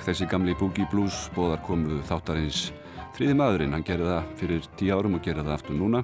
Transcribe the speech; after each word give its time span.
Dag, 0.00 0.14
þessi 0.14 0.26
gamli 0.32 0.54
Boogie 0.56 0.86
Blues 0.88 1.26
bóðar 1.34 1.58
komu 1.60 1.98
þáttarins 2.08 2.70
þriði 3.12 3.34
maðurinn, 3.36 3.74
hann 3.76 3.82
gerði 3.84 4.06
það 4.08 4.28
fyrir 4.40 4.68
tíu 4.80 4.94
árum 4.96 5.16
og 5.18 5.20
gerði 5.26 5.42
það 5.44 5.56
aftur 5.58 5.76
núna 5.76 5.98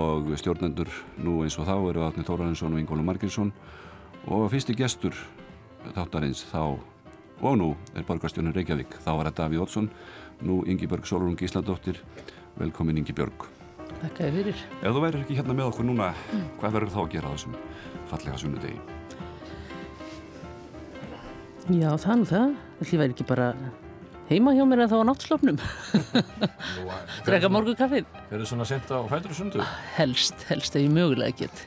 og 0.00 0.30
stjórnendur 0.40 0.92
nú 1.20 1.34
eins 1.44 1.58
og 1.60 1.66
þá 1.68 1.74
eru 1.74 2.06
Átni 2.06 2.22
Þórarinsson 2.24 2.72
og 2.72 2.80
Ingólu 2.80 3.02
Marginsson 3.04 3.50
og 4.32 4.46
fyrsti 4.48 4.72
gestur 4.78 5.12
þáttarins 5.92 6.40
þá 6.48 6.62
og 7.44 7.58
nú 7.60 7.66
er 7.92 8.06
borgarstjónin 8.08 8.56
Reykjavík, 8.56 8.96
þá 9.04 9.10
var 9.10 9.28
það 9.28 9.36
Davíð 9.42 9.64
Ótsson, 9.66 9.90
nú 10.40 10.62
Ingi 10.64 10.88
Björg 10.88 11.04
Solrún 11.04 11.36
Gísladóttir, 11.36 12.00
velkomin 12.56 13.02
Ingi 13.02 13.12
Björg. 13.12 13.44
Takk 13.98 14.22
að 14.24 14.38
fyrir. 14.38 14.62
Ef 14.80 14.96
þú 14.96 15.02
væri 15.04 15.20
ekki 15.20 15.36
hérna 15.36 15.58
með 15.58 15.68
okkur 15.74 15.90
núna, 15.90 16.14
mm. 16.30 16.46
hvað 16.62 16.78
verður 16.78 16.94
þá 16.96 17.02
að 17.02 17.10
gera 17.18 17.34
þessum 17.34 17.60
fallega 18.08 18.40
sunnudegi? 18.40 18.80
Já, 21.76 21.92
nú 21.92 22.24
það. 22.32 22.56
Það 22.80 22.98
væri 23.00 23.14
ekki 23.14 23.26
bara 23.28 23.50
heima 24.28 24.52
hjá 24.56 24.64
mér 24.68 24.84
en 24.84 24.90
þá 24.90 24.98
á 25.00 25.08
náttslofnum. 25.08 25.58
Drekka 27.26 27.50
morgu 27.52 27.76
kaffið. 27.78 28.08
Er 28.28 28.40
það 28.40 28.48
svona 28.50 28.66
sent 28.68 28.90
á 28.92 28.98
fætur 29.08 29.32
og 29.32 29.38
sundu? 29.38 29.64
Helst, 29.96 30.46
helst 30.50 30.76
ef 30.76 30.84
ég 30.84 30.92
mögulega 30.92 31.44
get. 31.44 31.66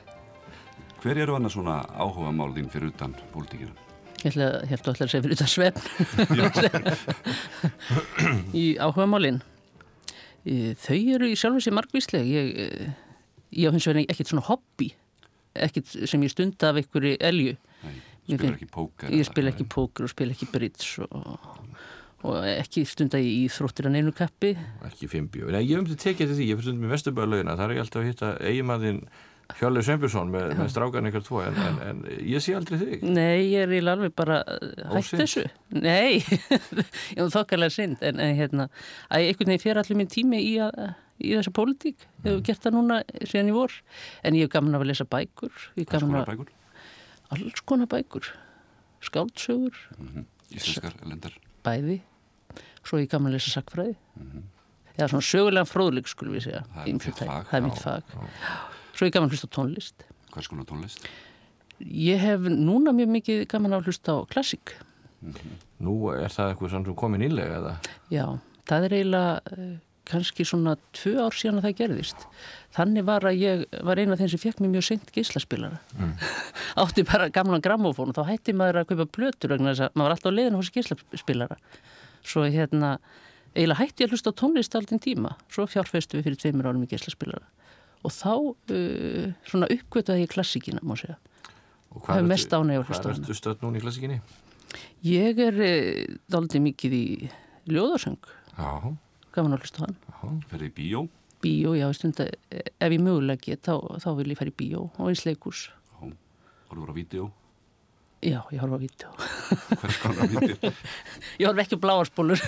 Hver 1.00 1.22
eru 1.24 1.38
annars 1.38 1.56
svona 1.56 1.82
áhuga 1.96 2.34
mál 2.36 2.52
þín 2.56 2.68
fyrir 2.72 2.92
utan 2.92 3.16
pólitíkina? 3.34 3.72
Ég 4.20 4.36
held 4.36 4.90
að 4.92 4.98
það 5.00 5.12
sé 5.14 5.22
fyrir 5.24 5.38
utan 5.38 5.50
svefn. 5.50 5.82
í 8.62 8.66
áhuga 8.84 9.08
málinn. 9.08 9.40
Þau 10.44 11.00
eru 11.16 11.30
í 11.30 11.38
sjálf 11.40 11.60
og 11.60 11.64
sé 11.64 11.72
margvísleg. 11.76 12.28
Ég, 12.28 12.92
ég 13.56 13.72
á 13.72 13.74
hins 13.74 13.88
vegar 13.88 14.04
ekkert 14.06 14.34
svona 14.34 14.46
hobby. 14.50 14.92
Ekkert 15.56 15.96
sem 16.12 16.24
ég 16.28 16.36
stund 16.36 16.68
af 16.68 16.78
einhverju 16.80 17.16
elju. 17.32 17.56
Spila 18.38 18.56
ekki 18.58 18.70
póker? 18.74 19.16
Ég 19.16 19.30
spila 19.30 19.54
ekki 19.54 19.66
póker 19.70 20.06
og 20.06 20.14
spila 20.14 20.36
ekki 20.36 20.50
bridge 20.54 21.08
og, 21.08 21.50
og 22.28 22.38
ekki 22.52 22.86
stunda 22.90 23.22
í 23.22 23.32
íþróttir 23.46 23.90
að 23.90 23.98
neinu 23.98 24.14
kappi. 24.16 24.54
Ekki 24.90 25.10
fimmbi. 25.12 25.48
Nei, 25.48 25.64
ég 25.64 25.74
hef 25.76 25.84
um 25.84 25.90
til 25.90 26.00
tekið 26.06 26.32
til 26.32 26.38
því, 26.38 26.52
ég 26.52 26.60
fyrir 26.60 26.70
stundum 26.70 26.90
í 26.90 26.94
Vesturbæðalögina, 26.94 27.58
það 27.58 27.66
er 27.66 27.76
ekki 27.76 27.86
alltaf 27.86 28.02
að 28.04 28.10
hitta 28.12 28.32
eigimanðinn 28.46 29.04
Hjálfur 29.58 29.82
Sveinbjörnsson 29.82 30.30
með, 30.30 30.52
með 30.60 30.68
strákan 30.70 31.10
ykkur 31.10 31.24
tvo, 31.26 31.40
en, 31.42 31.56
en, 31.58 31.78
en 31.82 32.02
ég 32.30 32.44
sé 32.44 32.54
aldrei 32.54 32.78
þig. 32.78 33.06
Nei, 33.10 33.50
ég 33.50 33.66
er 33.66 33.74
í 33.74 33.80
alveg 33.82 34.14
bara 34.18 34.44
hægt 34.94 35.16
þessu. 35.18 35.48
Nei, 35.74 36.20
ég 37.16 37.18
hef 37.18 37.32
þokkarlega 37.34 37.74
synd, 37.74 38.04
en, 38.06 38.22
en 38.22 38.38
hérna, 38.38 38.68
að 39.10 39.26
einhvern 39.32 39.54
veginn 39.56 39.64
fyrir 39.64 39.82
allir 39.82 40.00
minn 40.00 40.12
tími 40.14 40.44
í, 40.46 40.54
að, 40.62 40.78
í 41.18 41.34
þessa 41.34 41.56
pólitík. 41.58 42.06
Ég 42.22 42.30
hef 42.30 42.46
gert 42.46 42.68
það 42.68 42.78
núna 42.78 43.02
síðan 43.24 43.50
í 43.50 43.58
vor, 43.58 43.74
en 44.22 44.38
ég 44.38 44.46
hef 44.46 44.54
gaman 44.54 44.78
að 44.78 44.88
lesa 44.92 45.10
bækur. 45.10 45.66
Hvað 45.82 46.06
skoða 46.06 46.26
bækur? 46.30 46.54
Alls 47.34 47.62
konar 47.66 47.90
bækur 47.90 48.30
skáldsögur 49.02 49.76
mm 49.98 50.08
-hmm. 50.08 50.26
Íslenskar, 50.50 50.94
elendar 51.06 51.34
Bæði, 51.64 52.02
svo 52.84 52.98
ég 52.98 53.10
gaman 53.10 53.32
að 53.32 53.38
lesa 53.38 53.52
sakfræði 53.52 53.96
mm 54.16 54.32
-hmm. 54.32 54.44
eða 54.98 55.08
svona 55.08 55.22
sögulega 55.32 55.66
fróðleik 55.66 56.08
skulum 56.08 56.34
við 56.34 56.44
segja 56.44 56.64
Það 56.74 56.88
er 56.88 56.94
mitt 56.94 57.04
fag 57.04 57.46
Það 57.50 57.58
er 57.58 57.62
mitt 57.62 57.82
fag 57.82 58.04
Svo 58.94 59.06
ég 59.06 59.14
gaman 59.14 59.30
að 59.30 59.32
hlusta 59.32 59.48
á 59.48 59.56
tónlist 59.58 59.96
Hvað 60.32 60.38
er 60.38 60.44
svona 60.44 60.66
tónlist? 60.66 61.08
Ég 61.80 62.18
hef 62.20 62.40
núna 62.40 62.92
mjög 62.92 63.10
mikið 63.10 63.48
gaman 63.48 63.74
að 63.74 63.84
hlusta 63.86 64.12
á 64.12 64.20
klassík 64.28 64.76
mm 65.22 65.32
-hmm. 65.34 65.56
Nú 65.80 66.12
er 66.12 66.30
það 66.30 66.50
eitthvað 66.50 66.70
sem 66.70 66.96
komin 66.96 67.22
ílega 67.22 67.56
eða? 67.60 67.78
Já, 68.12 68.40
það 68.66 68.84
er 68.84 68.94
eiginlega 68.94 69.42
kannski 70.10 70.46
svona 70.48 70.76
tvö 70.96 71.16
ár 71.22 71.36
síðan 71.36 71.60
að 71.60 71.68
það 71.68 71.78
gerðist. 71.80 72.26
Þannig 72.76 73.06
var 73.08 73.26
að 73.28 73.40
ég 73.42 73.64
var 73.86 74.00
eina 74.00 74.16
af 74.16 74.22
þeim 74.22 74.32
sem 74.34 74.42
fekk 74.42 74.62
mér 74.64 74.74
mjög 74.76 74.86
seint 74.88 75.14
gíslaspilara 75.14 75.80
mm. 75.98 76.12
átti 76.84 77.06
bara 77.08 77.30
gamlan 77.34 77.64
grammofón 77.66 78.14
og 78.14 78.18
þá 78.18 78.30
hætti 78.30 78.56
maður 78.58 78.82
að 78.82 78.92
kaupa 78.92 79.08
blötur 79.18 79.54
vegna 79.54 79.74
þess 79.74 79.88
að 79.88 79.96
maður 79.96 80.08
var 80.10 80.16
alltaf 80.16 80.34
á 80.34 80.38
leiðinu 80.38 80.62
hos 80.62 80.72
gíslaspilara 80.76 81.58
svo 82.26 82.46
hérna 82.46 82.92
eiginlega 83.56 83.80
hætti 83.82 84.04
ég 84.04 84.10
að 84.10 84.16
hlusta 84.16 84.34
á 84.34 84.40
tónlist 84.42 84.78
alltaf 84.78 85.02
tíma. 85.04 85.34
Svo 85.50 85.66
fjárfestu 85.70 86.20
við 86.20 86.30
fyrir 86.30 86.42
tveimur 86.44 86.70
árum 86.70 86.86
í 86.86 86.92
gíslaspilara 86.92 87.50
og 88.00 88.14
þá 88.16 88.32
uh, 88.32 89.26
svona 89.50 89.68
uppgötaði 89.74 90.24
ég 90.24 90.32
klassíkina 90.32 90.80
má 90.88 90.94
segja. 90.96 91.18
Og 91.92 92.06
hvað 92.06 92.30
ertu 93.12 93.36
stöð 93.36 93.66
núna 93.66 93.82
í 93.82 93.84
klassíkinni? 93.84 94.22
Ég 95.04 95.42
er 95.44 95.58
uh, 95.58 96.18
daldið 96.32 96.66
mikið 96.70 96.96
í 96.96 97.06
ljóðarsöng 97.70 98.22
Já 98.56 98.94
gaman 99.40 99.56
að 99.56 99.66
hlusta 99.66 99.88
hann. 99.88 99.98
Fyrir 100.52 100.70
í 100.70 100.76
bíó? 100.76 101.08
Bíó, 101.40 101.74
já, 101.78 101.88
stund 101.96 102.20
að 102.20 102.34
ef 102.52 102.92
ég 102.92 103.00
mögulega 103.00 103.40
get 103.46 103.64
þá, 103.64 103.76
þá 104.04 104.10
vil 104.18 104.32
ég 104.34 104.40
fara 104.40 104.52
í 104.52 104.58
bíó 104.60 104.90
og 104.90 105.06
eins 105.08 105.24
leikús 105.28 105.70
Horfur 106.70 106.92
á 106.92 106.96
vídeo? 106.96 107.30
Já, 108.20 108.44
ég 108.52 108.60
horf 108.60 108.76
á 108.76 108.80
vídeo 108.82 109.14
Hvers 109.80 110.00
konar 110.04 110.28
á 110.28 110.30
vídeo? 110.34 110.74
Ég 111.40 111.48
horf 111.48 111.62
ekki 111.64 111.80
á 111.80 111.84
bláarspólur. 111.86 112.44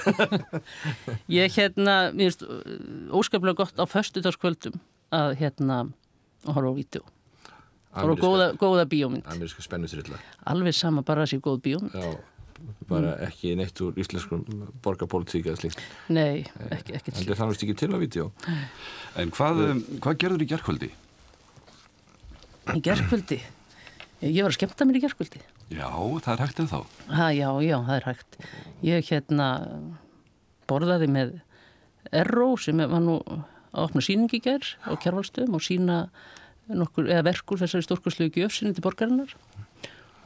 Ég 1.40 1.56
hérna, 1.56 1.96
mér 2.12 2.30
finnst 2.30 2.44
óskaplega 3.16 3.64
gott 3.64 3.80
á 3.80 3.88
föstudagskvöldum 3.88 4.76
að 5.16 5.38
hérna 5.40 5.80
horfa 6.46 6.76
á 6.76 6.76
vídeo 6.76 7.08
horfa 7.96 8.20
á 8.20 8.24
góða, 8.26 8.52
góða 8.60 8.86
bíómynd. 8.92 9.24
Ameríska 9.32 9.64
spennutrilla 9.64 10.20
Alveg 10.52 10.76
sama, 10.76 11.06
bara 11.08 11.24
að 11.24 11.34
sé 11.34 11.42
góð 11.42 11.64
bíómynd. 11.64 11.96
Já 11.96 12.20
bara 12.90 13.16
mm. 13.16 13.24
ekki 13.28 13.54
neitt 13.60 13.80
úr 13.84 13.98
íslenskum 14.02 14.44
borgarpolítík 14.84 15.48
eða 15.48 15.62
slíkt. 15.62 15.82
Nei, 16.12 16.44
ekki, 16.70 16.98
ekki 17.00 17.14
En 17.14 17.24
það 17.24 17.42
þannast 17.44 17.66
ekki 17.66 17.78
til 17.80 17.92
á 17.94 17.98
vídeo. 18.02 18.28
En 19.22 19.34
hvað, 19.36 19.64
hvað 20.04 20.20
gerður 20.26 20.46
í 20.46 20.50
gerðkvöldi? 20.52 20.92
Í 22.76 22.84
gerðkvöldi? 22.86 23.40
Ég 24.22 24.44
var 24.44 24.52
að 24.52 24.60
skemmta 24.60 24.86
mér 24.86 25.00
í 25.00 25.02
gerðkvöldi 25.02 25.40
Já, 25.72 25.88
það 26.22 26.34
er 26.34 26.42
hægt 26.44 26.60
en 26.62 26.68
þá 26.70 26.78
ha, 27.10 27.30
Já, 27.34 27.48
já, 27.64 27.78
það 27.88 27.96
er 27.96 28.06
hægt. 28.06 28.36
Ég 28.86 29.08
hérna 29.10 29.48
borðaði 30.70 31.08
með 31.10 31.40
Erró 32.12 32.52
sem 32.60 32.78
var 32.82 33.02
nú 33.02 33.18
að 33.72 33.86
opna 33.86 34.04
síningi 34.04 34.42
gerð 34.44 34.76
á 34.84 34.94
kjærvalstöðum 35.00 35.58
og 35.58 35.64
sína 35.64 35.98
nokkur, 36.68 37.08
eða 37.08 37.26
verkur 37.30 37.62
þessari 37.62 37.88
stórkurslegu 37.88 38.42
gjöfsinni 38.42 38.76
til 38.76 38.84
borgarinnar 38.86 39.34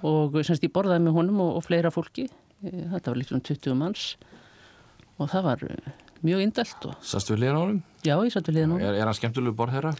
og 0.06 0.40
semst 0.46 0.66
ég 0.66 0.74
borðaði 0.74 1.06
með 1.06 1.18
honum 1.20 1.44
og, 1.46 1.52
og 1.60 1.66
fleira 1.66 1.92
fólki 1.94 2.28
eh, 2.28 2.84
þetta 2.94 3.12
var 3.12 3.20
líka 3.22 3.38
um 3.38 3.44
20 3.44 3.78
manns 3.80 4.10
og 5.20 5.32
það 5.32 5.48
var 5.48 5.66
eh, 5.70 5.94
mjög 6.26 6.44
indelt 6.46 6.90
Sast 7.06 7.32
við 7.32 7.44
liðan 7.44 7.58
á 7.58 7.62
honum? 7.64 7.82
Já, 8.06 8.16
ég 8.18 8.35
satt 8.35 8.50
við 8.50 8.59
liðan 8.59 8.74
á 8.74 8.76
honum 8.76 8.88
Er, 8.90 9.00
er 9.00 9.09
hann 9.09 9.18
skemmtilegur 9.18 9.58
borðherra? 9.62 9.96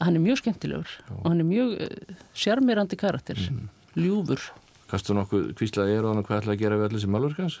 Hann 0.00 0.16
er 0.16 0.24
mjög 0.24 0.40
skemmtilegur 0.42 0.96
Já. 0.96 1.12
og 1.18 1.28
hann 1.28 1.42
er 1.42 1.48
mjög 1.48 1.74
uh, 1.76 2.16
sjarmirandi 2.44 3.00
karakter 3.00 3.40
mm. 3.50 3.68
ljúfur 4.00 4.50
Kastu 4.90 5.14
nokkuð 5.14 5.52
kvíslaði 5.58 5.98
er 5.98 6.06
og 6.06 6.16
hann 6.16 6.26
hvað 6.26 6.42
ætlaði 6.42 6.56
að 6.56 6.64
gera 6.64 6.80
við 6.80 6.88
allir 6.88 7.04
sem 7.04 7.12
malverkans? 7.14 7.60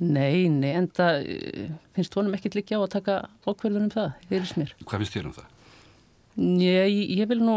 Nei, 0.00 0.48
nei, 0.48 0.70
en 0.72 0.88
það 0.96 1.26
uh, 1.28 1.64
finnst 1.96 2.16
honum 2.16 2.36
ekkit 2.38 2.56
líka 2.56 2.80
á 2.80 2.84
að 2.84 2.92
taka 2.96 3.16
ákverðunum 3.44 3.92
það, 3.92 4.12
heyrðis 4.30 4.56
mér 4.56 4.76
Hvað 4.84 5.02
finnst 5.02 5.16
þér 5.16 5.30
um 5.30 5.38
það? 5.40 5.56
Ég, 6.40 7.00
ég 7.18 7.28
vil 7.28 7.40
nú, 7.42 7.56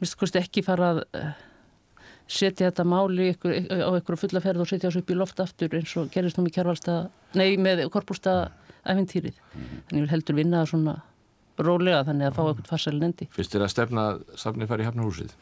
minnst 0.00 0.38
ekki 0.38 0.62
fara 0.64 0.92
að 0.94 1.02
uh, 1.18 1.32
setja 2.30 2.70
þetta 2.70 2.84
máli 2.88 3.30
ykkur, 3.32 3.54
á 3.68 3.90
einhverju 3.92 4.20
fullaferð 4.24 4.64
og 4.64 4.68
setja 4.70 4.88
þessu 4.88 5.02
upp 5.02 5.12
í 5.12 5.16
loft 5.18 5.40
aftur 5.42 5.78
eins 5.78 5.94
og 6.00 6.10
gerist 6.12 6.38
nú 6.38 6.46
með 6.46 6.56
kjærvalstað, 6.58 7.08
nei 7.38 7.56
með 7.60 7.86
korpúrstað 7.92 8.50
æfintýrið. 8.82 9.38
Mm. 9.38 9.72
Þannig 9.88 10.04
vil 10.04 10.12
heldur 10.12 10.38
vinna 10.38 10.62
svona 10.68 10.96
rólega 11.62 12.02
þannig 12.08 12.28
að 12.28 12.36
fá 12.36 12.42
eitthvað 12.44 12.70
farsælinn 12.70 13.08
endi. 13.10 13.28
Fyrst 13.34 13.56
er 13.56 13.64
að 13.66 13.72
stefna 13.74 14.06
safnið 14.40 14.70
fari 14.72 14.84
í 14.84 14.88
Hafnarhúsið? 14.88 15.34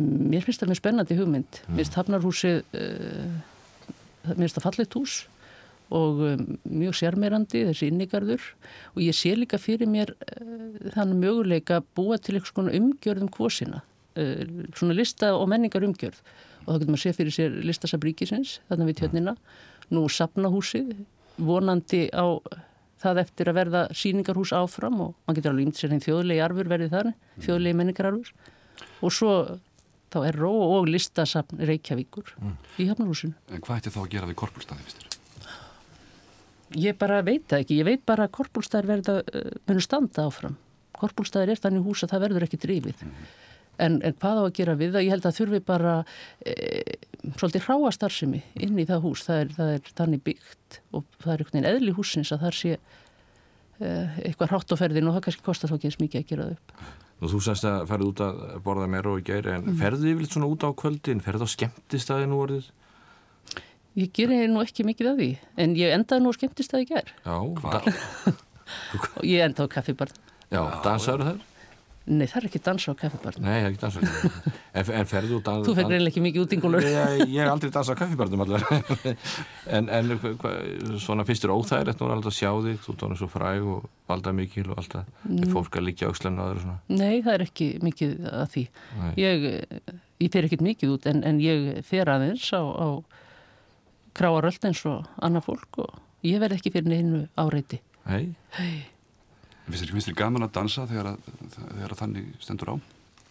Mér 0.00 0.46
finnst 0.46 0.62
það 0.62 0.72
með 0.72 0.80
spennandi 0.80 1.18
hugmynd. 1.18 1.60
Mm. 1.60 1.74
Mér 1.74 1.82
finnst 1.82 1.98
Hafnarhúsið, 1.98 2.62
uh, 2.78 4.30
mér 4.30 4.42
finnst 4.44 4.58
það 4.58 4.66
fallit 4.68 4.98
hús 4.98 5.18
og 5.90 6.22
um, 6.22 6.42
mjög 6.70 6.94
sérmeirandi 7.00 7.64
þessi 7.66 7.88
innigarður 7.90 8.44
og 8.94 9.00
ég 9.02 9.16
sé 9.16 9.32
líka 9.34 9.58
fyrir 9.58 9.90
mér 9.90 10.12
uh, 10.14 10.92
þannig 10.94 11.24
möguleika 11.24 11.80
að 11.80 11.88
búa 11.98 12.20
til 12.22 12.36
eitthvað 12.38 12.70
umgjörðum 12.78 13.32
kvosina, 13.34 13.82
svona 14.14 14.96
lista 14.96 15.34
og 15.36 15.48
menningar 15.50 15.86
umgjörð 15.86 16.18
og 16.64 16.74
þá 16.74 16.78
getur 16.80 16.92
maður 16.92 17.02
sé 17.04 17.12
fyrir 17.16 17.34
sér 17.34 17.54
listasabríkisins 17.66 18.56
þarna 18.68 18.88
við 18.88 19.00
tjörnina, 19.00 19.36
nú 19.94 20.04
sapnahúsið 20.12 20.92
vonandi 21.40 22.08
á 22.12 22.26
það 23.00 23.22
eftir 23.24 23.48
að 23.48 23.58
verða 23.60 23.82
síningarhús 23.96 24.52
áfram 24.56 25.00
og 25.00 25.14
maður 25.24 25.40
getur 25.40 25.54
alveg 25.54 25.68
ímt 25.68 25.80
sér 25.80 25.94
einn 25.94 26.04
þjóðlegi 26.04 26.44
arfur 26.44 26.70
verið 26.70 26.94
þar, 26.94 27.12
þjóðlegi 27.40 27.78
menningararfur 27.80 28.32
og 29.00 29.14
svo 29.14 29.34
þá 30.10 30.18
er 30.26 30.38
ró 30.40 30.52
og 30.76 30.88
listasapn 30.90 31.62
Reykjavíkur 31.68 32.34
mm. 32.40 32.56
í 32.82 32.88
Hafnarhúsinu. 32.90 33.36
En 33.54 33.62
hvað 33.64 33.80
ætti 33.80 33.94
þá 33.94 34.00
að 34.02 34.10
gera 34.14 34.30
við 34.30 34.38
korpulstaði, 34.42 34.86
vistur? 34.88 35.06
Ég 36.80 36.98
bara 36.98 37.20
veit 37.26 37.46
það 37.50 37.64
ekki, 37.64 37.78
ég 37.80 37.86
veit 37.86 38.02
bara 38.06 38.26
að 38.26 38.34
korpulstaðir 38.38 38.90
verða, 38.90 39.14
uh, 39.22 39.54
munur 39.66 39.86
standa 39.86 40.26
áfram. 40.26 40.58
Korpulstaðir 40.98 41.54
er 41.54 41.62
þannig 41.62 41.86
hús 41.86 42.04
að 42.04 42.12
það 42.14 42.24
verður 42.26 42.46
ekki 42.46 42.60
drifið. 42.62 43.06
Mm. 43.06 43.30
En, 43.80 43.98
en 44.04 44.16
hvað 44.20 44.40
á 44.40 44.42
að 44.44 44.56
gera 44.60 44.76
við 44.78 44.94
það? 44.94 45.04
Ég 45.06 45.14
held 45.14 45.28
að 45.28 45.36
þurfi 45.38 45.60
bara 45.66 45.92
e, 46.44 46.54
svolítið 47.40 47.66
hráastarsimi 47.66 48.40
inn 48.60 48.80
í 48.80 48.86
það 48.88 49.04
hús. 49.06 49.26
Það 49.26 49.44
er, 49.44 49.52
það 49.58 49.74
er 49.74 49.92
þannig 50.00 50.24
byggt 50.26 50.80
og 50.96 51.06
það 51.18 51.32
er 51.32 51.44
einhvern 51.44 51.58
veginn 51.58 51.70
eðli 51.72 51.94
húsins 51.96 52.32
að 52.34 52.44
það 52.46 52.58
sé 52.60 52.72
e, 52.76 53.92
eitthvað 54.26 54.52
hrátt 54.54 54.74
á 54.74 54.80
ferðin 54.80 55.10
og 55.10 55.16
það 55.16 55.26
kannski 55.28 55.46
kostar 55.46 55.72
þá 55.72 55.78
ekki 55.78 55.90
eins 55.90 56.02
mikið 56.02 56.22
að 56.22 56.28
gera 56.32 56.48
það 56.48 56.58
upp. 56.58 56.76
Nú 57.20 57.28
þú 57.28 57.42
sagst 57.44 57.66
að 57.68 57.82
ferði 57.90 58.06
út 58.08 58.22
að 58.24 58.38
borða 58.64 58.86
mér 58.88 59.10
og 59.10 59.24
gæri 59.24 59.52
en 59.52 59.66
mm. 59.66 59.80
ferði 59.80 60.14
yfirleitt 60.14 60.36
svona 60.36 60.48
út 60.48 60.64
á 60.64 60.70
kvöldin? 60.72 61.20
Ferði 61.20 61.44
á 61.44 61.48
skemmtistæði 61.52 62.30
nú 62.30 62.38
orðið? 62.46 62.70
Ég 64.00 64.12
gerir 64.16 64.48
nú 64.48 64.62
ekki 64.62 64.86
mikið 64.88 65.10
af 65.10 65.18
því 65.18 65.28
en 65.60 65.74
ég 65.76 65.92
endaði 65.92 66.24
nú 66.24 66.32
á 66.32 66.38
skemmtistæði 66.38 66.88
gær. 66.94 67.12
Já, 67.26 67.36
hvað? 67.60 67.90
ég 69.34 69.44
endaði 69.44 69.68
á 69.68 69.74
kaffibarn. 69.74 70.16
Já, 70.48 70.62
dansaður 70.86 71.26
þar? 71.28 71.42
Nei, 72.08 72.24
það 72.26 72.36
er 72.40 72.46
ekki 72.48 72.60
dansa 72.64 72.92
á 72.92 72.94
kaffibarn. 72.96 73.42
Nei, 73.44 73.52
það 73.52 73.66
er 73.66 73.68
ekki 73.70 73.80
dansa 73.82 74.00
á 74.00 74.02
kaffibarn. 74.06 74.54
En, 74.70 74.90
en 74.96 75.08
ferðu 75.10 75.36
út 75.36 75.48
að... 75.50 75.64
Þú 75.66 75.74
fer 75.76 75.86
reynilega 75.86 76.10
ekki 76.10 76.22
mikið 76.24 76.42
út 76.44 76.54
yngulur. 76.56 76.86
Ég, 76.86 77.22
ég 77.28 77.44
hef 77.44 77.50
aldrei 77.52 77.72
dansað 77.74 77.98
á 77.98 78.00
kaffibarnum 78.00 78.44
allar. 78.46 78.64
en, 79.76 79.90
en 79.98 80.12
hva, 80.40 80.52
svona 81.04 81.26
fyrstur 81.28 81.52
óþægilegt 81.54 82.00
nú 82.00 82.08
er 82.08 82.14
alltaf 82.16 82.32
að 82.32 82.36
sjá 82.38 82.50
þig, 82.66 82.78
þú 82.86 82.94
tónir 83.02 83.20
svo 83.20 83.28
fræg 83.30 83.68
og 83.74 83.88
valda 84.10 84.34
mikil 84.34 84.66
og 84.70 84.80
alltaf. 84.80 85.08
Mm. 85.26 85.42
Er 85.44 85.52
fólk 85.54 85.78
að 85.78 85.86
líka 85.90 86.08
aður 86.08 86.32
og 86.40 86.62
svona? 86.64 86.76
Nei, 86.88 87.20
það 87.26 87.32
er 87.34 87.44
ekki 87.46 87.68
mikið 87.84 88.14
að 88.30 88.46
því. 88.54 88.64
Nei. 89.00 89.10
Ég, 89.20 89.48
ég 90.24 90.32
fer 90.34 90.48
ekkit 90.48 90.64
mikið 90.66 90.94
út 90.96 91.10
en, 91.10 91.24
en 91.28 91.42
ég 91.44 91.82
fer 91.86 92.10
aðeins 92.10 92.48
á, 92.56 92.62
á 92.64 92.88
kráaröld 94.16 94.70
eins 94.70 94.82
og 94.88 95.06
annað 95.22 95.46
fólk 95.50 95.82
og 95.84 96.00
ég 96.26 96.40
verð 96.42 96.58
ekki 96.58 96.72
fyrir 96.74 96.90
neinu 96.90 97.26
áreiti. 97.38 97.82
Hei. 98.08 98.30
Hei. 98.56 98.72
Finnst 99.68 100.08
þér 100.08 100.16
gaman 100.18 100.46
að 100.46 100.54
dansa 100.56 100.86
þegar, 100.90 101.12
að, 101.12 101.50
þegar 101.54 101.92
að 101.94 102.00
þannig 102.00 102.30
stendur 102.42 102.72
á? 102.72 102.76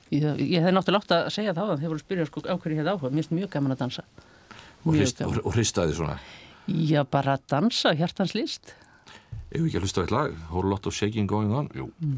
Ég, 0.09 0.39
ég 0.41 0.63
hef 0.63 0.73
náttúrulega 0.73 1.03
átt 1.03 1.15
að 1.17 1.31
segja 1.35 1.53
það 1.53 1.73
þegar 1.75 1.91
voru 1.91 1.99
að 1.99 2.05
spyrja 2.05 2.27
sko, 2.29 2.43
á 2.49 2.55
hverju 2.57 2.77
ég 2.77 2.81
hef 2.81 2.91
áhuga. 2.93 3.11
Mér 3.11 3.23
finnst 3.23 3.35
mjög 3.37 3.51
gaman 3.53 3.75
að 3.75 3.81
dansa. 3.83 4.05
Og, 4.85 4.93
hrist, 4.95 5.21
og, 5.25 5.49
hristaði 5.53 5.97
svona? 5.97 6.15
Já, 6.69 7.01
bara 7.03 7.35
að 7.37 7.45
dansa, 7.51 7.93
hjartans 7.97 8.33
list. 8.37 8.73
Ef 9.49 9.61
ekki 9.61 9.77
að 9.77 9.85
hlusta 9.85 10.01
á 10.01 10.03
eitt 10.05 10.15
lag, 10.15 10.39
Whole 10.49 10.71
Lot 10.71 10.87
of 10.89 10.95
Shaking 10.95 11.29
Going 11.29 11.53
On. 11.53 11.69
Jú. 11.75 11.89
Mm. 11.99 12.17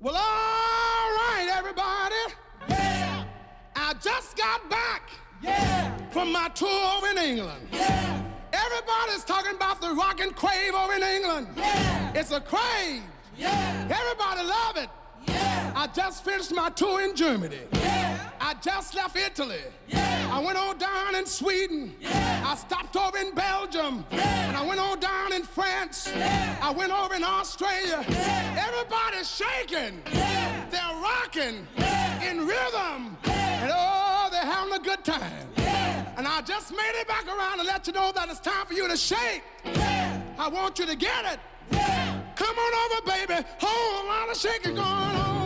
Well, 0.00 0.16
all 0.16 1.12
right, 1.20 1.48
everybody. 1.56 2.24
Yeah. 2.68 3.24
I 3.76 3.92
just 4.00 4.36
got 4.36 4.68
back 4.68 5.10
yeah. 5.42 5.92
from 6.10 6.32
my 6.32 6.48
tour 6.54 7.08
in 7.12 7.18
England. 7.18 7.68
Yeah. 7.72 8.29
Everybody's 8.52 9.24
talking 9.24 9.54
about 9.54 9.80
the 9.80 9.90
rock 9.90 10.20
and 10.20 10.34
crave 10.34 10.74
over 10.74 10.94
in 10.94 11.02
England. 11.02 11.48
Yeah. 11.56 12.12
It's 12.14 12.32
a 12.32 12.40
crave. 12.40 13.02
Yeah. 13.36 13.88
Everybody 13.90 14.48
love 14.48 14.76
it. 14.76 14.88
Yeah. 15.26 15.72
I 15.76 15.86
just 15.88 16.24
finished 16.24 16.52
my 16.52 16.70
tour 16.70 17.02
in 17.02 17.14
Germany. 17.14 17.60
Yeah. 17.72 18.30
I 18.40 18.54
just 18.54 18.94
left 18.94 19.16
Italy. 19.16 19.60
Yeah. 19.88 20.28
I 20.32 20.40
went 20.40 20.58
on 20.58 20.78
down 20.78 21.14
in 21.14 21.26
Sweden. 21.26 21.94
Yeah. 22.00 22.44
I 22.46 22.54
stopped 22.56 22.96
over 22.96 23.18
in 23.18 23.34
Belgium. 23.34 24.04
Yeah. 24.10 24.48
And 24.48 24.56
I 24.56 24.66
went 24.66 24.80
on 24.80 24.98
down 24.98 25.32
in 25.32 25.42
France. 25.42 26.10
Yeah. 26.14 26.58
I 26.62 26.70
went 26.70 26.92
over 26.92 27.14
in 27.14 27.24
Australia. 27.24 28.04
Yeah. 28.08 28.66
Everybody's 28.68 29.30
shaking. 29.30 30.02
Yeah. 30.12 30.64
They're 30.70 31.00
rocking 31.00 31.66
yeah. 31.78 32.30
in 32.30 32.46
rhythm. 32.46 33.16
Yeah. 33.24 33.62
And 33.62 33.72
oh, 33.74 34.28
they're 34.30 34.44
having 34.44 34.74
a 34.74 34.80
good 34.80 35.04
time. 35.04 35.50
And 36.20 36.28
I 36.28 36.42
just 36.42 36.70
made 36.72 37.00
it 37.00 37.08
back 37.08 37.26
around 37.26 37.56
to 37.60 37.64
let 37.64 37.86
you 37.86 37.94
know 37.94 38.12
that 38.12 38.28
it's 38.28 38.40
time 38.40 38.66
for 38.66 38.74
you 38.74 38.86
to 38.86 38.94
shake. 38.94 39.42
Yeah. 39.64 40.20
I 40.38 40.48
want 40.48 40.78
you 40.78 40.84
to 40.84 40.94
get 40.94 41.24
it. 41.24 41.40
Yeah. 41.72 42.20
Come 42.36 42.58
on 42.58 42.92
over, 42.92 43.06
baby. 43.06 43.48
Whole 43.58 44.06
lot 44.06 44.28
of 44.28 44.36
shaking 44.36 44.74
going 44.74 44.84
on. 44.84 45.39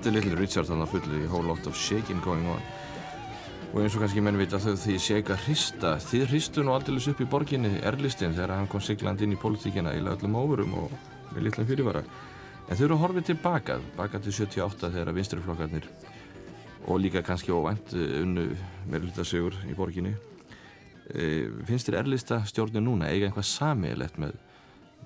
Þetta 0.00 0.14
er 0.14 0.14
Little 0.16 0.36
Richard 0.38 0.64
þannig 0.64 0.86
að 0.86 0.92
fullu 0.94 1.18
í 1.20 1.26
Whole 1.28 1.46
Lot 1.50 1.66
of 1.68 1.76
Shaking 1.76 2.22
Going 2.24 2.46
On. 2.48 2.60
Og 3.70 3.82
eins 3.82 3.92
og 3.92 4.00
kannski 4.00 4.22
menn 4.24 4.38
vita 4.40 4.56
þau 4.56 4.72
því 4.80 4.94
shake 4.96 5.34
að 5.34 5.42
hrista. 5.44 5.90
Þið 6.00 6.22
hristu 6.30 6.64
nú 6.64 6.72
aldrei 6.72 6.96
upp 7.10 7.20
í 7.20 7.26
borginni 7.28 7.82
Erlistin 7.84 8.32
þegar 8.32 8.54
hann 8.56 8.70
kom 8.70 8.80
sigland 8.80 9.20
inn 9.20 9.34
í 9.36 9.40
politíkina 9.40 9.92
í 9.92 10.00
öllum 10.00 10.38
óverum 10.40 10.72
og 10.80 10.94
með 11.34 11.44
litlum 11.44 11.68
fyrirvara. 11.68 12.00
En 12.70 12.78
þau 12.78 12.84
eru 12.86 12.96
að 12.96 13.02
horfið 13.02 13.28
tilbaka 13.28 13.76
baka 13.98 14.22
til 14.24 14.32
78 14.38 14.90
þegar 14.96 15.12
vinstriflokkarnir 15.18 15.90
og 16.88 17.04
líka 17.04 17.20
kannski 17.26 17.52
óvænt 17.52 17.92
eh, 17.92 18.16
unnu 18.22 18.46
meðlutasögur 18.88 19.60
í 19.68 19.76
borginni. 19.76 20.14
E, 21.12 21.44
finnst 21.68 21.90
þér 21.90 22.00
Erlista 22.00 22.40
stjórnir 22.48 22.86
núna 22.86 23.12
eiga 23.12 23.28
einhvað 23.28 23.50
samilegt 23.52 24.16
með, 24.16 24.32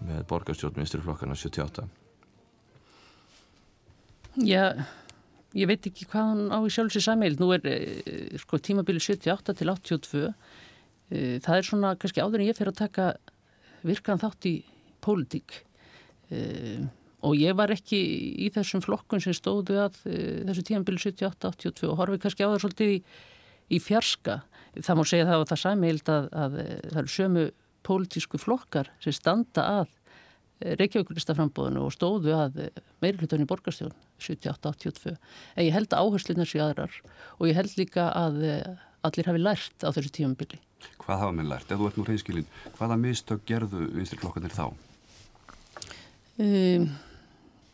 með 0.06 0.24
borgarstjórn 0.30 0.78
vinstriflokkarna 0.84 1.34
78 1.34 2.03
Já, 4.42 4.74
ég 5.54 5.68
veit 5.70 5.84
ekki 5.86 6.08
hvað 6.10 6.30
hann 6.32 6.46
á 6.50 6.58
í 6.58 6.70
sjálfsins 6.72 7.06
sammeil. 7.06 7.36
Nú 7.38 7.52
er 7.54 7.62
eh, 7.70 8.34
sko 8.42 8.58
tímabili 8.58 9.02
78 9.02 9.54
til 9.60 9.70
82. 9.70 10.24
Eh, 11.14 11.36
það 11.44 11.58
er 11.58 11.68
svona 11.68 11.92
kannski 12.00 12.24
áður 12.24 12.42
en 12.42 12.48
ég 12.48 12.58
fer 12.58 12.72
að 12.72 12.80
taka 12.80 13.12
virkan 13.86 14.18
þátt 14.18 14.48
í 14.50 14.54
pólitík. 15.04 15.60
Eh, 16.34 16.82
og 17.24 17.38
ég 17.38 17.54
var 17.56 17.70
ekki 17.72 18.00
í 18.42 18.50
þessum 18.52 18.82
flokkun 18.84 19.22
sem 19.22 19.36
stóðu 19.36 19.78
að 19.80 20.02
þessu 20.04 20.64
tímabili 20.66 21.00
78-82 21.00 21.88
og 21.88 22.00
horfið 22.02 22.24
kannski 22.26 22.44
á 22.44 22.50
það 22.50 22.58
svolítið 22.64 22.90
í, 22.96 22.98
í 23.72 23.80
fjarska. 23.80 24.40
Það 24.74 24.98
má 24.98 25.04
segja 25.08 25.28
það 25.30 25.44
á 25.46 25.50
það 25.52 25.62
sameild 25.62 26.10
að, 26.12 26.26
að 26.42 26.58
það 26.90 26.98
eru 27.00 27.14
sömu 27.14 27.46
pólitísku 27.86 28.40
flokkar 28.42 28.90
sem 29.00 29.14
standa 29.14 29.64
að 29.78 29.93
Reykjavíkulistaframbóðinu 30.64 31.84
og 31.84 31.92
stóðu 31.92 32.34
að 32.36 32.60
meirflutunni 33.04 33.46
borgarstjón 33.48 33.92
78-82 34.22 35.14
en 35.14 35.66
ég 35.66 35.74
held 35.74 35.92
að 35.92 36.06
áherslunar 36.06 36.48
séu 36.48 36.62
aðrar 36.64 36.94
og 37.38 37.50
ég 37.50 37.58
held 37.58 37.74
líka 37.76 38.08
að 38.16 38.40
allir 39.04 39.28
hafi 39.28 39.42
lært 39.42 39.84
á 39.84 39.92
þessu 39.92 40.14
tímambili 40.14 40.60
Hvað 41.00 41.20
hafa 41.20 41.34
menn 41.36 41.50
lært? 41.50 41.70
Ef 41.70 41.80
þú 41.80 41.88
ert 41.88 41.98
nú 41.98 42.06
reynskilin, 42.08 42.50
hvaða 42.78 42.98
mistök 43.00 43.44
gerðu 43.48 43.86
vinstri 43.94 44.18
klokkanir 44.20 44.54
þá? 44.54 44.66
Um, 46.40 46.88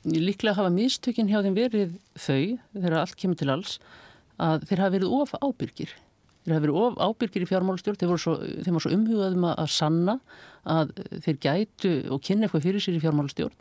líklega 0.05 0.59
hafa 0.59 0.71
mistökin 0.75 1.31
hjá 1.31 1.41
þeim 1.45 1.57
verið 1.57 1.97
þau, 2.19 2.59
þegar 2.77 2.99
allt 3.01 3.19
kemur 3.21 3.41
til 3.41 3.51
alls, 3.55 3.79
að 4.41 4.67
þeir 4.69 4.85
hafa 4.85 4.95
verið 4.97 5.17
of 5.21 5.35
ábyrgir. 5.41 5.95
Þeir 6.45 6.55
hafa 6.55 6.65
verið 6.65 6.79
of 6.81 7.01
ábyrgir 7.05 7.45
í 7.45 7.49
fjármálustjórn, 7.51 7.99
þeir 8.01 8.11
voru 8.11 8.23
svo, 8.23 8.37
þeir 8.41 8.75
voru 8.75 8.85
svo 8.87 8.95
umhugaðum 8.97 9.49
að, 9.51 9.59
að 9.61 9.73
sanna 9.75 10.15
að 10.77 10.95
þeir 11.27 11.41
gætu 11.45 11.93
og 12.15 12.23
kynna 12.25 12.49
eitthvað 12.49 12.67
fyrir 12.69 12.85
sér 12.85 12.97
í 12.97 13.03
fjármálustjórn 13.03 13.59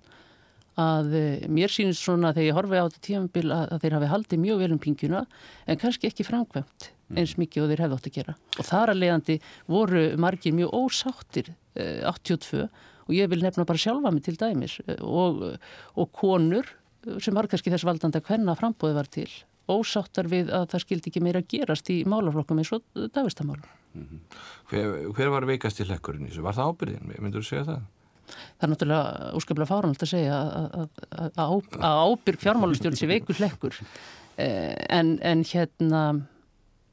að 0.80 1.16
eh, 1.18 1.48
mér 1.52 1.72
sýnist 1.74 2.04
svona 2.04 2.32
þegar 2.36 2.48
ég 2.48 2.58
horfi 2.58 2.80
á 2.80 2.86
þetta 2.88 3.04
tímanbíl 3.06 3.48
að, 3.52 3.66
að 3.74 3.84
þeir 3.84 3.96
hafi 3.98 4.10
haldið 4.14 4.42
mjög 4.44 4.62
vel 4.62 4.72
um 4.76 4.82
pingjuna 4.84 5.24
en 5.66 5.82
kannski 5.82 6.10
ekki 6.10 6.26
framkvæmt 6.28 6.90
eins 7.18 7.36
mikið 7.42 7.64
og 7.64 7.72
þeir 7.72 7.84
hefði 7.84 7.98
átt 7.98 8.10
að 8.10 8.18
gera. 8.20 8.36
Og 8.56 8.68
þar 8.68 8.94
að 8.94 9.02
leiðandi 9.02 9.38
voru 9.72 10.04
margir 10.22 10.56
mjög 10.56 10.76
ósáttir 10.78 11.52
eh, 11.76 12.06
82 12.08 12.64
og 12.64 13.16
ég 13.18 13.32
vil 13.32 13.42
nefna 13.44 13.66
bara 13.68 13.82
sjálfa 13.82 14.14
mig 14.14 14.26
til 14.28 14.38
dæmis 14.40 14.78
eh, 14.86 15.02
og, 15.02 15.44
og 15.98 16.12
konur 16.16 16.70
sem 17.24 17.36
var 17.36 17.48
kannski 17.50 17.74
þess 17.74 17.88
valdanda 17.88 18.22
hvenna 18.24 18.56
frambóði 18.60 18.98
var 18.98 19.10
til 19.12 19.30
ósáttar 19.70 20.30
við 20.32 20.52
að 20.56 20.68
það 20.74 20.84
skildi 20.86 21.12
ekki 21.12 21.24
meira 21.24 21.44
gerast 21.46 21.92
í 21.94 22.02
málaflokkum 22.10 22.62
eins 22.62 22.74
og 22.76 22.84
dagistamálum. 23.16 23.70
Mm 23.94 24.06
-hmm. 24.06 24.42
hver, 24.70 24.98
hver 25.18 25.32
var 25.34 25.46
veikast 25.50 25.80
í 25.80 25.88
lekkurinn 25.90 26.28
í 26.28 26.30
þessu? 26.30 26.46
Var 26.46 26.58
það 26.58 26.70
ábyrðin? 26.70 27.16
Myndur 27.20 27.42
þú 27.42 27.50
segja 27.50 27.66
það? 27.66 27.82
Það 28.30 28.66
er 28.66 28.70
náttúrulega 28.70 29.32
úskaplega 29.40 29.72
fáránalt 29.72 30.04
að 30.04 30.12
segja 30.12 30.36
að 31.36 32.04
ábyrg 32.06 32.40
fjármálustjórn 32.44 33.00
sé 33.00 33.08
veikur 33.10 33.40
lekkur 33.40 33.80
en, 34.38 35.20
en 35.22 35.44
hérna 35.44 36.04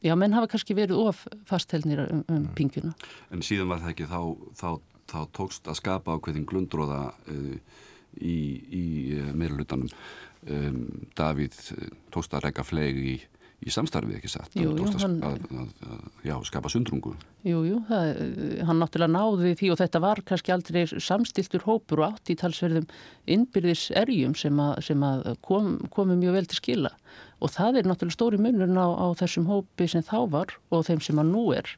já, 0.00 0.14
menn 0.18 0.36
hafa 0.36 0.50
kannski 0.52 0.76
verið 0.76 1.00
of 1.08 1.24
fastheldnir 1.48 2.04
um, 2.06 2.22
um 2.28 2.42
mm. 2.42 2.52
pingjuna. 2.58 2.94
En 3.34 3.44
síðan 3.44 3.70
var 3.72 3.82
það 3.82 3.94
ekki 3.94 4.08
þá, 4.10 4.20
þá, 4.60 4.68
þá 5.12 5.18
tókst 5.38 5.70
að 5.70 5.80
skapa 5.80 6.16
ákveðin 6.16 6.46
glundróða 6.48 7.00
uh, 7.12 7.82
í, 8.16 8.36
í 8.80 8.84
uh, 9.18 9.32
meirulutanum 9.36 9.90
um, 10.50 10.82
Davíð 11.18 11.58
uh, 11.76 11.88
tókst 12.14 12.36
að 12.36 12.48
regga 12.48 12.66
fleg 12.66 13.00
í 13.00 13.16
í 13.64 13.72
samstarfið 13.72 14.18
ekki 14.18 14.30
satt? 14.30 14.56
Jú, 14.56 14.72
jú, 14.76 14.88
hann, 15.00 15.16
að, 15.24 15.36
að, 15.48 15.70
að, 15.88 16.02
já, 16.26 16.34
skapa 16.48 16.70
sundrungu. 16.72 17.14
Jújú, 17.46 17.78
hann 17.88 18.80
náttúrulega 18.82 19.12
náði 19.14 19.54
því 19.60 19.70
og 19.72 19.80
þetta 19.80 20.02
var 20.04 20.20
kannski 20.28 20.52
aldrei 20.54 20.82
samstiltur 20.86 21.64
hópur 21.66 22.02
og 22.02 22.16
átt 22.16 22.32
í 22.32 22.36
talsverðum 22.38 22.88
innbyrðis 23.32 23.88
erjum 23.96 24.36
sem, 24.38 24.60
sem 24.84 25.06
kom, 25.46 25.72
komu 25.94 26.18
mjög 26.20 26.38
vel 26.40 26.50
til 26.50 26.60
skila. 26.60 26.92
Og 27.40 27.52
það 27.56 27.80
er 27.80 27.90
náttúrulega 27.90 28.18
stóri 28.18 28.40
munurinn 28.40 28.80
á, 28.80 28.88
á 28.92 29.06
þessum 29.22 29.48
hópi 29.48 29.88
sem 29.90 30.04
þá 30.04 30.18
var 30.36 30.56
og 30.70 30.86
þeim 30.88 31.02
sem 31.08 31.22
að 31.22 31.32
nú 31.32 31.48
er. 31.56 31.72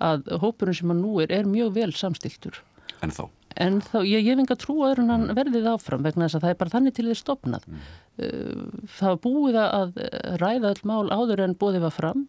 Að 0.00 0.30
hópurinn 0.44 0.78
sem 0.78 0.94
að 0.94 1.02
nú 1.02 1.18
er 1.24 1.34
er 1.34 1.48
mjög 1.48 1.74
vel 1.76 1.92
samstiltur. 1.96 2.62
En 3.04 3.12
þá? 3.14 3.26
En 3.60 3.80
þá, 3.84 3.98
ég 4.08 4.24
hef 4.24 4.40
enga 4.40 4.56
trú 4.58 4.78
að 4.86 5.02
hann 5.02 5.26
mm. 5.26 5.34
verðið 5.36 5.68
áfram 5.72 6.06
vegna 6.06 6.26
þess 6.26 6.38
að 6.38 6.46
það 6.46 6.54
er 6.54 6.60
bara 6.62 6.74
þannig 6.74 6.96
til 6.96 7.06
því 7.08 7.16
stopnað. 7.18 7.66
Mm. 7.66 7.82
Uh, 8.20 8.86
það 8.98 9.18
búið 9.26 9.60
að 9.64 10.00
ræða 10.40 10.72
all 10.72 10.86
mál 10.88 11.12
áður 11.12 11.44
en 11.46 11.58
bóðið 11.60 11.84
var 11.88 11.96
fram 11.96 12.24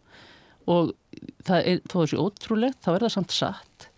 og 0.70 0.92
það 1.46 1.70
er, 1.72 1.80
þó 1.90 1.96
þessi 2.02 2.20
ótrúlegt, 2.20 2.82
þá 2.84 2.90
er 2.92 3.06
það 3.06 3.14
samt 3.16 3.36
satt 3.36 3.88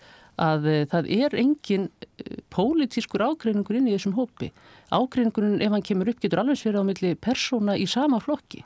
að 0.44 0.68
uh, 0.70 0.78
það 0.90 1.10
er 1.18 1.36
engin 1.42 1.88
uh, 1.90 2.38
pólitískur 2.54 3.26
ágreiningur 3.26 3.80
inn 3.80 3.90
í 3.90 3.96
þessum 3.96 4.16
hópi. 4.18 4.52
Ágreiningurinn 4.94 5.62
ef 5.64 5.74
hann 5.74 5.84
kemur 5.86 6.12
upp 6.12 6.22
getur 6.22 6.42
alveg 6.42 6.60
sverið 6.60 6.86
á 6.86 6.88
milli 6.90 7.12
persóna 7.18 7.76
í 7.78 7.88
sama 7.90 8.22
flokki 8.22 8.62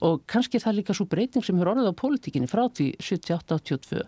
og 0.00 0.22
kannski 0.30 0.60
það 0.60 0.70
er 0.70 0.76
líka 0.78 0.96
svo 0.96 1.06
breyting 1.10 1.44
sem 1.44 1.58
er 1.60 1.68
orðið 1.70 1.90
á 1.92 2.00
pólitíkinni 2.00 2.48
frá 2.48 2.64
því 2.72 2.94
78-82 3.04 4.04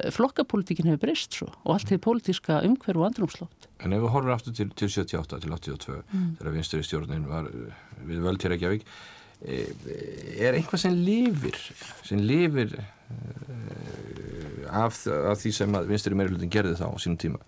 flokkapolítikin 0.00 0.88
hefur 0.88 1.02
breyst 1.04 1.36
svo 1.36 1.48
og 1.62 1.74
allt 1.76 1.90
hefur 1.92 2.02
pólitíska 2.08 2.60
umhverfu 2.66 3.02
og 3.02 3.08
andrumslátt. 3.10 3.68
En 3.84 3.94
ef 3.94 4.02
við 4.02 4.14
horfum 4.14 4.34
aftur 4.34 4.56
til, 4.56 4.70
til 4.78 4.90
78 4.90 5.40
til 5.42 5.52
82 5.52 5.98
mm. 6.00 6.30
þegar 6.38 6.56
vinstri 6.56 6.82
stjórnin 6.86 7.28
var 7.30 7.50
eh, 7.50 7.82
við 8.08 8.24
völd 8.24 8.42
til 8.42 8.52
Reykjavík 8.54 8.86
eh, 9.44 9.68
er 10.48 10.58
einhvað 10.58 10.84
sem 10.86 10.96
lifir 10.96 11.58
sem 12.06 12.22
lifir 12.22 12.74
eh, 12.78 12.86
af, 14.72 15.04
af 15.06 15.36
því 15.42 15.54
sem 15.60 15.78
vinstri 15.90 16.18
meirulutin 16.18 16.52
gerði 16.52 16.78
þá 16.80 16.88
á 16.88 16.96
sínum 17.02 17.20
tíma 17.20 17.42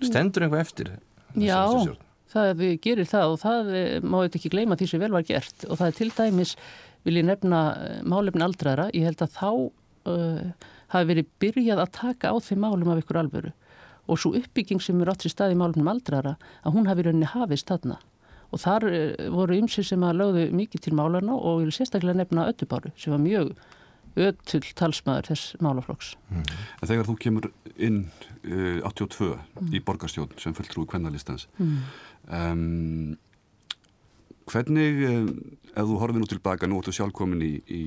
stendur 0.00 0.46
einhvað 0.46 0.66
eftir 0.66 0.94
Já, 1.38 1.62
það 2.32 2.62
gerir 2.82 3.06
það 3.06 3.32
og 3.32 3.42
það 3.42 3.68
má 4.02 4.16
þetta 4.24 4.38
ekki 4.40 4.52
gleyma 4.52 4.78
því 4.78 4.88
sem 4.90 5.02
vel 5.02 5.12
var 5.14 5.26
gert 5.28 5.66
og 5.68 5.78
það 5.78 5.86
er 5.86 5.98
til 5.98 6.10
dæmis 6.16 6.56
vil 7.06 7.20
ég 7.20 7.24
nefna 7.24 7.60
málefni 8.04 8.44
aldraðra, 8.44 8.90
ég 8.92 9.06
held 9.08 9.22
að 9.24 9.36
þá 9.38 9.50
uh, 10.10 10.70
hafi 10.92 11.10
verið 11.10 11.32
byrjað 11.42 11.82
að 11.84 11.92
taka 11.96 12.32
á 12.32 12.36
þeim 12.42 12.62
málum 12.66 12.92
af 12.92 13.02
ykkur 13.02 13.20
alvöru 13.22 13.52
og 14.10 14.18
svo 14.18 14.34
uppbygging 14.38 14.82
sem 14.82 15.00
er 15.02 15.12
átt 15.12 15.26
í 15.26 15.32
staði 15.32 15.58
málum 15.58 15.90
aldrara 15.90 16.36
að 16.64 16.76
hún 16.76 16.88
hafi 16.90 17.06
rauninni 17.06 17.30
hafist 17.30 17.70
þarna 17.70 18.00
og 18.50 18.62
þar 18.62 18.88
eh, 18.90 19.28
voru 19.30 19.58
ymsir 19.60 19.86
sem 19.86 20.02
að 20.06 20.22
lögðu 20.22 20.46
mikið 20.58 20.86
til 20.86 20.96
málana 20.98 21.36
og 21.36 21.62
ég 21.62 21.70
vil 21.70 21.76
sérstaklega 21.78 22.22
nefna 22.22 22.48
Öttubáru 22.50 22.90
sem 22.98 23.14
var 23.14 23.22
mjög 23.22 23.54
öttull 24.20 24.66
talsmaður 24.74 25.28
þess 25.30 25.56
málaflokks. 25.62 26.16
Mm. 26.34 26.46
Þegar 26.82 27.06
þú 27.06 27.16
kemur 27.22 27.44
inn 27.78 28.00
uh, 28.42 28.82
82 28.88 29.28
mm. 29.30 29.68
í 29.70 29.82
borgarstjón 29.86 30.32
sem 30.40 30.56
fulltrúi 30.56 30.88
kvennalistans 30.90 31.46
mm. 31.60 31.76
um, 32.26 33.18
Hvernig, 34.50 34.96
eh, 35.06 35.28
ef 35.74 35.88
þú 35.88 35.98
horfið 36.02 36.22
nú 36.22 36.28
tilbaka, 36.30 36.68
nú 36.68 36.80
ættu 36.80 36.94
sjálfkomin 36.96 37.42
í, 37.46 37.52
í, 37.66 37.80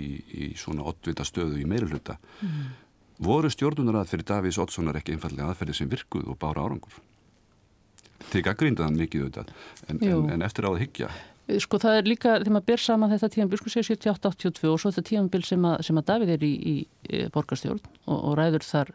í, 0.00 0.04
í 0.46 0.50
svona 0.58 0.86
ottvita 0.88 1.26
stöðu 1.26 1.60
í 1.60 1.66
meirulhuta, 1.68 2.18
mm. 2.42 2.68
voru 3.28 3.50
stjórnunar 3.52 4.02
að 4.02 4.14
fyrir 4.14 4.28
Davís 4.32 4.60
Ottssonar 4.62 5.00
ekki 5.00 5.16
einfallega 5.16 5.50
aðferði 5.50 5.78
sem 5.80 5.90
virkuð 5.92 6.30
og 6.32 6.38
bára 6.40 6.64
árangur? 6.66 7.00
Þegar 8.28 8.56
grindaðan 8.60 8.98
mikið 8.98 9.26
auðvitað, 9.26 9.52
en, 9.88 10.00
en, 10.02 10.30
en 10.34 10.46
eftir 10.46 10.66
á 10.66 10.70
það 10.70 10.80
higgja? 10.84 11.10
Eh, 11.48 11.60
sko 11.64 11.80
það 11.80 12.00
er 12.00 12.10
líka, 12.10 12.38
þegar 12.40 12.56
maður 12.56 12.70
ber 12.72 12.84
saman 12.84 13.12
þetta 13.14 13.30
tímanbíl, 13.34 13.60
sko 13.60 13.72
sé 13.72 13.84
78-82 13.86 14.72
og 14.72 14.80
svo 14.82 14.92
þetta 14.92 15.08
tímanbíl 15.12 15.44
sem, 15.46 15.68
sem 15.86 16.00
að 16.00 16.08
Davíð 16.10 16.34
er 16.34 16.48
í 16.48 16.74
borgarstjórn 17.32 17.80
og, 18.08 18.18
og 18.18 18.34
ræður 18.40 18.66
þar 18.66 18.92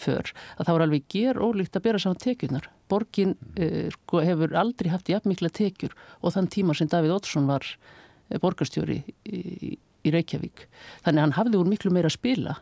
för 0.00 0.32
að 0.56 0.66
það 0.66 0.74
var 0.76 0.84
alveg 0.84 1.14
ger 1.14 1.40
ólíkt 1.40 1.76
að 1.76 1.84
bera 1.86 2.00
saman 2.02 2.20
tekjurnar. 2.20 2.68
Borgin 2.90 3.36
eh, 3.56 3.88
sko, 3.94 4.22
hefur 4.24 4.54
aldrei 4.58 4.90
haft 4.92 5.10
jafnmikla 5.10 5.50
tekjur 5.54 5.94
og 6.20 6.34
þann 6.34 6.50
tíma 6.52 6.76
sem 6.76 6.90
Davíð 6.90 7.16
Ótsson 7.16 7.48
var 7.50 7.66
eh, 7.66 8.38
borgarstjóri 8.42 9.00
í, 9.24 9.40
í, 9.72 10.12
Reykjavík. 10.12 10.66
Þannig 11.04 11.26
hann 11.26 11.36
hafði 11.36 11.60
úr 11.60 11.68
miklu 11.70 11.92
meira 11.94 12.10
að 12.10 12.16
spila 12.16 12.56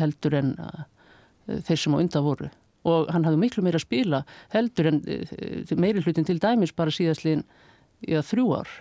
heldur 0.00 0.34
en 0.38 0.50
uh, 0.62 0.82
þeir 1.66 1.78
sem 1.82 1.94
á 1.94 1.98
undan 1.98 2.26
voru. 2.26 2.50
Og 2.86 3.10
hann 3.14 3.26
hafði 3.26 3.40
miklu 3.42 3.62
meira 3.66 3.78
að 3.78 3.86
spila 3.86 4.20
heldur 4.54 4.90
en 4.90 5.00
uh, 5.02 5.72
meiri 5.78 6.02
hlutin 6.02 6.26
til 6.26 6.38
dæmis 6.42 6.74
bara 6.74 6.94
síðastliðin 6.94 7.46
í 8.06 8.18
að 8.18 8.26
þrjú 8.32 8.50
ár. 8.58 8.74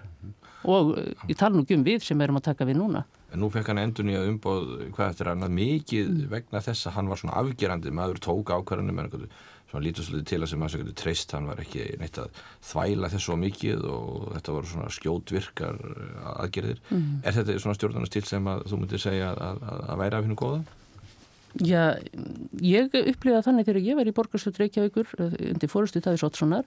Og 0.70 0.92
ég 1.30 1.38
tala 1.38 1.56
nú 1.56 1.64
ekki 1.66 1.78
um 1.78 1.86
við 1.86 2.04
sem 2.06 2.22
erum 2.22 2.42
að 2.42 2.50
taka 2.50 2.68
við 2.68 2.82
núna 2.82 3.06
en 3.30 3.44
nú 3.44 3.52
fekk 3.54 3.72
hann 3.72 3.82
endur 3.84 4.08
nýja 4.08 4.26
umbóð 4.26 4.90
hvað 4.96 5.14
eftir 5.14 5.30
hann 5.32 5.46
að 5.46 5.56
mikið 5.60 6.10
mm. 6.10 6.28
vegna 6.32 6.62
þess 6.66 6.90
að 6.90 6.96
hann 6.98 7.12
var 7.12 7.22
svona 7.22 7.38
afgerandi 7.42 7.94
maður 7.94 8.22
tók 8.26 8.54
ákvarðanum 8.56 9.02
einhverju 9.04 9.30
svona 9.70 9.86
lítur 9.86 10.06
svolítið 10.06 10.30
til 10.32 10.40
að 10.42 10.50
sem 10.50 10.62
maður 10.64 10.74
segja 10.76 10.96
treyst 10.98 11.36
hann 11.36 11.50
var 11.50 11.62
ekki 11.62 11.86
neitt 12.02 12.18
að 12.18 12.42
þvæla 12.72 13.12
þessu 13.14 13.38
á 13.38 13.44
mikið 13.44 13.86
og 13.86 14.26
þetta 14.34 14.56
voru 14.56 14.72
svona 14.72 14.90
skjótvirkar 14.96 15.80
aðgerðir 16.34 16.82
mm. 16.90 17.08
er 17.22 17.38
þetta 17.38 17.60
svona 17.62 17.78
stjórnarnastil 17.78 18.26
sem 18.26 18.50
að 18.50 18.66
þú 18.72 18.82
myndir 18.82 19.04
segja 19.04 19.32
að, 19.36 19.62
að, 19.62 19.86
að 19.94 20.04
væri 20.04 20.18
af 20.20 20.26
hennu 20.26 20.40
góða? 20.40 20.62
Já, 21.66 21.84
ég 22.62 22.94
upplifaði 22.94 23.46
þannig 23.46 23.70
þegar 23.70 23.88
ég 23.88 23.98
var 23.98 24.10
í 24.10 24.14
borgarstöld 24.14 24.60
Reykjavíkur 24.62 25.16
eh, 25.18 25.38
undir 25.50 25.72
fórustu 25.72 26.02
Tæðis 26.02 26.26
Ótssonar 26.28 26.66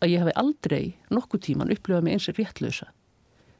að 0.00 0.12
ég 0.14 0.22
hafi 0.22 0.36
aldrei 0.40 0.82
nokkuð 1.12 1.44
tíman 1.48 1.72
upplifað 1.74 2.06
mig 2.06 2.16
eins 2.16 2.28
og 2.30 2.40
réttlösa 2.40 2.88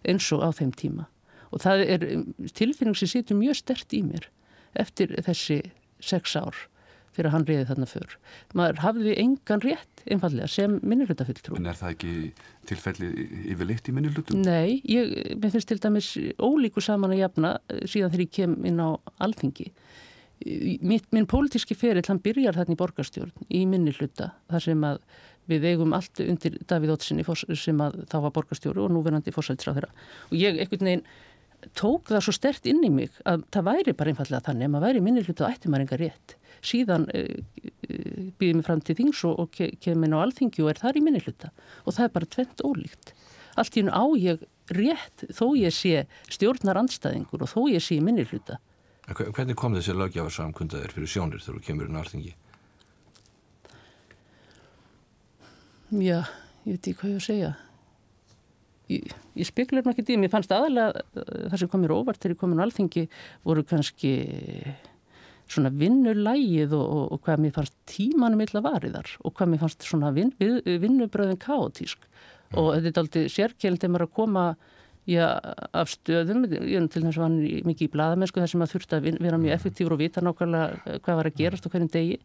eins 0.09 0.29
og 0.33 0.45
á 0.45 0.49
þeim 0.57 0.73
tíma 0.77 1.09
og 1.53 1.63
það 1.65 1.85
er 1.85 2.09
um, 2.15 2.27
tilfinning 2.55 2.97
sem 2.99 3.11
situr 3.11 3.39
mjög 3.39 3.61
stert 3.63 3.95
í 3.97 4.03
mér 4.07 4.29
eftir 4.79 5.15
þessi 5.25 5.63
sex 6.05 6.37
ár 6.39 6.57
fyrir 7.19 7.31
að 7.31 7.35
hann 7.35 7.47
reyði 7.49 7.67
þarna 7.71 7.89
fyrr. 7.91 8.17
Maður 8.59 8.83
hafði 8.85 9.15
engan 9.19 9.63
rétt 9.65 10.03
einfallega 10.07 10.49
sem 10.53 10.77
minnilutafulltrú. 10.87 11.57
En 11.59 11.71
er 11.71 11.79
það 11.79 11.95
ekki 11.97 12.13
tilfelli 12.69 13.09
yfirleitt 13.55 13.89
í 13.91 13.95
minnilutum? 13.97 14.43
Nei, 14.45 14.79
ég, 14.87 15.15
mér 15.41 15.55
finnst 15.55 15.71
til 15.73 15.81
dæmis 15.83 16.13
ólíku 16.39 16.85
saman 16.85 17.17
að 17.17 17.25
jafna 17.25 17.57
eh, 17.67 17.83
síðan 17.89 18.15
þegar 18.15 18.25
ég 18.25 18.37
kem 18.39 18.55
inn 18.71 18.79
á 18.79 18.89
alþingi. 19.25 19.73
Minn, 20.87 21.03
minn 21.11 21.27
pólitíski 21.27 21.75
ferill, 21.75 22.07
hann 22.07 22.23
byrjar 22.23 22.61
þarna 22.61 22.77
í 22.77 22.79
borgarstjórn 22.79 23.49
í 23.51 23.65
minniluta 23.67 24.31
þar 24.47 24.63
sem 24.69 24.85
að 24.87 25.01
við 25.49 25.65
eigum 25.73 25.95
allt 25.97 26.21
undir 26.23 26.59
Davíð 26.69 26.93
Ótsinni 26.95 27.25
sem 27.59 27.81
að 27.83 28.03
þá 28.13 28.19
var 28.27 28.35
borgarstjóru 28.37 28.85
og 28.85 28.93
núverandi 28.95 29.33
fórsætsráð 29.35 29.81
þeirra. 29.81 29.91
Og 30.29 30.37
ég 30.39 30.61
ekkert 30.63 30.85
neginn 30.85 31.07
tók 31.77 32.11
það 32.13 32.25
svo 32.27 32.35
stert 32.37 32.69
inn 32.71 32.85
í 32.87 32.91
mig 32.93 33.17
að 33.29 33.45
það 33.55 33.69
væri 33.71 33.97
bara 33.97 34.13
einfallega 34.13 34.47
þannig 34.49 34.69
að 34.69 34.75
maður 34.75 34.87
væri 34.89 35.03
minni 35.07 35.25
hlutu 35.27 35.45
að 35.45 35.57
ætti 35.57 35.73
maður 35.73 35.87
enga 35.87 36.01
rétt 36.03 36.37
síðan 36.69 37.09
uh, 37.13 37.25
eh, 37.25 37.73
eh, 37.89 38.23
býðum 38.41 38.63
við 38.63 38.69
fram 38.69 38.85
til 38.85 38.97
þings 38.99 39.25
og, 39.29 39.35
og 39.45 39.51
ke 39.55 39.71
kemur 39.83 40.09
inn 40.09 40.17
á 40.17 40.25
alþingi 40.25 40.65
og 40.65 40.73
er 40.73 40.83
þar 40.83 40.99
í 40.99 41.05
minni 41.05 41.23
hluta 41.25 41.53
og 41.85 41.95
það 41.97 42.07
er 42.07 42.15
bara 42.17 42.33
tvent 42.37 42.65
ólíkt 42.67 43.13
allt 43.59 43.79
í 43.79 43.85
nú 43.87 43.95
á 43.95 44.05
ég 44.19 44.47
rétt 44.75 45.29
þó 45.35 45.47
ég 45.59 45.75
sé 45.75 46.07
stjórnar 46.31 46.81
andstæðingur 46.83 47.45
og 47.47 47.53
þó 47.53 47.61
ég 47.73 47.85
sé 47.85 48.01
minni 48.03 48.27
hluta 48.29 48.59
Hvernig 49.09 49.57
kom 49.57 49.73
þessi 49.73 49.95
lögjafarsamkundaðir 49.97 50.93
fyrir 50.93 51.09
sjónir 51.09 51.41
þegar 51.41 51.57
þú 51.57 51.65
kemur 51.65 51.89
inn 51.89 51.97
á 51.97 52.01
alþingi? 52.03 52.35
Já, 55.89 56.19
ég 56.69 56.75
veit 56.75 56.83
ekki 56.83 56.97
hvað 56.99 57.15
ég 57.15 57.17
að 57.17 57.25
segja. 57.25 57.53
Ég, 58.89 59.09
ég 59.37 59.49
speklar 59.49 59.83
náttúrulega 59.83 60.05
ekki 60.05 60.17
í, 60.17 60.21
mér 60.21 60.33
fannst 60.33 60.53
aðalega 60.55 61.03
það 61.15 61.59
sem 61.61 61.73
kom 61.73 61.83
mér 61.85 61.97
óvart 61.97 62.23
þegar 62.23 62.37
ég 62.37 62.41
kom 62.41 62.55
inn 62.55 62.63
á 62.63 62.67
alþingi 62.67 63.05
voru 63.45 63.65
kannski 63.69 64.13
svona 65.49 65.73
vinnulægið 65.73 66.73
og, 66.77 66.87
og, 66.87 67.05
og 67.15 67.23
hvað 67.25 67.45
mér 67.45 67.55
fannst 67.57 67.77
tímanum 67.89 68.43
illa 68.45 68.63
variðar 68.65 69.13
og 69.25 69.35
hvað 69.37 69.53
mér 69.53 69.63
fannst 69.65 69.85
svona 69.89 70.13
vin, 70.17 70.33
vinnubröðin 70.39 71.41
kaotísk. 71.41 72.05
Mm. 72.49 72.59
og 72.63 72.69
þetta 72.81 72.89
er 72.89 73.03
aldrei 73.03 73.31
sérkjælinn 73.33 73.81
þegar 73.81 73.93
maður 73.93 74.07
að 74.07 74.15
koma 74.17 74.43
já, 75.09 75.27
af 75.77 75.91
stöðum, 75.93 76.47
ég 76.49 76.79
er 76.79 76.87
til 76.89 77.03
þess 77.05 77.19
að 77.19 77.25
hann 77.27 77.39
mikið 77.69 77.89
í 77.89 77.93
bladamennsku 77.93 78.41
þar 78.41 78.53
sem 78.53 78.63
maður 78.63 78.75
þurfti 78.77 78.97
að 78.97 79.09
vera 79.27 79.41
mjög 79.43 79.57
effektífur 79.57 79.97
og 79.97 80.01
vita 80.01 80.25
nákvæmlega 80.25 80.99
hvað 81.05 81.21
var 81.21 81.29
að 81.29 81.39
gerast 81.43 81.69
á 81.69 81.73
hverjum 81.73 81.91
degi, 81.93 82.19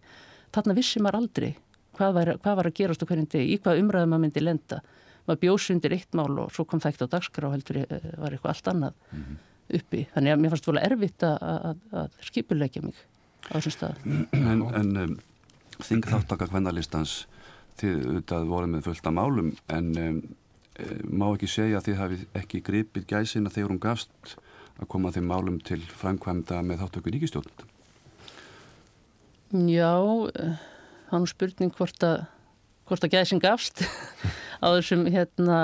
þarna 0.55 0.77
vissi 0.79 1.03
maður 1.03 1.19
aldrei 1.19 1.49
hvað 1.97 2.15
var, 2.17 2.31
hvað 2.39 2.59
var 2.59 2.69
að 2.69 2.77
gerast 2.79 3.03
á 3.03 3.07
hverjum 3.09 3.29
degi, 3.35 3.51
í 3.51 3.59
hvað 3.59 3.81
umræðum 3.83 4.13
maður 4.13 4.23
myndi 4.23 4.45
lenda 4.45 4.79
maður 5.27 5.41
bjósi 5.45 5.73
undir 5.75 5.95
eitt 5.95 6.17
mál 6.17 6.31
og 6.43 6.53
svo 6.53 6.65
kom 6.67 6.81
það 6.83 6.93
ekkert 6.93 7.07
á 7.07 7.13
dagskrá 7.15 7.51
heldur 7.53 7.81
eh, 7.83 8.07
var 8.19 8.35
eitthvað 8.35 8.53
allt 8.53 8.69
annað 8.73 8.93
mm 8.93 9.23
-hmm. 9.23 9.37
uppi, 9.79 10.05
þannig 10.13 10.33
að 10.33 10.39
mér 10.41 10.53
fannst 10.53 10.69
volið 10.69 10.87
erfitt 10.89 11.23
að, 11.23 11.77
að, 11.91 12.09
skipulegja 12.29 12.81
mig 12.83 12.97
á 13.49 13.53
þessum 13.57 13.75
stað. 13.77 13.95
En, 14.31 14.61
en 14.61 14.97
um, 14.97 15.17
þing 15.79 16.03
þáttaka 16.05 16.47
hvernalistans 16.51 17.27
þið 17.79 18.07
auðvitað 18.07 18.47
voru 18.47 18.67
með 18.67 18.85
fullt 18.87 19.07
af 19.07 19.13
málum 19.13 19.53
en 19.67 19.97
um, 19.97 20.21
má 21.09 21.27
ekki 21.33 21.47
segja 21.47 21.77
að 21.77 21.85
þið 21.87 21.97
hafi 22.01 22.17
ekki 22.33 22.61
gripið 22.61 23.05
gæsina 23.07 23.49
þegar 23.49 23.69
hún 23.69 23.79
gafst 23.83 24.37
að 24.79 24.89
koma 24.89 25.11
þeim 25.13 25.27
málum 25.29 25.59
til 25.61 25.81
framkvæmda 25.81 26.61
með 26.65 26.81
þáttöku 26.83 27.13
ríkistjórnum 27.13 27.69
Já 29.69 29.93
hann 31.13 31.27
spurning 31.29 31.73
hvort 31.77 32.03
að 32.05 32.25
hvort 32.89 33.05
að 33.07 33.15
gæsin 33.17 33.41
gafst 33.43 33.83
á 34.63 34.67
þessum 34.75 35.07
hérna 35.11 35.59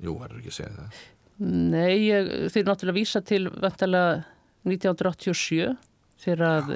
Jú, 0.00 0.16
er 0.24 0.36
ekki 0.38 0.48
að 0.48 0.56
segja 0.56 0.72
það. 0.78 1.00
Nei, 1.40 1.92
ég, 2.06 2.28
þeir 2.52 2.66
náttúrulega 2.68 2.96
vísa 2.96 3.20
til 3.24 3.46
vantalega 3.48 4.22
1987 4.68 5.74
þegar 6.20 6.44
að 6.44 6.72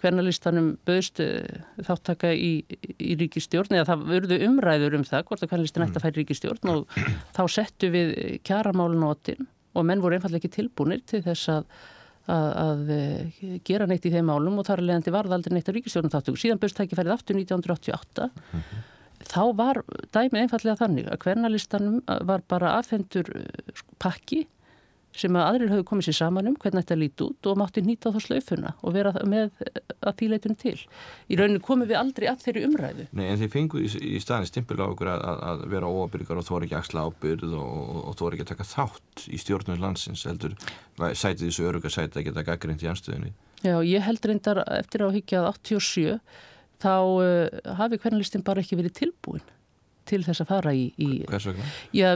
hvernalistanum 0.00 0.70
eh, 0.74 0.78
böðst 0.86 1.20
eh, 1.22 1.62
þáttaka 1.86 2.32
í, 2.34 2.52
í 2.98 3.16
ríkistjórn 3.20 3.78
eða 3.78 3.88
það 3.92 4.06
vörðu 4.10 4.38
umræður 4.48 4.98
um 4.98 5.06
það 5.08 5.26
hvort 5.28 5.44
að 5.44 5.52
hvernalistin 5.52 5.86
ætti 5.86 6.00
að 6.00 6.06
færi 6.06 6.20
ríkistjórn 6.20 6.72
og 6.74 6.98
þá 7.36 7.42
settu 7.56 7.90
við 7.94 8.14
kjaramálunótin 8.46 9.48
og 9.74 9.86
menn 9.88 10.02
voru 10.04 10.18
einfallega 10.18 10.42
ekki 10.42 10.56
tilbúinir 10.58 11.02
til 11.08 11.22
þess 11.24 11.50
að, 11.54 11.64
að, 12.30 12.48
að 12.64 12.90
eh, 12.94 13.44
gera 13.66 13.86
neitt 13.90 14.06
í 14.08 14.14
þeim 14.14 14.30
málum 14.30 14.58
og 14.60 14.66
þar 14.68 14.82
er 14.82 14.88
leiðandi 14.88 15.14
varðaldir 15.14 15.54
neitt 15.54 15.68
á 15.68 15.74
ríkistjórnum 15.76 16.14
þáttöku. 16.14 16.40
Síðan 16.40 16.62
ekki 16.64 16.98
færið 16.98 17.16
aftur 17.18 17.40
1988 17.40 18.30
mm 18.32 18.60
-hmm 18.60 18.90
þá 19.28 19.42
var 19.56 19.80
dæmið 20.14 20.42
einfallega 20.42 20.80
þannig 20.80 21.08
að 21.10 21.20
hvernalistanum 21.24 22.00
var 22.28 22.44
bara 22.50 22.76
aðfendur 22.78 23.30
uh, 23.38 23.84
pakki 24.02 24.44
sem 25.14 25.36
að 25.38 25.46
aðrir 25.48 25.72
hafðu 25.72 25.84
komið 25.88 26.08
sér 26.08 26.16
saman 26.18 26.48
um 26.50 26.56
hvernig 26.58 26.84
þetta 26.84 26.96
líti 26.98 27.24
út 27.26 27.48
og 27.50 27.58
mátti 27.60 27.82
nýta 27.84 28.10
á 28.10 28.14
það 28.14 28.24
slaufuna 28.24 28.72
og 28.82 28.94
vera 28.96 29.12
með 29.30 29.60
að 30.04 30.16
þýleitunum 30.20 30.58
til. 30.60 30.74
Í 31.30 31.38
rauninu 31.38 31.62
komum 31.64 31.88
við 31.90 32.00
aldrei 32.00 32.26
að 32.30 32.42
þeirri 32.44 32.64
umræðu. 32.68 33.06
Nei 33.14 33.24
en 33.28 33.40
þeir 33.40 33.52
fengu 33.52 33.82
í, 33.84 33.90
í 34.16 34.22
staðin 34.22 34.50
stimpil 34.50 34.80
á 34.82 34.86
okkur 34.86 35.12
að, 35.14 35.24
að 35.50 35.64
vera 35.74 35.90
óabyrgar 35.90 36.40
og 36.40 36.48
þóra 36.48 36.68
ekki 36.68 36.78
axla 36.80 37.06
ábyrð 37.06 37.56
og, 37.60 38.00
og 38.10 38.18
þóra 38.18 38.36
ekki 38.36 38.46
að 38.46 38.52
taka 38.54 38.68
þátt 38.72 39.26
í 39.30 39.40
stjórnum 39.44 39.82
landsins 39.82 40.26
heldur 40.28 40.58
sætið 40.98 41.46
þessu 41.46 41.68
öruga 41.70 41.92
sætið 41.92 42.20
að 42.20 42.28
geta 42.30 42.46
gaggrind 42.50 42.82
í 42.82 42.90
anstöðinni. 42.90 43.34
Já, 43.64 43.78
ég 43.86 44.04
held 44.04 44.26
reyndar 44.28 44.60
eftir 44.66 45.06
áhyggja 45.06 45.44
að 45.44 45.52
87 45.54 46.18
þá 46.84 46.94
uh, 47.00 47.74
hafi 47.78 48.00
hvernalistin 48.02 48.44
bara 48.44 48.64
ekki 48.64 48.76
verið 48.76 48.98
tilbúin 48.98 49.44
til 50.08 50.20
þess 50.26 50.44
að 50.44 50.50
fara 50.50 50.74
í... 50.76 50.84
í 51.00 51.08
Hvers 51.28 51.48
vegna? 51.50 51.66
Já, 51.96 52.08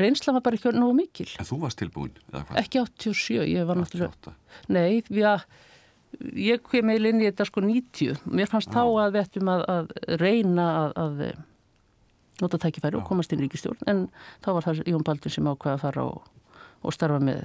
reynsla 0.00 0.34
var 0.36 0.44
bara 0.46 0.58
ekki 0.58 0.72
nógu 0.74 0.96
mikil. 0.98 1.28
En 1.38 1.48
þú 1.48 1.60
varst 1.62 1.80
tilbúin? 1.80 2.14
Ekki 2.58 2.82
87, 2.82 3.40
ég 3.46 3.68
var 3.68 3.78
náttúrulega... 3.78 4.34
Nei, 4.74 5.02
já, 5.14 5.34
ég 6.34 6.64
kom 6.66 6.88
meil 6.88 7.10
inn 7.10 7.22
í 7.22 7.28
þetta 7.28 7.48
sko 7.48 7.62
90. 7.64 8.24
Mér 8.32 8.50
fannst 8.50 8.72
já. 8.72 8.78
þá 8.78 9.04
að 9.04 9.14
við 9.14 9.22
ættum 9.24 9.52
að, 9.52 9.64
að 9.74 9.94
reyna 10.22 10.66
að, 10.72 10.96
að 11.04 11.24
eh, 11.28 11.40
nota 12.42 12.60
tækifæri 12.64 12.98
já. 12.98 13.00
og 13.02 13.08
komast 13.08 13.34
inn 13.34 13.42
í 13.42 13.46
ríkistjórn, 13.46 13.82
en 13.90 14.04
þá 14.44 14.52
var 14.56 14.68
það 14.68 14.84
Jón 14.92 15.06
Baldur 15.06 15.34
sem 15.34 15.48
ákvaði 15.48 15.76
að 15.76 15.84
fara 15.86 16.06
og, 16.10 16.28
og 16.82 16.96
starfa 16.96 17.22
með 17.22 17.44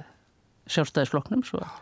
sjálfstæðisfloknum, 0.74 1.44
svo 1.48 1.64
að 1.64 1.82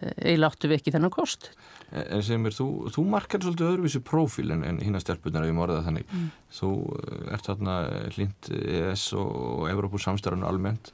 eiginlega 0.00 0.50
áttu 0.50 0.70
við 0.70 0.80
ekki 0.80 0.94
þennan 0.94 1.12
kost. 1.12 1.50
En 1.90 2.22
sem 2.22 2.44
er, 2.46 2.54
þú, 2.54 2.68
þú 2.94 3.04
markar 3.10 3.42
svolítið 3.42 3.72
öðruvísi 3.72 4.02
prófíl 4.06 4.52
en, 4.54 4.62
en 4.66 4.78
hinn 4.82 4.94
að 4.94 5.04
stelpunar 5.04 5.42
ef 5.42 5.50
ég 5.50 5.56
morða 5.56 5.80
þannig. 5.86 6.06
Mm. 6.14 6.28
þú 6.54 6.70
eh, 7.00 7.24
ert 7.34 7.48
þarna 7.50 7.74
hlind 8.14 8.52
ES 8.60 9.08
og, 9.18 9.66
Evrópus 9.72 10.06
samstæðan 10.06 10.46
almennt. 10.46 10.92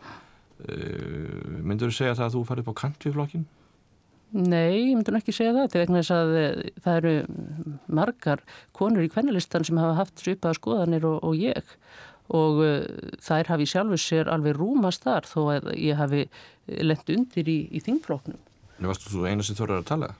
Uh, 0.56 1.60
myndur 1.60 1.90
þú 1.92 1.98
segja 1.98 2.16
það 2.16 2.26
að 2.26 2.34
þú 2.38 2.42
farið 2.48 2.64
på 2.64 2.74
kant 2.80 3.04
við 3.04 3.12
flokkin? 3.12 3.42
Nei, 4.32 4.88
ég 4.88 4.94
myndur 4.96 5.18
ekki 5.18 5.34
segja 5.36 5.52
það 5.52 5.68
til 5.68 5.82
vegna 5.82 6.00
þess 6.00 6.14
að 6.16 6.32
eh, 6.40 6.62
það 6.82 6.96
eru 7.02 7.12
margar 8.00 8.42
konur 8.74 9.04
í 9.04 9.10
kvennalistan 9.12 9.66
sem 9.68 9.76
hafa 9.78 9.98
haft 10.00 10.24
svipaða 10.24 10.56
skoðanir 10.56 11.04
og, 11.06 11.20
og 11.28 11.36
ég. 11.36 11.76
Og 12.34 12.58
þær 13.22 13.52
hafi 13.52 13.68
sjálfur 13.70 14.00
sér 14.02 14.32
alveg 14.32 14.56
rúmast 14.56 15.04
þar 15.04 15.28
þó 15.28 15.40
að 15.52 15.68
ég 15.78 16.00
hafi 16.00 16.24
lent 16.82 17.12
undir 17.14 17.52
í, 17.52 17.60
í 17.70 17.84
þingfloknum 17.84 18.40
Nú 18.80 18.90
varstu 18.90 19.12
þú 19.12 19.26
eina 19.30 19.46
sem 19.46 19.56
þorrar 19.58 19.82
að 19.82 19.90
tala? 19.90 20.12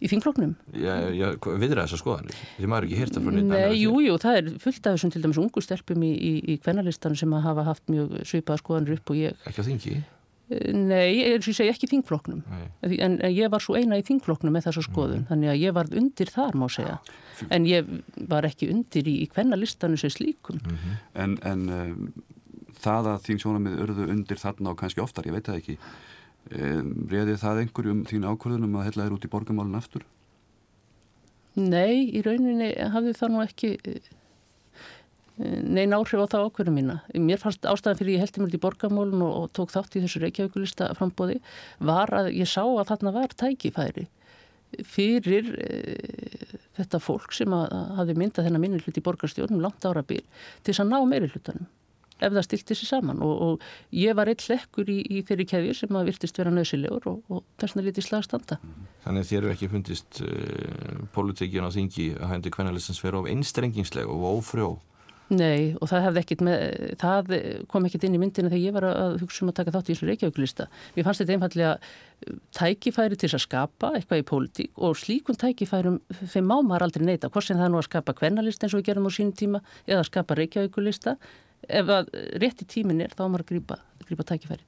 Í 0.00 0.08
þingfloknum? 0.08 0.54
Já, 0.80 0.94
já 1.12 1.26
viðra 1.60 1.84
þessa 1.84 1.98
skoðanir. 2.00 2.36
Því 2.56 2.68
maður 2.72 2.86
ekki 2.86 3.00
hýrt 3.02 3.18
að 3.18 3.26
frá 3.26 3.34
nýtt. 3.34 3.50
Nei, 3.50 3.74
jú, 3.76 3.98
jú, 4.00 4.14
það 4.22 4.38
er 4.38 4.46
fullt 4.62 4.86
af 4.88 4.94
þessum 4.96 5.10
til 5.12 5.20
dæmis 5.24 5.40
ungu 5.42 5.62
stelpum 5.64 6.06
í, 6.06 6.12
í, 6.14 6.30
í 6.40 6.56
kvennalistanum 6.62 7.18
sem 7.20 7.34
hafa 7.44 7.66
haft 7.66 7.92
mjög 7.92 8.14
svipaða 8.30 8.62
skoðanir 8.62 8.96
upp 8.96 9.12
og 9.12 9.20
ég. 9.20 9.42
Ekki 9.50 9.60
á 9.60 9.68
þingi? 9.68 9.98
Eh, 10.50 10.70
nei, 10.72 11.04
ég 11.18 11.44
segi 11.44 11.68
ekki 11.68 11.84
í 11.84 11.92
þingfloknum. 11.92 12.40
En, 12.80 13.18
en 13.20 13.34
ég 13.36 13.52
var 13.52 13.60
svo 13.60 13.76
eina 13.76 14.00
í 14.00 14.04
þingfloknum 14.08 14.56
með 14.56 14.70
þessa 14.70 14.86
skoðun. 14.88 15.20
Mm. 15.20 15.28
Þannig 15.34 15.52
að 15.52 15.60
ég 15.66 15.76
var 15.76 15.92
undir 16.00 16.32
þar, 16.32 16.56
má 16.56 16.66
segja. 16.72 16.96
En 17.52 17.68
ég 17.68 17.90
var 18.32 18.48
ekki 18.48 18.70
undir 18.72 19.04
í, 19.04 19.18
í 19.26 19.28
kvennalistanu 19.28 20.00
sem 20.00 20.12
slíkum. 20.16 20.62
Mm 20.64 20.78
-hmm. 20.80 21.02
En, 21.26 21.36
en 21.44 21.68
um, 21.76 22.08
það 22.80 23.12
að 23.12 23.28
þín 23.28 23.42
sjónamið 23.44 23.84
örðu 23.84 24.08
undir 24.16 24.40
þarna 24.40 24.72
og 24.72 24.80
kannski 24.80 25.04
oftar, 25.04 25.28
ég 25.28 25.36
veit 25.36 25.44
það 25.44 25.60
ekki 25.60 25.76
Reði 26.50 27.36
það 27.38 27.64
einhverjum 27.64 28.06
þín 28.10 28.26
ákvörðunum 28.26 28.78
að 28.80 28.88
hella 28.88 29.04
þér 29.06 29.16
út 29.16 29.26
í 29.26 29.30
borgamálun 29.30 29.78
aftur? 29.78 30.06
Nei, 31.58 32.10
í 32.10 32.22
rauninni 32.26 32.72
hafði 32.94 33.12
það 33.18 33.32
nú 33.34 33.42
ekki 33.44 33.70
eh, 33.78 34.10
neina 35.38 35.98
áhrif 35.98 36.22
á 36.22 36.32
það 36.34 36.46
ákvörðum 36.48 36.78
mína. 36.78 36.96
Mér 37.14 37.42
fannst 37.42 37.66
ástæðan 37.66 38.00
fyrir 38.00 38.16
ég 38.16 38.24
heldi 38.24 38.42
mér 38.42 38.50
út 38.50 38.58
í 38.58 38.62
borgamálun 38.62 39.26
og, 39.26 39.34
og 39.40 39.52
tók 39.56 39.74
þátt 39.74 39.98
í 39.98 40.04
þessu 40.04 40.22
reykjavíkulista 40.24 40.90
frambóði 40.98 41.40
var 41.78 42.12
að 42.14 42.32
ég 42.34 42.50
sá 42.50 42.62
að 42.64 42.88
þarna 42.92 43.14
var 43.18 43.36
tækifæri 43.38 44.08
fyrir 44.86 45.50
e, 45.58 45.68
þetta 46.78 47.00
fólk 47.02 47.34
sem 47.34 47.52
að, 47.54 47.66
að 47.74 47.92
hafi 47.98 48.16
myndað 48.18 48.46
þennan 48.46 48.62
minni 48.62 48.82
hlut 48.84 49.00
í 49.00 49.04
borgarstjórnum 49.04 49.62
langt 49.64 49.86
ára 49.86 50.04
býr 50.06 50.22
til 50.62 50.72
þess 50.72 50.84
að 50.84 50.92
ná 50.92 50.98
meiri 51.08 51.30
hlutanum 51.32 51.66
ef 52.20 52.34
það 52.36 52.46
stilti 52.46 52.76
sér 52.78 52.90
saman 52.94 53.22
og, 53.26 53.34
og 53.46 53.96
ég 53.96 54.16
var 54.18 54.30
eitt 54.30 54.46
lekkur 54.50 54.90
í, 54.92 55.00
í 55.02 55.24
þeirri 55.26 55.48
kefjur 55.50 55.80
sem 55.80 56.00
að 56.00 56.12
virtist 56.12 56.40
vera 56.40 56.52
nöðsilegur 56.54 57.08
og, 57.10 57.24
og 57.32 57.42
þess 57.60 57.76
vegna 57.76 57.88
lítið 57.88 58.08
slagstanda. 58.08 58.60
Þannig 59.06 59.24
að 59.24 59.32
þér 59.32 59.40
eru 59.42 59.54
ekki 59.54 59.72
fundist 59.72 60.22
uh, 60.24 60.30
eh, 60.30 61.02
politíkinu 61.16 61.68
á 61.68 61.76
þingi 61.76 62.12
að 62.18 62.34
hægndi 62.34 62.54
kvennalistins 62.54 63.02
vera 63.04 63.22
of 63.22 63.28
einstrengingsleg 63.30 64.10
og 64.10 64.30
ofrjó? 64.36 64.70
Nei 65.30 65.76
og 65.78 65.86
það 65.86 66.16
með, 66.42 66.62
það 66.98 67.34
kom 67.70 67.84
ekkit 67.86 68.06
inn 68.08 68.16
í 68.16 68.20
myndinu 68.20 68.50
þegar 68.50 68.64
ég 68.64 68.74
var 68.74 68.86
að 68.88 69.20
hugsa 69.22 69.44
um 69.44 69.52
að 69.52 69.60
taka 69.60 69.74
þátt 69.76 69.90
í 69.90 69.94
þessu 69.94 70.08
reykjauklista. 70.08 70.66
Mér 70.96 71.06
fannst 71.06 71.22
þetta 71.22 71.36
einfallega 71.36 71.74
eh, 71.76 72.40
tækifæri 72.58 73.18
til 73.20 73.30
að 73.30 73.44
skapa 73.44 73.92
eitthvað 73.94 74.22
í 74.22 74.26
pólitík 74.26 74.82
og 74.82 74.98
slíkun 74.98 75.38
tækifærum 75.38 76.00
þeim 76.24 76.50
má 76.50 76.56
maður 76.58 76.88
aldrei 76.88 77.06
neyta, 77.06 77.30
hvort 77.30 77.46
sem 77.46 77.60
það 77.60 77.68
er 77.68 77.74
nú 77.76 77.78
að 77.78 77.86
skapa 77.86 78.16
kvennalist 78.18 78.66
eins 78.66 78.74
og 78.74 78.82
við 78.82 78.90
gerum 78.90 79.06
á 79.06 79.10
sínum 79.14 79.36
tíma 79.38 79.62
eða 79.86 80.00
að 80.02 80.10
skapa 80.10 80.38
reykjauklista 80.40 81.14
ef 81.68 81.90
rétti 82.40 82.66
tímin 82.68 83.02
er 83.04 83.14
þá 83.14 83.24
maður 83.26 83.44
að 83.44 83.50
grípa, 83.52 83.80
grípa 84.08 84.26
tækifærið. 84.32 84.66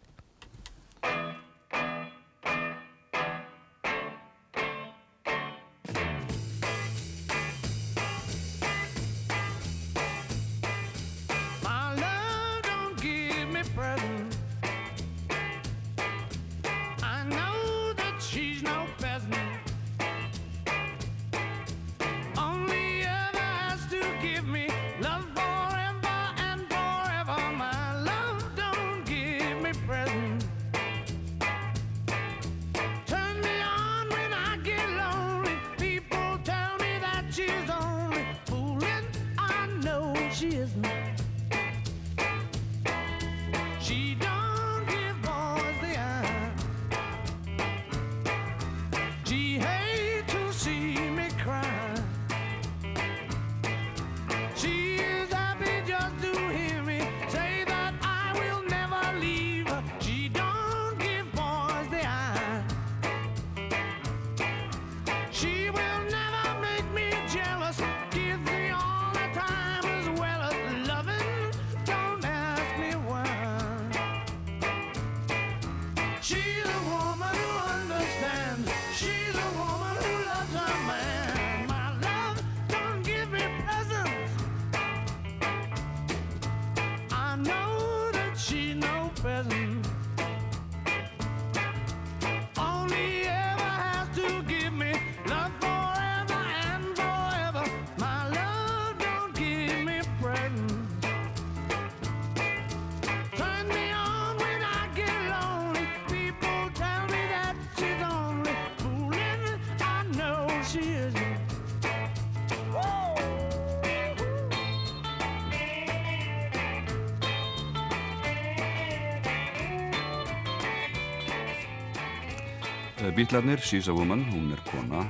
Bítlarnir, 123.10 123.58
She's 123.58 123.88
a 123.88 123.92
Woman, 123.92 124.24
hún 124.30 124.52
er 124.52 124.60
kona. 124.70 125.02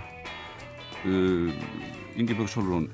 Uh, 1.05 1.53
Ingeborg 2.17 2.49
Solrún, 2.49 2.87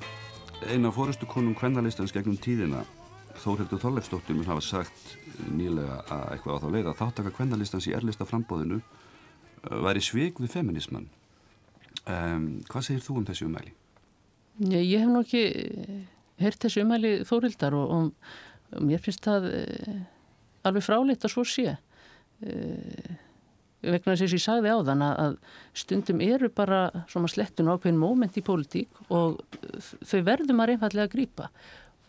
eina 0.66 0.90
fórustu 0.90 1.26
konum 1.30 1.54
kvennalistans 1.54 2.11
gegnum 2.11 2.38
tíðina, 2.42 2.80
Þórhildur 3.38 3.78
Þorleifsdóttir 3.78 4.34
mun 4.34 4.48
hafa 4.48 4.64
sagt 4.64 5.12
nýlega 5.54 6.00
að 6.11 6.24
eitthvað 6.32 6.58
á 6.58 6.62
þá 6.64 6.66
leið 6.74 6.88
að 6.90 6.98
þáttaka 6.98 7.32
kvennalistans 7.37 7.87
í 7.87 7.94
erlista 7.94 8.26
frambóðinu 8.26 8.80
uh, 8.80 9.78
væri 9.87 10.02
svig 10.02 10.42
við 10.42 10.50
feminisman. 10.56 11.06
Um, 12.02 12.48
hvað 12.66 12.88
segir 12.88 13.06
þú 13.06 13.20
um 13.20 13.28
þessi 13.30 13.46
umæli? 13.46 13.76
Ég, 14.66 14.82
ég 14.82 15.04
hef 15.04 15.12
nú 15.12 15.22
ekki 15.22 15.44
heyrt 16.42 16.58
þessi 16.66 16.82
umæli 16.82 17.14
Þórhildar 17.28 17.78
og, 17.78 17.94
og, 17.94 18.34
og 18.74 18.90
mér 18.90 19.06
finnst 19.06 19.22
það 19.30 19.48
uh, 19.52 20.02
alveg 20.66 20.88
fráleitt 20.90 21.22
að 21.28 21.37
svo 21.37 21.46
sé. 21.46 21.78
Uh, 22.42 23.16
vegna 23.83 24.14
þess 24.14 24.27
að 24.27 24.35
ég 24.35 24.43
sagði 24.43 24.73
á 24.75 24.79
þann 24.88 25.05
að 25.07 25.37
stundum 25.77 26.23
eru 26.25 26.49
bara 26.51 26.81
svona 27.11 27.31
slettun 27.31 27.71
ákveðin 27.71 28.01
móment 28.01 28.38
í 28.38 28.43
pólitík 28.45 29.03
og 29.14 29.38
þau 30.03 30.19
verðum 30.27 30.62
að 30.62 30.73
reynfallega 30.73 31.07
að 31.07 31.14
grýpa 31.14 31.49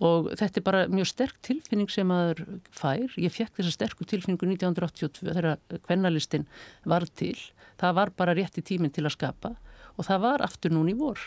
og 0.05 0.31
þetta 0.39 0.61
er 0.61 0.65
bara 0.65 0.83
mjög 0.89 1.09
sterk 1.11 1.39
tilfinning 1.43 1.89
sem 1.91 2.11
aður 2.15 2.45
fær. 2.71 3.11
Ég 3.19 3.33
fekk 3.35 3.57
þessa 3.59 3.75
sterku 3.75 4.07
tilfinningu 4.07 4.47
1982 4.47 5.27
þegar 5.27 5.57
kvennalistin 5.85 6.47
var 6.87 7.03
til. 7.19 7.35
Það 7.79 7.97
var 7.99 8.13
bara 8.15 8.35
rétti 8.37 8.63
tíminn 8.63 8.93
til 8.95 9.03
að 9.05 9.17
skapa 9.17 9.53
og 9.97 10.07
það 10.07 10.23
var 10.23 10.45
aftur 10.45 10.73
núni 10.73 10.95
í 10.95 10.99
vor 10.99 11.19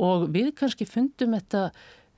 og 0.00 0.30
við 0.32 0.54
kannski 0.56 0.86
fundum 0.88 1.36
þetta 1.36 1.66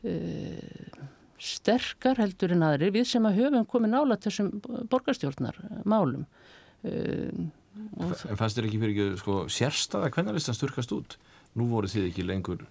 uh, 0.06 1.06
sterkar 1.42 2.20
heldur 2.22 2.54
en 2.54 2.62
aðri 2.62 2.92
við 2.94 3.08
sem 3.10 3.26
að 3.26 3.40
höfum 3.40 3.66
komið 3.66 3.94
nála 3.96 4.18
þessum 4.22 4.52
borgarstjórnar 4.90 5.58
málum 5.82 6.22
Um, 6.22 6.41
en 6.82 8.38
fannst 8.38 8.58
þér 8.58 8.68
ekki 8.68 8.80
fyrir 8.82 8.94
ekki 8.94 9.20
sko, 9.22 9.36
sérstaða 9.52 10.10
kvennalistan 10.14 10.56
sturkast 10.58 10.92
út? 10.96 11.18
Nú 11.58 11.68
voru 11.70 11.90
þið 11.90 12.08
ekki 12.10 12.26
lengur 12.26 12.64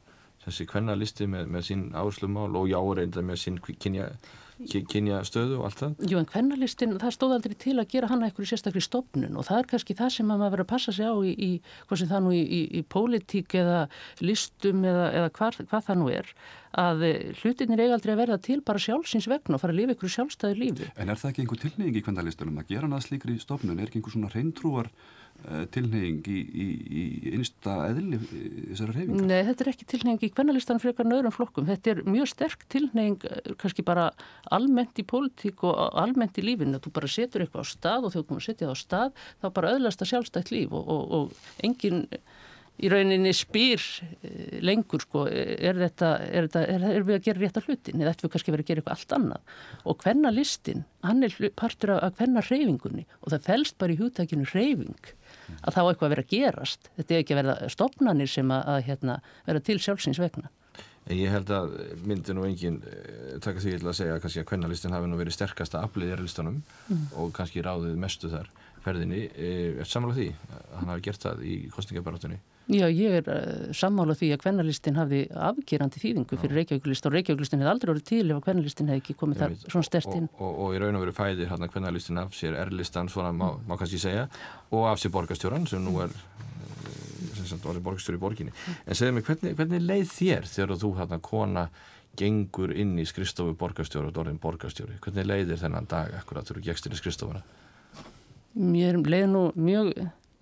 þessi 0.45 0.65
kvennalisti 0.69 1.28
með, 1.30 1.50
með 1.54 1.67
sín 1.67 1.84
áslumál 1.97 2.50
og 2.58 2.69
já 2.71 2.80
reynda 2.97 3.24
með 3.26 3.41
sín 3.43 3.60
kynja, 3.62 4.10
kynja 4.69 5.21
stöðu 5.28 5.60
og 5.60 5.67
allt 5.67 5.82
það? 5.82 5.95
Jú 6.12 6.21
en 6.21 6.30
kvennalistin 6.30 6.95
það 7.02 7.15
stóð 7.15 7.36
aldrei 7.38 7.58
til 7.60 7.76
að 7.78 7.91
gera 7.93 8.10
hana 8.12 8.28
eitthvað 8.28 8.47
í 8.47 8.52
sérstaklega 8.52 8.88
stofnun 8.88 9.38
og 9.39 9.47
það 9.47 9.62
er 9.62 9.69
kannski 9.74 9.97
það 10.00 10.15
sem 10.15 10.32
maður 10.32 10.56
verður 10.56 10.65
að 10.65 10.71
passa 10.71 10.95
sig 10.95 11.08
á 11.08 11.15
í, 11.21 11.32
í 11.32 11.52
hvað 11.89 12.02
sem 12.02 12.12
það 12.12 12.26
nú 12.26 12.34
í, 12.36 12.41
í, 12.41 12.62
í 12.80 12.82
pólitík 12.95 13.56
eða 13.62 13.78
listum 14.21 14.84
eða, 14.88 15.08
eða 15.21 15.32
hvað, 15.38 15.62
hvað 15.71 15.88
það 15.89 16.02
nú 16.02 16.12
er 16.15 16.36
að 16.82 17.06
hlutinir 17.41 17.82
eiga 17.84 17.97
aldrei 17.97 18.13
að 18.13 18.21
verða 18.21 18.38
til 18.45 18.62
bara 18.63 18.80
sjálfsins 18.80 19.28
vegna 19.28 19.58
og 19.58 19.63
fara 19.63 19.76
að 19.76 19.82
lifa 19.82 19.95
ykkur 19.97 20.13
sjálfstæður 20.13 20.62
lífi. 20.62 20.91
En 20.95 21.12
er 21.12 21.19
það 21.19 21.34
ekki 21.34 21.43
einhver 21.43 21.62
tilneying 21.65 21.97
í 22.00 22.04
kvennalistunum 22.06 22.62
að 22.62 22.69
gera 22.71 22.88
hana 22.88 23.02
slíkri 23.04 23.36
stofnun? 23.41 23.80
Er 23.80 23.89
ekki 23.89 24.00
einhver 24.00 24.15
svona 24.15 24.32
reyntrúar 24.32 24.91
tilneying 25.74 26.28
í, 26.30 26.39
í, 26.39 26.65
í 27.02 27.04
einsta 27.34 27.78
eðli 27.89 28.20
þessara 28.22 28.94
reyfingar? 28.96 29.26
Nei, 29.26 29.39
þetta 29.48 29.65
er 29.65 29.72
ekki 29.72 29.88
tilneying 29.94 30.26
í 30.28 30.30
kvennalistanum 30.36 30.84
fyrir 30.84 30.94
eitthvað 30.94 31.10
nöðrum 31.10 31.36
flokkum. 31.36 31.67
Þetta 31.70 31.94
er 31.94 32.04
mjög 32.06 32.30
sterk 32.30 32.67
tilneying 32.72 33.26
kannski 33.62 33.86
bara 33.88 34.12
almennt 34.54 35.02
í 35.02 35.08
pólitík 35.08 35.65
og 35.67 35.82
almennt 35.98 36.38
í 36.38 36.46
lífinu. 36.46 36.82
Þú 36.84 36.94
bara 37.00 37.10
setur 37.10 37.46
eitthvað 37.46 37.65
á 37.65 37.72
stað 37.72 38.08
og 38.08 38.15
þegar 38.15 38.30
þú 38.30 38.46
setja 38.46 38.70
það 38.70 38.78
á 38.78 38.84
stað 38.84 39.26
þá 39.41 39.50
bara 39.58 39.74
öðlast 39.76 40.04
það 40.04 40.13
sjálfstætt 40.13 40.54
líf 40.54 40.78
og, 40.78 40.94
og, 40.94 41.17
og 41.17 41.65
enginn 41.65 42.06
í 42.82 42.89
rauninni 42.89 43.32
spýr 43.36 43.84
lengur 44.65 45.04
sko, 45.04 45.26
er 45.30 45.78
þetta, 45.78 46.12
er 46.26 46.48
þetta, 46.48 46.63
er, 46.65 46.86
er 46.98 47.06
við 47.06 47.17
að 47.17 47.26
gera 47.28 47.44
rétt 47.44 47.60
að 47.60 47.67
hlutin 47.70 48.02
eða 48.02 48.13
ættum 48.13 48.28
við 48.28 48.34
kannski 48.36 48.54
verið 48.56 48.65
að 48.65 48.72
gera 48.72 48.82
eitthvað 48.82 48.96
allt 48.98 49.15
annað 49.17 49.56
og 49.91 50.06
hvenna 50.06 50.34
listin, 50.34 50.86
hann 51.06 51.28
er 51.28 51.36
partur 51.60 51.94
af 51.98 52.17
hvenna 52.17 52.44
reyfingunni 52.48 53.06
og 53.22 53.34
það 53.34 53.50
fælst 53.50 53.78
bara 53.82 53.96
í 53.96 54.00
húttakinu 54.02 54.48
reyfing 54.50 55.12
að 55.59 55.75
þá 55.75 55.81
eitthvað 55.83 56.13
verið 56.15 56.25
að 56.25 56.33
gerast, 56.35 56.89
þetta 56.97 57.13
er 57.13 57.23
ekki 57.23 57.35
að 57.35 57.41
verða 57.41 57.69
stopnanir 57.75 58.31
sem 58.31 58.51
að, 58.55 58.65
að 58.73 58.81
hérna, 58.89 59.19
vera 59.49 59.63
til 59.67 59.77
sjálfsins 59.81 60.21
vegna. 60.21 60.51
En 61.09 61.17
ég 61.17 61.33
held 61.33 61.49
að 61.49 61.71
myndi 62.05 62.33
nú 62.37 62.43
engin 62.45 62.77
taka 63.41 63.59
því 63.59 63.73
að 63.79 63.95
segja 63.97 64.19
kannski 64.21 64.43
að 64.43 64.51
hvernalistin 64.51 64.93
hafi 64.93 65.09
nú 65.09 65.17
verið 65.17 65.33
sterkasta 65.33 65.81
aflið 65.81 66.11
í 66.11 66.15
erlistanum 66.15 66.59
mm. 66.61 67.07
og 67.17 67.31
kannski 67.35 67.63
ráðið 67.65 67.97
mestu 67.99 68.29
þar 68.29 68.51
ferðinni, 68.85 69.25
er 69.33 69.89
samanlega 69.89 70.19
því 70.19 70.57
að 70.57 70.75
hann 70.77 70.91
hafi 70.93 71.05
gert 71.07 71.25
það 71.25 71.43
í 71.45 71.55
kostningabarátunni? 71.73 72.37
Já, 72.69 72.86
ég 72.93 73.15
er 73.21 73.30
uh, 73.32 73.71
sammála 73.76 74.13
því 74.15 74.30
að 74.36 74.43
hvernalistin 74.45 75.00
hafði 75.00 75.21
afgerandi 75.34 76.02
þýðingu 76.02 76.38
fyrir 76.39 76.60
Reykjavíkulist 76.60 77.08
og 77.10 77.15
Reykjavíkulistin 77.15 77.63
hefði 77.63 77.71
aldrei 77.74 77.91
orðið 77.95 78.06
til 78.12 78.21
ef 78.28 78.38
að 78.38 78.45
hvernalistin 78.45 78.91
hefði 78.91 79.02
ekki 79.02 79.15
komið 79.19 79.41
þar 79.41 79.56
svona 79.65 79.88
stert 79.88 80.12
inn. 80.13 80.30
Og, 80.38 80.45
og, 80.45 80.60
og 80.67 80.76
í 80.78 80.82
raun 80.84 81.00
og 81.00 81.04
veru 81.04 81.15
fæðir 81.17 81.50
hérna 81.52 81.71
hvernalistin 81.74 82.21
af 82.21 82.38
sér 82.38 82.60
erlistan, 82.62 83.10
svona 83.12 83.34
má, 83.36 83.47
má 83.65 83.76
kannski 83.80 84.00
segja, 84.04 84.28
og 84.69 84.88
af 84.91 85.02
sér 85.02 85.13
borgastjóran 85.17 85.65
sem 85.67 85.84
nú 85.84 85.97
er 86.06 86.13
sem 87.36 87.50
sagt 87.50 87.65
orðið 87.65 87.86
borgastjóri 87.88 88.19
í 88.19 88.21
borginni. 88.21 88.54
En 88.86 88.97
segðu 88.97 89.17
mig, 89.17 89.26
hvernig, 89.28 89.58
hvernig 89.58 89.84
leið 89.88 90.13
þér 90.13 90.47
þegar 90.54 90.78
þú 90.86 90.93
hérna 91.00 91.19
kona 91.26 91.65
gengur 92.19 92.74
inn 92.76 92.97
í 93.00 93.08
skristofu 93.08 93.56
borgastjóra 93.58 94.12
og 94.12 94.21
orðin 94.24 94.39
borgastjóri? 94.41 95.00
Hvernig 95.04 95.28
leiðir 95.28 95.62
þennan 95.62 95.89
dag 95.91 96.13
akkurat 96.19 96.47
þú 96.47 96.58
eru 96.58 96.65
gegstinn 96.69 96.95
í 96.95 97.00
skristofuna? 97.00 97.43
Mér 98.52 99.00
leiði 99.00 99.30
nú 99.32 99.45
mjög 99.56 99.93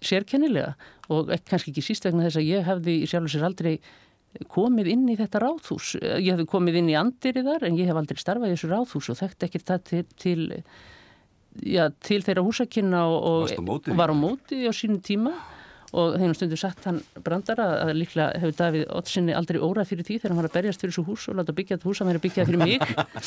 sérkennilega 0.01 0.75
og 1.09 1.31
kannski 1.49 1.73
ekki 1.73 1.83
síst 1.83 2.05
vegna 2.05 2.27
þess 2.27 2.39
að 2.41 2.49
ég 2.49 2.67
hefði 2.67 2.95
sjálf 3.09 3.29
og 3.29 3.33
sér 3.33 3.49
aldrei 3.49 3.73
komið 4.53 4.91
inn 4.93 5.09
í 5.09 5.17
þetta 5.17 5.41
ráðhús. 5.41 5.95
Ég 5.99 6.33
hefði 6.35 6.47
komið 6.49 6.79
inn 6.81 6.89
í 6.91 6.97
andir 6.99 7.39
í 7.39 7.45
þar 7.45 7.65
en 7.67 7.77
ég 7.79 7.89
hef 7.89 7.99
aldrei 7.99 8.21
starfað 8.21 8.51
í 8.51 8.55
þessu 8.55 8.71
ráðhús 8.71 9.11
og 9.11 9.19
þekkt 9.19 9.45
ekki 9.47 9.61
það 9.65 9.85
til, 9.89 10.03
til, 10.21 10.43
já, 11.65 11.87
til 12.05 12.19
þeirra 12.25 12.43
húsakynna 12.45 13.05
og, 13.09 13.55
og 13.65 13.89
var 13.97 14.13
á 14.13 14.15
móti 14.17 14.67
á 14.69 14.73
sínu 14.75 15.01
tíma. 15.05 15.33
Og 15.89 16.19
þegar 16.19 16.35
stundu 16.37 16.57
sagt 16.61 16.83
hann 16.85 16.99
brandara 17.25 17.63
að 17.87 17.95
líklega 17.97 18.37
hefur 18.37 18.57
Davíð 18.59 18.83
Ottsinni 18.93 19.33
aldrei 19.33 19.57
órað 19.57 19.89
fyrir 19.89 20.05
því 20.05 20.17
þegar 20.19 20.33
hann 20.35 20.39
var 20.43 20.47
að 20.51 20.57
berjast 20.59 20.83
fyrir 20.83 20.93
þessu 20.93 21.05
hús 21.07 21.23
og 21.31 21.39
láta 21.39 21.55
byggja 21.57 21.77
þetta 21.79 21.89
hús 21.89 22.01
að 22.03 22.11
vera 22.11 22.21
byggjað 22.25 22.51
fyrir 22.51 22.61
mig. 22.61 22.83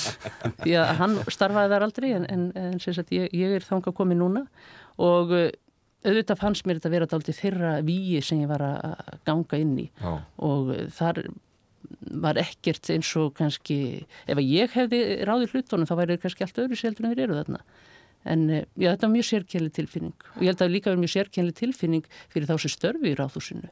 Því 0.63 0.77
að 0.79 0.93
hann 1.01 1.17
starfaði 1.27 1.73
þar 1.75 1.87
aldrei 1.89 2.09
en, 2.21 2.29
en, 2.31 2.45
en 2.55 2.79
ég, 3.17 3.27
ég 3.35 3.57
er 3.57 3.67
þánga 3.67 3.95
komið 3.99 4.21
núna. 4.23 4.45
Og 5.03 5.35
auðvitað 6.03 6.41
fannst 6.41 6.67
mér 6.67 6.79
þetta 6.79 6.91
að 6.91 6.97
vera 6.97 7.09
aldrei 7.19 7.37
þeirra 7.39 7.73
víi 7.87 8.21
sem 8.25 8.43
ég 8.43 8.51
var 8.51 8.65
að 8.67 9.17
ganga 9.29 9.63
inn 9.63 9.75
í. 9.79 9.89
Já. 10.03 10.13
og 10.49 10.73
þar 10.99 11.23
var 12.23 12.39
ekkert 12.41 12.91
eins 12.95 13.11
og 13.21 13.35
kannski 13.39 13.79
ef 14.27 14.37
að 14.37 14.49
ég 14.49 14.75
hefði 14.77 15.01
ráðið 15.29 15.57
hlutunum 15.57 15.89
þá 15.89 15.97
væri 15.99 16.17
það 16.17 16.23
kannski 16.27 16.47
allt 16.47 16.63
öðru 16.65 16.79
seldur 16.79 17.07
en 17.07 17.15
þeir 17.15 17.25
eru 17.27 17.39
þarna. 17.41 17.63
En 18.33 18.43
já, 18.53 18.93
þetta 18.93 19.07
var 19.09 19.15
mjög 19.17 19.27
sérkjænli 19.27 19.73
tilfinning. 19.75 20.27
Og 20.37 20.45
ég 20.45 20.53
held 20.53 20.61
að 20.63 20.75
líka 20.77 20.91
verið 20.93 21.03
mjög 21.03 21.15
sérkjænli 21.17 21.55
tilfinning 21.59 22.05
fyrir 22.31 22.47
þá 22.47 22.55
sem 22.63 22.73
störfi 22.77 23.11
í 23.11 23.17
ráðhúsinu 23.19 23.71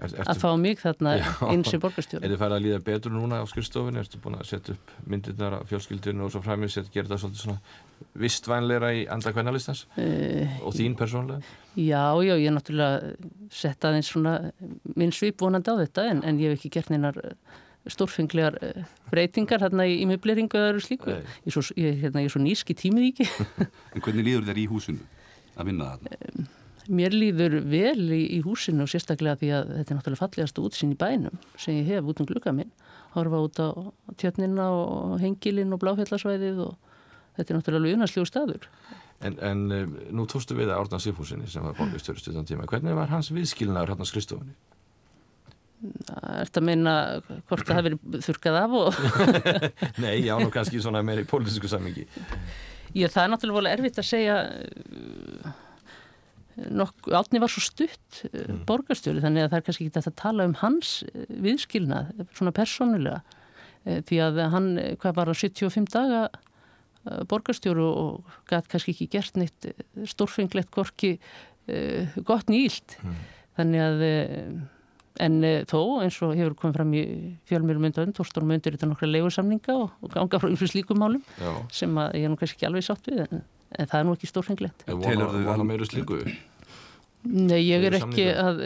er, 0.00 0.14
að 0.24 0.40
fá 0.40 0.48
mig 0.60 0.80
þarna 0.80 1.14
eins 1.52 1.70
í 1.74 1.80
borgarstjóri 1.82 2.26
Er 2.26 2.34
þið 2.34 2.42
færið 2.42 2.56
að 2.56 2.64
líða 2.66 2.80
betur 2.88 3.14
núna 3.14 3.40
á 3.40 3.44
skrifstofinni? 3.50 4.02
Erstu 4.02 4.20
búin 4.22 4.38
að 4.38 4.48
setja 4.50 4.74
upp 4.76 4.92
myndirnar 5.06 5.56
á 5.56 5.60
fjölskyldinu 5.68 6.26
og 6.26 6.34
svo 6.34 6.42
fræmið 6.44 6.74
setja 6.74 6.94
gera 6.96 7.12
það 7.12 7.22
svolítið 7.24 7.44
svona 7.44 8.10
vistvænleira 8.24 8.92
í 8.96 9.06
andakvænalistans 9.12 9.86
uh, 9.94 10.60
og 10.64 10.76
þín 10.76 10.96
persónlega? 10.98 11.56
Já, 11.76 12.04
já, 12.24 12.34
ég 12.34 12.48
er 12.50 12.56
náttúrulega 12.56 13.16
sett 13.54 13.84
aðeins 13.86 14.12
svona 14.12 14.36
minn 14.96 15.12
svip 15.14 15.42
vonandi 15.44 15.72
á 15.72 15.80
þetta 15.84 16.06
en, 16.10 16.24
en 16.26 16.40
ég 16.42 16.54
hef 16.54 16.60
ekki 16.60 16.72
gert 16.78 16.92
neinar 16.92 17.20
stórfenglegar 17.90 18.58
breytingar 19.10 19.62
hérna 19.64 19.86
í, 19.88 20.00
í 20.02 20.08
möbleringu 20.08 20.58
eða 20.58 20.74
öðru 20.74 20.82
slíku. 20.84 21.14
Ég 21.14 21.48
er 21.48 21.54
svo, 21.54 21.64
ég, 21.80 21.96
hérna, 22.02 22.24
ég 22.24 22.28
er 22.28 22.34
svo 22.34 22.42
nýsk 22.42 22.72
í 22.74 22.76
tímið 22.76 23.06
ekki. 23.10 23.28
en 23.94 24.04
hvernig 24.04 24.26
líður 24.26 24.48
þér 24.50 24.60
í 24.60 24.66
húsinu 24.70 25.06
að 25.56 25.70
vinna 25.70 25.92
það? 25.94 26.50
Mér 26.88 27.12
líður 27.12 27.58
vel 27.68 28.06
í, 28.14 28.22
í 28.36 28.40
húsinu 28.44 28.86
og 28.86 28.90
sérstaklega 28.90 29.36
því 29.40 29.50
að 29.56 29.72
þetta 29.74 29.92
er 29.92 29.98
náttúrulega 29.98 30.22
fallegast 30.22 30.60
útsýn 30.62 30.94
í 30.94 30.98
bænum 31.00 31.36
sem 31.60 31.76
ég 31.76 31.90
hef 31.92 32.08
út 32.08 32.22
um 32.22 32.28
glukka 32.30 32.54
minn. 32.56 32.70
Horfa 33.12 33.42
út 33.44 33.60
á 33.60 33.68
tjötnina 34.20 34.70
og 34.72 35.18
hengilinn 35.20 35.74
og 35.74 35.82
bláfjallarsvæðið 35.82 36.64
og 36.64 36.74
þetta 37.36 37.52
er 37.52 37.58
náttúrulega 37.58 38.00
unaslegu 38.00 38.26
staður. 38.28 38.66
En, 39.20 39.36
en 39.44 39.64
nú 40.16 40.24
tóstu 40.30 40.56
við 40.56 40.72
að 40.72 40.80
Árna 40.80 41.00
Sifhúsinni 41.02 41.50
sem 41.50 41.64
var 41.66 41.76
borgastjóri 41.76 42.22
stjórn 42.22 42.48
tíma. 42.48 42.68
Hvernig 42.70 42.96
var 42.96 43.12
hans 43.12 43.28
viðskilnaður 43.34 43.92
hérna 43.92 44.08
á 44.08 44.12
skristofunni? 44.12 44.56
Er 45.80 46.46
þetta 46.48 46.60
að 46.60 46.66
minna 46.68 46.94
hvort 47.48 47.68
það 47.68 47.78
hefur 47.78 48.22
þurkað 48.26 48.58
af 48.60 48.76
og... 48.80 48.98
Nei, 50.04 50.26
já, 50.26 50.34
nú 50.40 50.48
kannski 50.52 50.80
svona 50.80 51.04
meira 51.04 51.24
í 51.24 51.28
pólitísku 51.28 51.68
sammingi. 51.72 52.06
Já, 52.96 53.06
það 53.08 53.22
er 53.22 53.32
náttúrulega 53.34 53.76
erfitt 53.76 54.00
að 54.00 54.08
segja 54.08 54.36
átni 56.58 57.40
var 57.42 57.52
svo 57.52 57.62
stutt 57.64 58.22
mm. 58.30 58.62
borgarstjóri 58.68 59.22
þannig 59.24 59.46
að 59.46 59.52
það 59.52 59.58
er 59.58 59.66
kannski 59.68 59.88
ekki 59.88 60.02
að 60.02 60.16
tala 60.20 60.46
um 60.48 60.56
hans 60.60 60.92
viðskilnað, 61.30 62.10
svona 62.36 62.54
persónulega 62.56 63.20
því 64.08 64.18
að 64.20 64.40
hann, 64.52 64.70
hvað 65.00 65.16
var 65.16 65.30
á 65.32 65.34
75 65.34 65.88
daga 65.94 66.24
borgarstjóru 67.30 67.86
og 67.86 68.34
gæti 68.50 68.74
kannski 68.74 68.92
ekki 68.96 69.08
gert 69.14 69.38
neitt 69.40 69.70
stórfenglegt 70.10 70.72
korki 70.74 71.14
gott 72.28 72.50
nýlt 72.52 72.98
mm. 73.00 73.16
þannig 73.56 73.86
að 73.86 74.04
en 75.20 75.40
þó 75.68 75.80
eins 76.04 76.18
og 76.24 76.36
hefur 76.38 76.56
komið 76.58 76.76
fram 76.78 76.92
í 76.96 77.02
fjölmjörgum 77.50 77.86
myndaðum, 77.86 78.12
Tórstórum 78.16 78.50
myndir 78.52 78.76
þetta 78.76 78.88
nokkra 78.90 79.08
leigursamninga 79.10 79.76
og, 79.76 79.96
og 80.00 80.12
ganga 80.14 80.40
frá 80.40 80.48
einhvers 80.48 80.76
líkum 80.76 81.00
málum 81.02 81.24
Já. 81.40 81.50
sem 81.80 81.98
að 82.00 82.20
ég 82.20 82.28
er 82.28 82.32
nú 82.32 82.38
kannski 82.40 82.58
ekki 82.58 82.68
alveg 82.68 82.86
sátt 82.86 83.10
við 83.10 83.24
en, 83.26 83.42
en 83.78 83.90
það 83.90 83.98
er 83.98 84.06
nú 84.08 84.14
ekki 84.16 84.30
stórfenglegt 84.30 84.86
En 84.86 85.02
voru 85.02 85.44
það 85.46 85.66
meiru 85.68 85.88
slíku? 85.88 86.22
Nei, 87.20 87.58
ég 87.66 87.82
er 87.84 87.98
ekki 87.98 88.30
að, 88.32 88.62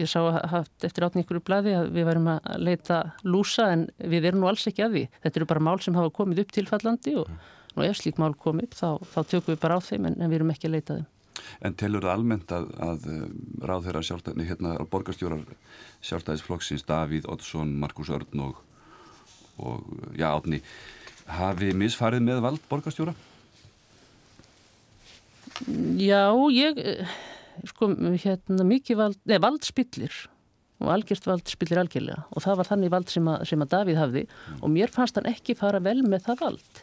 ég 0.00 0.08
sá 0.08 0.22
að 0.22 0.38
haft 0.48 0.84
eftir 0.88 1.04
átni 1.04 1.20
ykkur 1.20 1.42
blæði 1.44 1.74
að 1.76 1.90
við 1.92 2.06
værum 2.08 2.30
að 2.32 2.46
leita 2.56 3.00
lúsa 3.28 3.66
en 3.74 3.82
við 3.98 4.30
erum 4.30 4.40
nú 4.40 4.48
alls 4.48 4.64
ekki 4.70 4.86
að 4.86 4.94
því. 4.94 5.02
Þetta 5.20 5.40
eru 5.40 5.48
bara 5.50 5.64
mál 5.66 5.82
sem 5.84 5.98
hafa 5.98 6.12
komið 6.16 6.40
upp 6.46 6.54
tilfallandi 6.56 7.16
og, 7.20 7.28
og 7.76 7.82
ef 7.84 8.00
slík 8.00 8.20
mál 8.22 8.32
kom 8.40 8.62
upp 8.64 8.72
þá, 8.78 9.04
þá 9.04 9.20
tökum 9.34 9.52
við 9.52 9.60
bara 9.66 9.76
á 9.76 9.80
þeim 9.84 10.08
en, 10.08 10.16
en 10.16 10.32
við 10.32 10.40
erum 10.40 10.54
ekki 10.54 10.70
að 10.70 10.76
leita 10.78 10.96
þeim. 10.96 11.08
En 11.60 11.76
telur 11.76 12.06
það 12.06 12.14
almennt 12.14 12.56
að, 12.56 12.72
að 12.88 13.06
ráð 13.68 13.86
þeirra 13.88 14.04
sjálfstæðni, 14.08 14.48
hérna 14.48 14.74
borgarstjórar 14.92 15.44
sjálfstæðisflokksins, 16.08 16.86
Davíð, 16.88 17.28
Oddsson, 17.28 17.76
Markus 17.80 18.12
Örn 18.16 18.46
og, 18.48 18.64
og 19.60 19.84
já, 20.16 20.30
Átni, 20.32 20.62
hafi 21.36 21.74
misfarið 21.76 22.24
með 22.24 22.46
vald 22.48 22.64
borgarstjóra? 22.72 23.12
Já, 25.68 26.32
ég, 26.54 26.78
eh, 26.78 27.06
sko, 27.68 27.90
hérna, 27.92 28.64
mikið 28.64 28.96
vald, 28.96 29.18
neða, 29.28 29.42
vald 29.44 29.64
spillir 29.66 30.14
og 30.80 30.88
algjört 30.94 31.26
vald 31.28 31.50
spillir 31.50 31.80
algjörlega 31.82 32.22
og 32.32 32.40
það 32.40 32.58
var 32.60 32.68
þannig 32.70 32.92
vald 32.94 33.10
sem 33.12 33.26
að, 33.28 33.42
sem 33.50 33.60
að 33.60 33.72
Davíð 33.74 33.98
hafði 34.00 34.22
og 34.60 34.68
mér 34.72 34.92
fannst 34.94 35.18
hann 35.18 35.28
ekki 35.28 35.58
fara 35.58 35.80
vel 35.84 36.00
með 36.06 36.24
það 36.30 36.44
vald. 36.46 36.74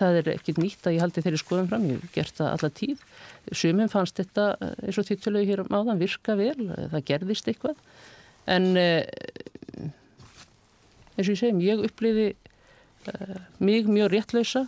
Það 0.00 0.12
er 0.18 0.30
ekkit 0.32 0.58
nýtt 0.58 0.86
að 0.88 0.94
ég 0.96 1.02
haldi 1.04 1.22
þeirri 1.22 1.42
skoðum 1.42 1.68
fram, 1.70 1.86
ég 1.86 2.00
hef 2.00 2.14
gert 2.16 2.36
það 2.40 2.54
alla 2.56 2.70
tíð. 2.80 2.98
Sumum 3.52 3.92
fannst 3.92 4.18
þetta, 4.18 4.44
eh, 4.58 4.74
eins 4.88 4.98
og 4.98 5.06
þýttilegu 5.06 5.50
hér 5.52 5.62
um 5.62 5.76
áðan, 5.76 6.00
virka 6.00 6.32
vel, 6.40 6.62
eh, 6.70 6.88
það 6.90 7.06
gerðist 7.12 7.46
eitthvað. 7.52 7.76
En 8.50 8.64
eins 8.74 9.94
og 11.28 11.30
ég 11.30 11.38
segjum, 11.38 11.62
ég 11.62 11.84
uppliði 11.86 12.28
mig 13.60 13.86
mjög 13.86 14.10
réttlausa 14.10 14.66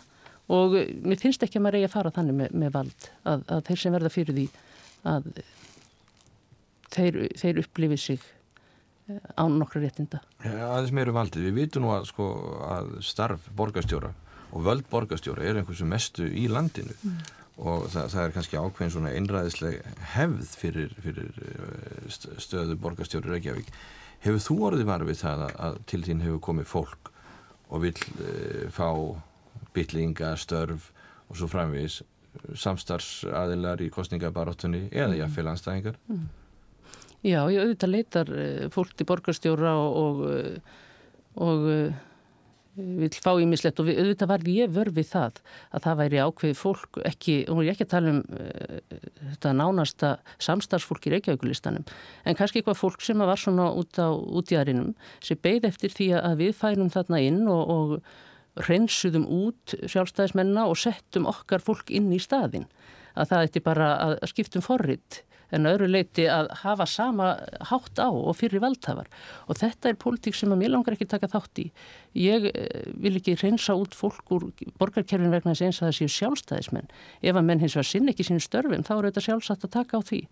og 0.53 0.77
eh, 0.79 0.93
mér 1.07 1.21
finnst 1.23 1.43
ekki 1.47 1.59
að 1.61 1.65
maður 1.67 1.81
eigi 1.81 1.89
að 1.89 1.97
fara 1.97 2.15
þannig 2.19 2.39
með, 2.43 2.55
með 2.65 2.75
vald 2.77 3.09
að, 3.33 3.45
að 3.57 3.65
þeir 3.71 3.83
sem 3.83 3.97
verða 3.97 4.13
fyrir 4.13 4.39
því 4.39 4.47
að 5.13 5.29
þeir, 6.93 7.21
þeir 7.41 7.61
upplifi 7.63 7.99
sig 8.01 8.25
eh, 9.09 9.21
án 9.41 9.59
nokkra 9.61 9.83
réttinda. 9.85 10.21
Aðeins 10.45 10.95
meiru 10.97 11.15
valdið, 11.17 11.47
við 11.49 11.61
vitum 11.63 11.87
nú 11.87 11.95
að, 11.97 12.09
sko, 12.11 12.29
að 12.69 12.93
starf 13.07 13.49
borgarstjóra 13.59 14.13
og 14.53 14.67
völd 14.67 14.85
borgarstjóra 14.93 15.47
er 15.49 15.63
einhversu 15.63 15.87
mestu 15.89 16.27
í 16.29 16.45
landinu 16.53 16.93
og 17.63 17.87
það, 17.93 18.07
það 18.13 18.23
er 18.27 18.35
kannski 18.35 18.59
ákveðin 18.61 18.93
svona 18.93 19.13
einræðisleg 19.17 19.81
hefð 20.15 20.55
fyrir, 20.61 20.93
fyrir 21.05 21.33
eh, 21.47 22.07
st- 22.13 22.37
stöðu 22.43 22.77
borgarstjóri 22.81 23.33
Reykjavík. 23.33 23.69
Hefur 24.23 24.45
þú 24.45 24.57
orðið 24.69 24.89
var 24.89 25.05
við 25.09 25.19
það 25.25 25.45
að, 25.49 25.55
að 25.67 25.79
til 25.91 26.03
þín 26.07 26.21
hefur 26.27 26.43
komið 26.47 26.69
fólk 26.71 27.09
og 27.73 27.81
vill 27.83 27.97
e, 28.23 28.69
fá 28.71 28.87
bytlinga, 29.77 30.35
störf 30.41 30.91
og 31.29 31.39
svo 31.39 31.49
framvegis 31.51 32.03
samstarfsaðilar 32.57 33.83
í 33.85 33.91
kostningabaráttunni 33.93 34.87
eða 34.91 35.19
jáfnvel 35.21 35.51
anstæðingar? 35.53 35.99
Já, 37.23 37.45
ég 37.53 37.61
auðvitað 37.61 37.93
leitar 37.93 38.33
eh, 38.35 38.71
fólk 38.73 38.97
til 38.99 39.07
borgarstjóra 39.07 39.75
og, 39.79 39.99
og, 40.01 40.23
eh, 40.33 40.81
og 41.45 41.69
eh, 41.71 42.01
vil 42.73 43.11
fá 43.13 43.31
ímislegt 43.37 43.79
og 43.83 43.87
við, 43.87 44.01
auðvitað 44.01 44.31
var 44.33 44.49
ég 44.49 44.73
vörfið 44.73 45.09
það 45.11 45.39
að 45.77 45.85
það 45.85 46.01
væri 46.01 46.23
ákveði 46.25 46.57
fólk 46.59 46.99
ekki, 47.05 47.37
og 47.47 47.59
hún 47.59 47.67
er 47.67 47.75
ekki 47.75 47.87
að 47.87 47.93
tala 47.93 48.15
um 48.15 48.21
uh, 48.33 48.99
þetta 49.35 49.53
nánasta 49.59 50.13
samstarfsfólk 50.41 51.07
í 51.07 51.13
Reykjavíkulistanum, 51.13 51.85
en 52.25 52.39
kannski 52.39 52.63
eitthvað 52.63 52.81
fólk 52.81 53.05
sem 53.05 53.21
var 53.21 53.41
svona 53.41 53.69
út 53.77 54.01
á 54.01 54.09
útjæðrinum 54.09 54.95
sem 55.21 55.41
beigð 55.45 55.69
eftir 55.69 55.93
því 55.93 56.09
að 56.23 56.39
við 56.47 56.57
færum 56.63 56.89
þarna 56.97 57.21
inn 57.29 57.43
og, 57.45 57.75
og 57.77 57.95
reynsuðum 58.69 59.27
út 59.27 59.77
sjálfstæðismenna 59.81 60.67
og 60.69 60.79
settum 60.81 61.29
okkar 61.31 61.65
fólk 61.65 61.93
inn 61.95 62.11
í 62.13 62.21
staðin 62.21 62.69
að 63.17 63.29
það 63.33 63.47
ætti 63.47 63.63
bara 63.65 63.93
að 64.05 64.17
skiptum 64.33 64.65
forrið 64.65 65.23
en 65.53 65.69
öðru 65.69 65.89
leiti 65.91 66.25
að 66.33 66.49
hafa 66.63 66.87
sama 66.89 67.33
hátt 67.69 68.01
á 68.01 68.09
og 68.09 68.35
fyrir 68.39 68.63
valdhafar 68.63 69.11
og 69.47 69.59
þetta 69.61 69.91
er 69.91 69.99
pólitík 70.01 70.37
sem 70.37 70.53
að 70.53 70.63
mér 70.63 70.73
langar 70.75 70.97
ekki 70.97 71.09
taka 71.11 71.29
þátt 71.33 71.61
í. 71.61 71.67
Ég 72.19 72.49
eh, 72.49 72.89
vil 72.97 73.15
ekki 73.19 73.37
reynsa 73.41 73.77
út 73.79 73.97
fólk 73.97 74.33
úr 74.33 74.49
borgarkerfin 74.81 75.33
vegna 75.33 75.53
þess 75.53 75.67
eins 75.67 75.83
að 75.83 75.91
það 75.91 75.99
séu 75.99 76.15
sjálfstæðismenn. 76.17 76.91
Ef 77.21 77.37
að 77.37 77.49
menn 77.49 77.63
hins 77.63 77.77
vegar 77.77 77.91
sinn 77.91 78.13
ekki 78.13 78.29
sínu 78.29 78.45
störfum 78.45 78.87
þá 78.87 78.95
er 78.97 79.11
þetta 79.11 79.27
sjálfsagt 79.29 79.69
að 79.69 79.75
taka 79.77 80.01
á 80.01 80.03
því. 80.09 80.23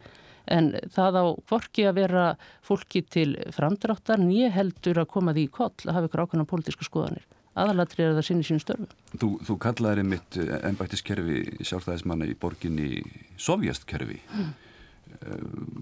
En 0.51 0.73
það 0.95 1.21
á 1.21 1.25
hvorki 1.51 1.85
að 1.85 1.99
vera 2.01 2.25
fólki 2.65 3.05
til 3.05 3.35
framdráttar 3.53 4.23
nýja 4.23 4.49
heldur 4.55 5.03
að 5.03 5.13
koma 5.13 5.37
því 5.37 5.45
í 5.45 5.53
koll 5.53 5.75
að 5.85 5.99
hafa 5.99 6.09
ykkur 6.09 6.25
ákveðna 6.25 6.49
pólitíska 6.49 6.89
skoðanir. 6.89 7.29
Aðalatri 7.59 8.05
er 8.05 8.13
að 8.13 8.21
það 8.21 8.27
sinni 8.29 8.47
sínu 8.47 8.63
störfum. 8.63 8.91
Þú, 9.19 9.29
þú 9.49 9.55
kallaðir 9.65 10.03
einmitt 10.05 10.37
ennbættiskerfi 10.39 11.41
sjálfstæðismanna 11.67 12.29
í 12.31 12.37
borginni 12.39 13.03
sovjastkerfi. 13.43 14.21
Mm. 14.31 14.51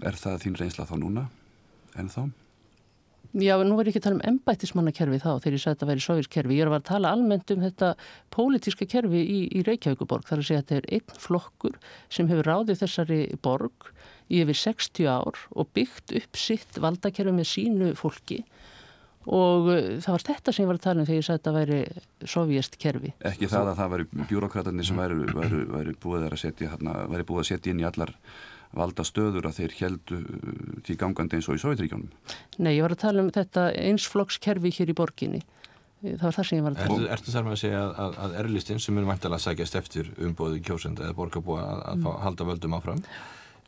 Er 0.09 0.17
það 0.17 0.45
þín 0.45 0.57
reynsla 0.57 0.87
þá 0.89 0.95
núna? 0.97 1.25
En 1.99 2.09
þá? 2.09 2.23
Já, 3.37 3.53
nú 3.61 3.75
var 3.77 3.85
ég 3.85 3.93
ekki 3.93 4.01
að 4.01 4.05
tala 4.07 4.17
um 4.17 4.25
embættismannakerfi 4.31 5.19
þá 5.21 5.29
þegar 5.35 5.55
ég 5.55 5.61
sagði 5.61 5.69
að 5.69 5.75
þetta 5.75 5.89
væri 5.91 6.03
sovjískerfi. 6.07 6.55
Ég 6.57 6.65
vera 6.65 6.79
að 6.81 6.87
tala 6.87 7.11
almennt 7.13 7.51
um 7.53 7.61
þetta 7.61 7.89
pólitíska 8.33 8.87
kerfi 8.89 9.21
í, 9.21 9.39
í 9.53 9.61
Reykjavíkuborg. 9.67 10.25
Það 10.25 10.35
er 10.35 10.41
að 10.41 10.47
segja 10.47 10.63
að 10.63 10.65
þetta 10.65 10.79
er 10.79 10.89
einn 10.97 11.21
flokkur 11.27 11.77
sem 12.09 12.31
hefur 12.31 12.49
ráðið 12.49 12.81
þessari 12.81 13.19
borg 13.45 13.91
í 14.33 14.41
yfir 14.41 14.57
60 14.63 15.11
ár 15.13 15.45
og 15.53 15.69
byggt 15.77 16.15
upp 16.17 16.41
sitt 16.41 16.81
valdakerfi 16.81 17.35
með 17.37 17.49
sínu 17.51 17.93
fólki 17.99 18.41
og 18.41 18.57
það 19.25 20.13
var 20.13 20.23
þetta 20.29 20.53
sem 20.53 20.63
ég 20.63 20.69
var 20.69 20.79
að 20.79 20.85
tala 20.85 21.03
um 21.03 21.09
þegar 21.09 21.19
ég 21.19 21.25
sagði 21.27 21.35
að 21.35 21.41
þetta 21.41 21.55
væri 21.57 22.29
sovjastkerfi. 22.33 23.11
Ekki 23.29 23.49
það 23.51 23.71
að 23.73 23.81
það 23.81 23.91
væri 23.93 24.07
bjúrokratarnir 24.29 24.87
sem 24.87 25.01
væri, 25.01 25.19
væri, 25.35 25.59
væri 25.73 25.97
búið 25.99 26.29
að 26.29 26.39
setja, 26.43 26.77
væri 26.79 27.27
búið 27.27 27.43
að 27.43 27.49
setja 27.51 27.73
inn 27.73 27.83
í 27.83 27.87
allar 27.89 28.15
valda 28.75 29.03
stöður 29.07 29.49
að 29.49 29.61
þeir 29.63 29.77
heldu 29.79 30.19
því 30.85 30.97
gangandi 31.01 31.39
eins 31.39 31.47
og 31.49 31.57
í 31.57 31.61
Sovjetríkjónum? 31.63 32.11
Nei, 32.61 32.75
ég 32.77 32.83
var 32.85 32.93
að 32.93 33.01
tala 33.01 33.23
um 33.23 33.31
þetta 33.33 33.69
einsflokkskerfi 33.81 34.71
hér 34.77 34.93
í 34.93 34.97
borginni. 34.97 35.41
Það 35.99 36.21
var 36.27 36.35
það 36.37 36.45
sem 36.47 36.59
ég 36.59 36.63
var 36.65 36.75
að 36.75 36.83
tala 36.83 36.93
um. 36.93 37.01
Ertu, 37.01 37.13
ertu 37.15 37.33
þar 37.33 37.47
með 37.47 37.55
að 37.55 37.61
segja 37.63 37.81
að, 37.81 37.95
að, 38.03 38.19
að 38.25 38.37
erlistinn 38.43 38.83
sem 38.83 38.99
er 39.01 39.09
mæntilega 39.09 39.39
að 39.41 39.45
sækjast 39.47 39.79
eftir 39.81 40.11
umbóðu 40.29 40.61
kjósenda 40.69 41.07
eða 41.07 41.17
borgarbúa 41.17 41.65
að, 41.65 41.81
að 41.89 41.99
mm. 42.05 42.21
halda 42.27 42.49
völdum 42.51 42.77
áfram 42.77 43.01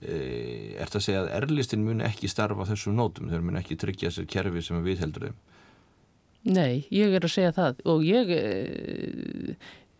e, 0.01 0.75
ertu 0.81 0.99
að 0.99 1.05
segja 1.05 1.23
að 1.23 1.31
erlistinn 1.39 1.85
mun 1.85 2.03
ekki 2.05 2.29
starfa 2.31 2.67
þessum 2.69 2.97
nótum, 2.97 3.29
þeir 3.31 3.45
mun 3.45 3.59
ekki 3.61 3.77
tryggja 3.79 4.11
sér 4.13 4.27
kerfi 4.29 4.63
sem 4.65 4.81
við 4.85 5.03
heldur 5.05 5.29
þeim? 5.29 5.39
Nei, 6.51 6.87
ég 6.89 7.13
er 7.13 7.25
að 7.25 7.35
segja 7.35 7.53
það 7.53 7.83
og 7.91 8.05
ég 8.05 8.31
e, 8.33 8.41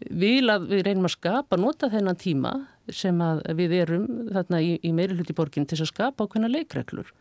vil 0.10 0.50
að 0.50 0.70
við 0.72 0.86
reynum 0.88 1.10
að 1.10 1.16
skapa, 1.18 1.60
nota 1.62 1.92
þennan 1.94 2.18
tíma 2.18 2.56
sem 2.90 3.22
að 3.22 3.44
við 3.60 3.78
erum 3.84 4.08
þarna 4.32 4.64
í, 4.66 4.74
í 4.82 4.94
meiri 4.98 5.20
hluti 5.20 5.38
borginn 5.38 5.70
til 5.70 5.80
að 5.80 5.92
skapa 5.92 6.26
ákveðna 6.26 6.50
leikreglur. 6.50 7.12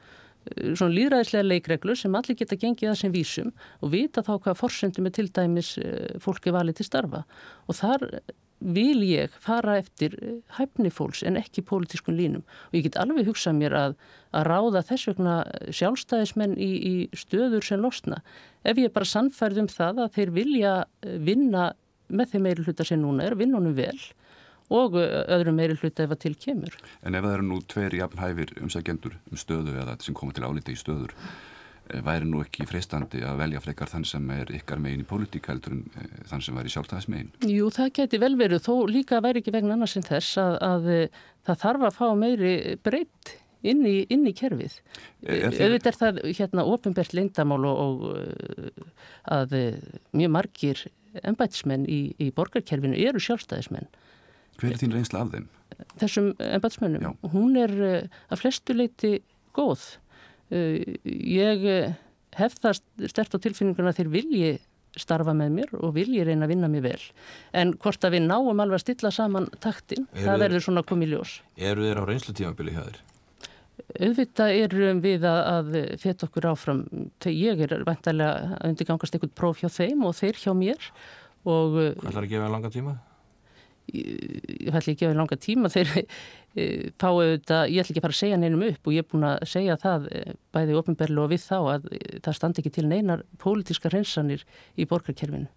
Svona 0.72 0.94
líðræðislega 0.96 1.44
leikreglur 1.44 1.98
sem 2.00 2.14
allir 2.16 2.38
geta 2.38 2.56
gengið 2.56 2.94
að 2.94 3.00
sem 3.02 3.12
vísum 3.12 3.50
og 3.84 3.92
vita 3.92 4.24
þá 4.24 4.38
hvað 4.38 4.56
forsendum 4.56 5.10
er 5.10 5.12
til 5.18 5.26
dæmis 5.28 5.74
fólki 6.24 6.54
valið 6.54 6.78
til 6.78 6.86
starfa. 6.88 7.26
Og 7.68 7.76
þar 7.76 8.06
vil 8.60 9.02
ég 9.06 9.32
fara 9.40 9.78
eftir 9.80 10.14
hæfni 10.56 10.92
fólks 10.92 11.22
en 11.26 11.38
ekki 11.40 11.64
pólitískun 11.66 12.18
línum. 12.18 12.44
Og 12.70 12.78
ég 12.78 12.86
get 12.88 12.98
alveg 13.00 13.28
hugsað 13.30 13.56
mér 13.56 13.76
að, 13.78 13.98
að 14.36 14.46
ráða 14.50 14.84
þess 14.90 15.10
vegna 15.10 15.36
sjálfstæðismenn 15.72 16.56
í, 16.60 16.70
í 16.76 16.94
stöður 17.16 17.64
sem 17.66 17.80
losna. 17.80 18.20
Ef 18.64 18.80
ég 18.80 18.92
bara 18.92 19.08
sannfærð 19.08 19.64
um 19.64 19.70
það 19.72 20.04
að 20.04 20.16
þeir 20.18 20.34
vilja 20.36 20.74
vinna 21.00 21.70
með 22.10 22.34
þeim 22.34 22.48
meiri 22.48 22.66
hluta 22.66 22.86
sem 22.86 23.00
núna 23.00 23.28
er, 23.28 23.38
vinna 23.38 23.60
honum 23.60 23.76
vel 23.78 23.96
og 24.70 24.94
öðrum 25.00 25.56
meiri 25.58 25.74
hluta 25.80 26.04
ef 26.04 26.12
að 26.14 26.20
til 26.24 26.36
kemur. 26.38 26.74
En 27.02 27.16
ef 27.18 27.24
það 27.24 27.36
eru 27.36 27.46
nú 27.48 27.58
tveir 27.66 27.96
jafnhæfir 27.98 28.52
umsækjendur 28.62 29.16
um 29.30 29.40
stöðu 29.40 29.74
eða 29.82 29.96
sem 30.04 30.14
koma 30.14 30.34
til 30.36 30.46
álita 30.46 30.70
í 30.70 30.78
stöður, 30.78 31.14
væri 32.06 32.28
nú 32.28 32.42
ekki 32.44 32.66
freistandi 32.68 33.22
að 33.26 33.42
velja 33.42 33.62
frekar 33.64 33.90
þann 33.90 34.06
sem 34.08 34.30
er 34.34 34.52
ykkar 34.60 34.80
megin 34.82 35.04
í 35.04 35.08
politík 35.08 35.50
heldur 35.50 35.76
en 35.76 35.84
þann 36.30 36.44
sem 36.44 36.56
væri 36.56 36.72
sjálftæðismegin? 36.74 37.30
Jú, 37.50 37.70
það 37.74 37.92
geti 37.98 38.20
vel 38.22 38.32
verið, 38.40 38.64
þó 38.66 38.74
líka 38.90 39.20
væri 39.24 39.42
ekki 39.42 39.54
vegna 39.54 39.76
annars 39.76 39.96
en 39.98 40.06
þess 40.06 40.40
að, 40.40 40.58
að 40.64 40.90
það 41.48 41.62
þarf 41.64 41.86
að 41.88 41.98
fá 41.98 42.06
meiri 42.18 42.54
breytt 42.84 43.34
inn 43.66 43.82
í, 43.84 43.96
inn 44.12 44.24
í 44.28 44.34
kerfið. 44.36 44.78
Auðvitað 45.26 45.90
er 45.90 45.98
það 45.98 46.20
hérna 46.38 46.66
ofinbært 46.68 47.16
lindamál 47.16 47.62
og, 47.68 47.80
og 47.84 48.84
að 49.28 49.56
mjög 50.16 50.34
margir 50.36 50.84
embætismenn 51.26 51.88
í, 51.90 52.02
í 52.22 52.30
borgarkerfinu 52.34 52.98
eru 53.08 53.20
sjálfstæðismenn. 53.22 53.90
Hver 54.60 54.74
er 54.74 54.80
þín 54.80 54.94
reynsla 54.94 55.24
af 55.24 55.34
þeim? 55.34 55.48
Þessum 56.00 56.30
embætismennum? 56.44 57.18
Hún 57.32 57.58
er 57.58 57.74
að 57.82 58.40
flestu 58.42 58.76
leiti 58.76 59.18
góð. 59.56 59.96
Ég 60.50 61.66
hef 62.38 62.58
það 62.62 62.80
stert 63.10 63.36
á 63.36 63.38
tilfinninguna 63.42 63.94
þeir 63.94 64.10
vilji 64.12 64.50
starfa 64.98 65.34
með 65.36 65.52
mér 65.54 65.74
og 65.78 65.92
vilji 65.94 66.24
reyna 66.26 66.46
að 66.48 66.54
vinna 66.54 66.70
mér 66.70 66.82
vel. 66.88 67.02
En 67.54 67.76
hvort 67.78 68.02
að 68.06 68.16
við 68.16 68.26
náum 68.26 68.62
alveg 68.62 68.80
að 68.80 68.84
stilla 68.84 69.12
saman 69.14 69.46
taktin, 69.62 70.08
eru 70.14 70.26
það 70.26 70.42
verður 70.44 70.64
svona 70.66 70.82
komið 70.86 71.14
ljós. 71.14 71.36
Eru 71.56 71.86
þeir 71.86 72.02
á 72.02 72.04
reynslutímabili 72.10 72.74
hjá 72.74 72.82
þér? 72.88 72.98
Auðvitað 73.90 74.56
erum 74.64 74.98
við 75.02 75.24
að, 75.26 75.38
að 75.50 75.78
feta 76.02 76.26
okkur 76.26 76.48
áfram. 76.50 76.82
Ég 77.30 77.62
er 77.64 77.76
vantarlega 77.86 78.56
að 78.58 78.66
undirgangast 78.72 79.16
einhvern 79.16 79.36
próf 79.38 79.62
hjá 79.62 79.70
þeim 79.72 80.04
og 80.06 80.18
þeir 80.18 80.42
hjá 80.42 80.52
mér. 80.58 80.90
Og, 81.48 81.78
Hvað 82.02 82.10
ætlar 82.10 82.26
að 82.26 82.34
gefa 82.34 82.50
langa 82.52 82.70
tíma? 82.74 82.98
Ég 83.92 84.70
ætla 84.70 84.80
ekki 84.80 84.96
að 84.96 85.00
gefa 85.02 85.18
langa 85.18 85.38
tíma 85.40 85.70
þeir 85.72 85.92
e, 86.00 86.04
fá 87.00 87.08
auðvitað, 87.10 87.64
ég 87.70 87.82
ætla 87.82 87.94
ekki 87.94 88.02
að 88.02 88.06
fara 88.06 88.16
að 88.16 88.20
segja 88.22 88.40
neinum 88.40 88.66
upp 88.68 88.90
og 88.90 88.96
ég 88.96 89.04
er 89.04 89.10
búin 89.10 89.28
að 89.30 89.46
segja 89.52 89.78
það 89.80 90.10
e, 90.10 90.24
bæði 90.54 90.78
ofinberlu 90.80 91.24
og 91.24 91.32
við 91.34 91.46
þá 91.46 91.58
að 91.60 91.90
e, 91.94 92.02
það 92.18 92.38
standi 92.40 92.64
ekki 92.64 92.74
til 92.78 92.86
neinar 92.90 93.24
pólitíska 93.42 93.92
hreinsanir 93.92 94.46
í 94.76 94.88
borgarkerfinu. 94.90 95.50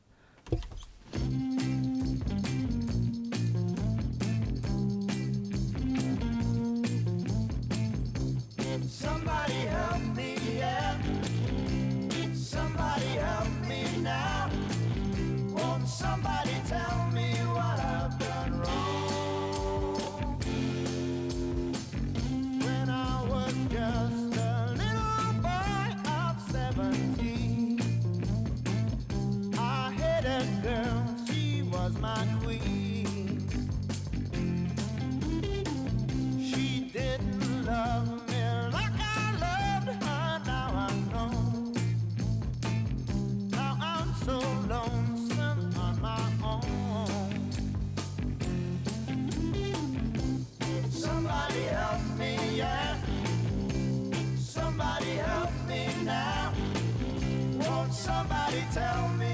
Somebody 58.04 58.66
tell 58.74 59.08
me. 59.18 59.33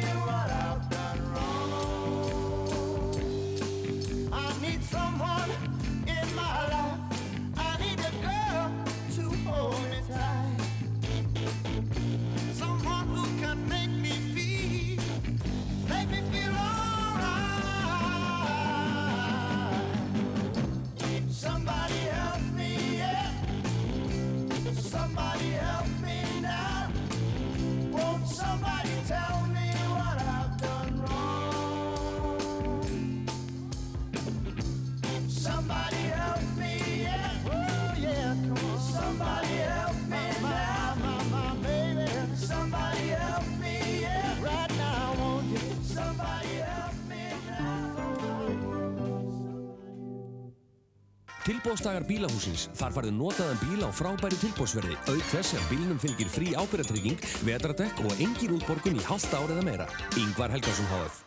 Tilbóðstagar 51.59 52.05
bílahúsins. 52.07 52.69
Þar 52.79 52.93
farið 52.95 53.15
notaðan 53.17 53.57
bíl 53.59 53.83
á 53.83 53.91
frábæri 53.91 54.37
tilbóðsverði. 54.39 54.95
Auk 55.11 55.25
þess 55.27 55.57
að 55.57 55.65
bílnum 55.67 55.97
fylgir 55.99 56.29
frí 56.31 56.53
ábyrgatrygging, 56.55 57.19
vetradekk 57.43 57.97
og 57.99 58.13
engin 58.15 58.53
útborgun 58.55 58.95
í 58.95 59.03
halvt 59.03 59.33
árið 59.35 59.57
að 59.59 59.65
meira. 59.67 59.87
Yngvar 60.15 60.53
Helgarsson 60.53 60.87
HF. 60.87 61.17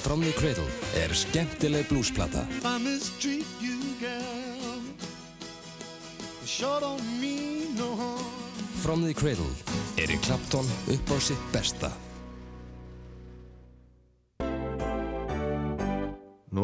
From 0.00 0.24
the 0.24 0.32
Cradle 0.38 0.64
er 1.02 1.12
skemmtileg 1.12 1.84
blúsplata. 1.92 2.46
From 8.80 9.04
the 9.04 9.12
Cradle 9.12 9.52
er 10.00 10.08
í 10.08 10.18
Clapton 10.24 10.72
upp 10.96 11.12
á 11.12 11.16
sitt 11.20 11.44
besta. 11.52 11.92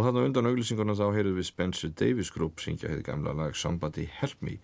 Þarna 0.09 0.25
undan 0.27 0.49
auglýsingarna 0.51 0.97
þá 0.97 1.07
heyrðum 1.15 1.39
við 1.39 1.47
Spencer 1.49 1.93
Davis 1.93 2.33
Group 2.35 2.63
syngja 2.65 2.91
hefði 2.91 3.05
gamla 3.07 3.35
lag 3.37 3.57
Somebody 3.57 4.09
Help 4.19 4.41
Me. 4.45 4.59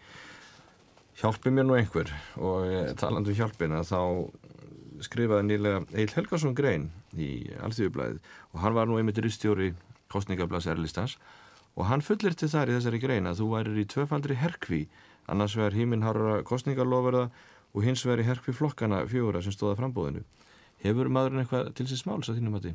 Hjálpi 1.20 1.52
mér 1.54 1.68
nú 1.68 1.76
einhver. 1.78 2.10
Og 2.40 2.66
eh, 2.66 2.90
talandu 2.98 3.30
um 3.30 3.38
hjálpina 3.38 3.84
þá 3.86 4.00
skrifaði 5.04 5.48
nýlega 5.48 5.82
Eil 5.92 6.10
Helgarsson 6.14 6.54
Grein 6.56 6.88
í 7.14 7.50
Alþjóðublaðið 7.62 8.20
og 8.52 8.60
hann 8.62 8.76
var 8.76 8.88
nú 8.88 8.98
einmitt 8.98 9.20
ristjóri 9.22 9.72
kostningablas 10.12 10.68
Erlistans 10.70 11.16
og 11.74 11.88
hann 11.90 12.04
fullir 12.06 12.36
til 12.38 12.48
þar 12.50 12.70
í 12.70 12.76
þessari 12.78 13.00
grein 13.02 13.26
að 13.26 13.42
þú 13.42 13.48
værir 13.50 13.80
í 13.82 13.88
tvöfaldri 13.90 14.38
herkvi 14.38 14.84
annars 15.30 15.56
verður 15.58 15.80
híminharra 15.80 16.38
kostningalofverða 16.46 17.26
og 17.74 17.86
hins 17.86 18.04
verður 18.06 18.30
herkvi 18.30 18.54
flokkana 18.54 19.02
fjóra 19.10 19.42
sem 19.42 19.54
stóða 19.54 19.80
frambóðinu 19.82 20.22
Hefur 20.84 21.08
maðurinn 21.08 21.40
eitthvað 21.44 21.70
til 21.78 21.86
sér 21.88 22.02
smáls 22.02 22.28
að 22.28 22.40
þínum 22.40 22.58
að 22.58 22.66
því? 22.66 22.74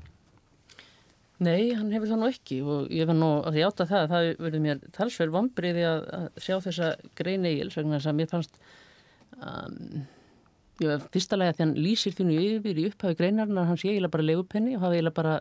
Nei, 1.40 1.72
hann 1.72 1.92
hefur 1.96 2.10
það 2.12 2.20
nú 2.20 2.30
ekki 2.34 2.56
og 2.68 2.90
ég 2.92 3.08
var 3.08 3.16
nú 3.16 3.30
að 3.48 3.56
því 3.56 3.62
átta 3.64 3.86
það 3.88 4.02
að 4.02 4.10
það 4.12 4.26
verður 4.44 4.64
mér 4.66 4.80
talsverð 4.96 5.36
vombriði 5.38 5.86
að, 5.88 6.02
að 6.18 6.42
sjá 6.44 6.56
þessa 6.66 6.90
grein 7.16 7.48
eigils 7.48 7.78
vegna 7.80 7.96
þess 7.96 8.10
að 8.12 8.18
mér 8.18 8.32
fannst 8.34 8.58
um, 9.40 10.02
ég 10.84 10.92
var 10.92 11.06
fyrsta 11.14 11.40
lega 11.40 11.56
því 11.56 11.64
hann 11.64 11.74
lýsir 11.80 12.18
þínu 12.18 12.36
yfir 12.44 12.82
í 12.82 12.86
upphafi 12.90 13.20
greinarinn 13.22 13.62
að 13.62 13.70
hans 13.72 13.86
ég 13.86 13.96
eiginlega 13.96 14.16
bara 14.18 14.28
legupenni 14.28 14.76
og 14.76 14.84
hafa 14.84 14.98
eiginlega 14.98 15.20
bara 15.22 15.38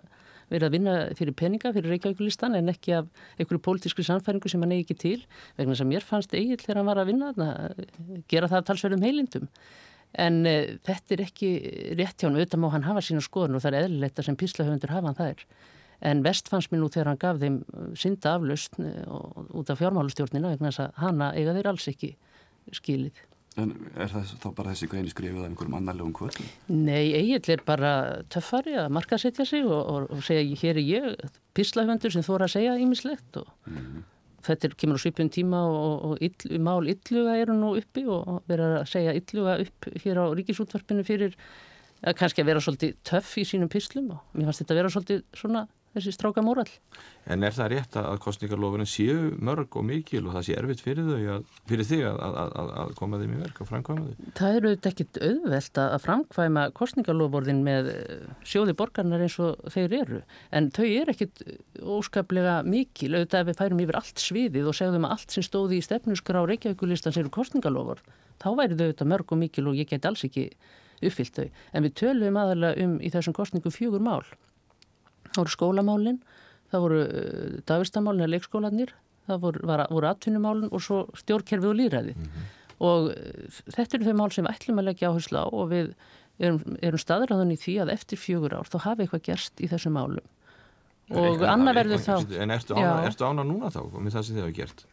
verið 0.49 0.69
að 0.69 0.77
vinna 0.77 0.95
fyrir 1.19 1.37
peninga 1.37 1.73
fyrir 1.75 1.93
Reykjavíkulistan 1.93 2.55
en 2.57 2.73
ekki 2.73 2.95
af 2.97 3.09
einhverju 3.37 3.65
pólitískri 3.67 4.07
samfæringu 4.07 4.51
sem 4.51 4.63
hann 4.63 4.75
eigi 4.77 4.87
ekki 4.87 4.99
til 5.03 5.19
vegna 5.59 5.75
þess 5.75 5.85
að 5.85 5.91
mér 5.91 6.07
fannst 6.07 6.37
eigil 6.39 6.61
þegar 6.63 6.81
hann 6.81 6.91
var 6.93 7.03
að 7.03 7.11
vinna 7.11 7.33
að 7.35 7.83
gera 8.31 8.49
það 8.51 8.69
talsverðum 8.71 9.05
heilindum. 9.05 9.51
En 10.17 10.39
uh, 10.49 10.79
þetta 10.89 11.17
er 11.17 11.25
ekki 11.27 11.51
rétt 11.99 12.23
hjá 12.23 12.31
hann 12.31 12.39
auðvitað 12.39 12.63
má 12.63 12.71
hann 12.73 12.87
hafa 12.87 13.03
sína 13.05 13.21
skoðun 13.25 13.59
og 13.59 13.65
það 13.67 13.75
er 13.75 13.89
eðlilegt 13.89 14.23
að 14.23 14.31
sem 14.31 14.39
píslahöfundur 14.41 14.95
hafa 14.95 15.11
hann 15.11 15.19
það 15.19 15.35
er 15.35 15.45
en 16.01 16.23
vest 16.23 16.51
fannst 16.51 16.73
mér 16.73 16.83
nú 16.83 16.91
þegar 16.93 17.13
hann 17.13 17.23
gaf 17.23 17.41
þeim 17.43 17.63
uh, 17.63 17.89
synda 17.99 18.37
aflust 18.39 18.79
uh, 18.79 19.57
út 19.59 19.71
af 19.73 19.81
fjármálustjórnina 19.81 20.53
vegna 20.55 20.71
þess 20.71 20.85
að 20.87 21.01
hana 21.03 21.33
eiga 21.35 21.57
þeir 21.57 21.71
alls 21.73 21.89
ekki 21.91 22.13
skilið. 22.77 23.25
En 23.59 23.73
er 23.99 24.11
það 24.13 24.35
þá 24.39 24.49
bara 24.55 24.73
þessi 24.75 24.89
greini 24.91 25.11
skrifið 25.11 25.41
af 25.41 25.49
einhverjum 25.49 25.79
annarlegum 25.81 26.13
kvöldum? 26.15 26.51
Nei, 26.71 27.11
eiginlega 27.17 27.57
er 27.57 27.65
bara 27.67 27.93
töffari 28.31 28.77
að 28.79 28.93
markasetja 28.95 29.47
sig 29.49 29.67
og, 29.67 29.81
og, 29.81 30.07
og 30.15 30.23
segja 30.27 30.61
hér 30.61 30.79
er 30.79 30.85
ég, 30.85 31.33
pislahöndur 31.59 32.15
sem 32.15 32.27
þóra 32.27 32.47
að 32.47 32.55
segja 32.55 32.77
ímislegt 32.79 33.41
og 33.41 33.49
mm 33.67 33.79
-hmm. 33.79 34.05
þetta 34.47 34.69
er, 34.69 34.77
kemur 34.79 35.01
á 35.01 35.03
svipun 35.03 35.33
tíma 35.35 35.65
og, 35.67 36.05
og 36.11 36.23
ill, 36.23 36.61
mál 36.63 36.87
illuga 36.87 37.35
eru 37.37 37.57
nú 37.59 37.75
uppi 37.81 38.07
og 38.07 38.45
vera 38.47 38.83
að 38.83 38.93
segja 38.95 39.17
illuga 39.19 39.59
upp 39.65 39.91
hér 40.05 40.23
á 40.23 40.25
ríkisútvarpinu 40.39 41.03
fyrir 41.03 41.35
að 42.03 42.15
kannski 42.15 42.43
að 42.43 42.47
vera 42.47 42.61
svolítið 42.61 42.95
töff 43.03 43.39
í 43.39 43.45
sínum 43.45 43.69
pislum 43.69 44.11
og 44.11 44.21
mér 44.35 44.45
fannst 44.45 44.63
þetta 44.63 44.75
að 44.75 44.79
vera 44.79 44.91
svolítið 44.95 45.23
svona 45.35 45.67
þessi 45.97 46.13
stráka 46.15 46.43
móral. 46.45 46.67
En 47.29 47.45
er 47.45 47.55
það 47.55 47.71
rétt 47.73 47.97
að 48.01 48.19
kostningarlofurinn 48.25 48.89
séu 48.89 49.33
mörg 49.45 49.77
og 49.79 49.85
mikil 49.89 50.23
og 50.27 50.37
það 50.37 50.47
sé 50.47 50.57
erfitt 50.59 50.83
fyrir 50.85 51.09
þau, 51.09 51.19
að, 51.35 51.49
fyrir 51.69 51.89
þig 51.89 52.05
að, 52.09 52.21
að, 52.43 52.73
að 52.83 52.93
koma 52.99 53.21
þeim 53.21 53.35
í 53.35 53.41
verk 53.43 53.61
og 53.63 53.71
framkvæma 53.71 54.05
þau? 54.07 54.31
Það 54.41 54.59
eru 54.59 54.71
auðvitað 54.71 54.91
ekkit 54.93 55.21
auðvelt 55.29 55.81
að 55.85 55.97
framkvæma 56.07 56.65
kostningarlofurinn 56.79 57.63
með 57.67 57.93
eh, 57.93 58.25
sjóði 58.49 58.77
borgarnar 58.79 59.27
eins 59.27 59.39
og 59.45 59.69
þeir 59.75 59.97
eru, 60.01 60.23
en 60.53 60.71
þau 60.77 60.87
eru 60.87 61.15
ekkit 61.15 61.45
óskaplega 61.99 62.59
mikil, 62.69 63.13
auðvitað 63.15 63.45
ef 63.45 63.53
við 63.53 63.63
færum 63.63 63.85
yfir 63.85 64.01
allt 64.01 64.25
sviðið 64.25 64.73
og 64.73 64.79
segðum 64.79 65.09
að 65.09 65.17
allt 65.19 65.37
sem 65.37 65.47
stóði 65.47 65.81
í 65.81 65.85
stefnusgra 65.85 66.45
á 66.45 66.49
Reykjavíkulistans 66.49 67.21
eru 67.21 67.33
kostningarlofur, 67.35 68.03
þá 68.41 68.51
væri 68.57 68.77
þau 68.79 68.87
auðvitað 68.89 69.13
mörg 69.15 69.33
og 69.35 69.43
mikil 69.43 69.69
og 69.71 69.79
ég 69.79 69.91
get 69.91 70.09
alls 70.09 70.25
ekki 70.27 70.51
uppfyllt 70.99 71.37
þau. 71.37 71.49
En 71.73 71.85
við 71.87 71.97
töluðum 72.01 72.39
aðalega 72.41 72.85
um 72.85 72.97
í 72.99 73.11
þessum 73.15 73.37
kostningu 73.37 73.71
fjögur 73.71 74.03
mál 74.03 74.25
það 75.33 75.43
voru 75.43 75.55
skólamálinn, 75.55 76.21
það 76.73 76.85
voru 76.87 77.01
uh, 77.07 77.59
dagistamálinn 77.69 78.25
eða 78.27 78.35
leikskólanir, 78.35 78.95
það 79.29 79.43
voru, 79.47 79.67
var, 79.69 79.85
voru 79.93 80.11
atvinnumálinn 80.11 80.73
og 80.73 80.85
svo 80.85 81.03
stjórnkerfi 81.19 81.71
og 81.71 81.77
líðræði. 81.81 82.15
Mm 82.17 82.31
-hmm. 82.31 82.55
Og 82.79 83.11
uh, 83.11 83.61
þetta 83.75 83.99
eru 83.99 84.09
þau 84.09 84.19
mál 84.23 84.33
sem 84.33 84.47
ætlum 84.47 84.81
að 84.81 84.89
leggja 84.91 85.11
áherslu 85.11 85.39
á 85.43 85.47
og 85.47 85.71
við 85.73 85.95
erum, 86.39 86.77
erum 86.83 87.03
staðræðan 87.03 87.55
í 87.55 87.59
því 87.59 87.79
að 87.83 87.95
eftir 87.95 88.19
fjögur 88.19 88.55
ár 88.59 88.69
þá 88.69 88.79
hafi 88.87 89.03
eitthvað 89.03 89.27
gerst 89.31 89.61
í 89.61 89.69
þessu 89.71 89.91
málum. 89.91 90.27
Og 91.09 91.43
annað 91.43 91.75
verður 91.81 92.03
þá... 92.05 92.15
En 92.37 92.51
ertu 92.53 93.25
ána, 93.25 93.45
núna 93.45 93.71
þá 93.73 93.81
með 93.97 94.13
það 94.13 94.25
sem 94.27 94.37
þið 94.37 94.45
hafa 94.45 94.57
gert? 94.59 94.85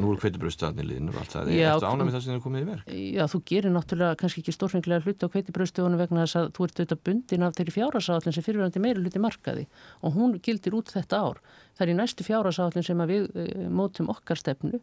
Nú 0.00 0.10
er 0.10 0.18
kveitibröðstöðarnir 0.18 0.86
liðnur 0.88 1.14
og 1.14 1.22
allt 1.22 1.34
það. 1.36 1.50
Ertu 1.54 1.86
ánæg 1.86 2.06
með 2.08 2.14
það 2.16 2.22
sem 2.24 2.32
þið 2.32 2.36
er 2.38 2.42
komið 2.42 2.62
í 2.62 2.66
verk? 2.66 2.88
Já, 3.14 3.22
þú 3.30 3.40
gerir 3.46 3.72
náttúrulega 3.74 4.18
kannski 4.18 4.42
ekki 4.42 4.54
stórfenglega 4.56 5.04
hluti 5.04 5.28
á 5.28 5.32
kveitibröðstöðunum 5.34 6.00
vegna 6.02 6.24
þess 6.24 6.38
að 6.40 6.48
þú 6.56 6.66
ert 6.66 6.80
auðvitað 6.80 7.02
bundin 7.06 7.46
af 7.46 7.54
þeirri 7.58 7.74
fjárhásáallin 7.76 8.34
sem 8.34 8.46
fyrirvændi 8.46 8.82
meiri 8.82 9.04
hluti 9.04 9.22
markaði 9.22 9.66
og 10.02 10.16
hún 10.16 10.34
gildir 10.42 10.76
út 10.78 10.90
þetta 10.90 11.20
ár. 11.22 11.38
Það 11.78 11.84
er 11.86 11.92
í 11.92 11.96
næstu 12.00 12.26
fjárhásáallin 12.26 12.88
sem 12.88 13.04
við 13.12 13.28
uh, 13.30 13.52
mótum 13.70 14.10
okkar 14.10 14.40
stefnu. 14.40 14.82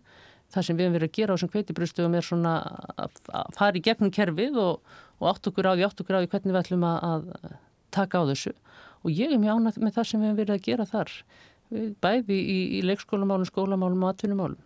Það 0.49 0.65
sem 0.69 0.79
við 0.79 0.87
hefum 0.87 0.95
verið 0.95 1.09
að 1.11 1.17
gera 1.19 1.33
á 1.33 1.35
þessum 1.35 1.53
kveitibröðstöðum 1.57 2.15
er 2.17 2.25
svona 2.25 2.53
að 2.95 3.19
fara 3.57 3.77
í 3.77 3.83
gegnum 3.85 4.13
kerfið 4.15 4.55
og, 4.63 4.95
og 5.19 5.27
átt 5.33 5.51
okkur 5.51 5.67
á 5.69 5.75
því, 5.75 5.83
átt 5.85 6.01
okkur 6.01 6.17
á 6.17 6.21
því 6.23 6.31
hvernig 6.31 6.55
við 6.55 6.61
ætlum 6.63 6.87
að, 6.87 7.27
að 7.43 7.51
taka 7.93 8.23
á 8.23 8.29
þessu. 8.31 8.55
Og 9.03 9.13
ég 9.13 9.35
er 9.35 9.43
mjög 9.43 9.59
ánægt 9.59 9.83
með 9.83 9.99
það 9.99 10.09
sem 10.09 10.23
við 10.23 10.31
hefum 10.31 10.39
verið 10.41 10.55
að 10.55 10.65
gera 10.65 10.87
þar, 10.89 11.13
bæði 12.01 12.39
í, 12.39 12.57
í 12.79 12.81
leikskólamálum, 12.81 13.45
skólamálum 13.45 14.07
og 14.07 14.15
atvinnumálum 14.15 14.57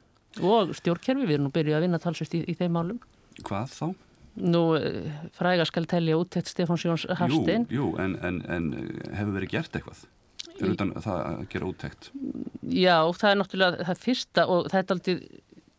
og 0.41 0.73
stjórnkerfi, 0.79 1.27
við 1.27 1.38
erum 1.38 1.49
nú 1.49 1.53
byrjuð 1.53 1.77
að 1.77 1.86
vinna 1.86 2.01
talsvist 2.01 2.34
í, 2.38 2.43
í 2.49 2.55
þeim 2.57 2.73
málum. 2.77 3.03
Hvað 3.43 3.77
þá? 3.77 3.86
Nú, 4.34 4.63
fræga 5.38 5.65
skal 5.69 5.86
telja 5.89 6.17
út 6.17 6.34
þetta 6.34 6.49
Stefán 6.49 6.79
Sjóns 6.81 7.05
Hafstein. 7.19 7.67
Jú, 7.69 7.91
jú, 7.91 7.93
en, 8.01 8.17
en, 8.25 8.41
en 8.49 8.71
hefur 9.13 9.36
verið 9.36 9.53
gert 9.53 9.77
eitthvað? 9.77 10.05
Fyrir 10.53 10.73
utan 10.75 10.93
það 11.01 11.19
að 11.19 11.43
gera 11.53 11.69
úttekt? 11.69 12.09
Já, 12.73 12.97
það 13.17 13.29
er 13.29 13.39
náttúrulega 13.39 13.88
það 13.89 14.01
fyrsta 14.03 14.45
og 14.49 14.69
það 14.71 14.79
er 14.79 14.95
aldrei 14.95 15.15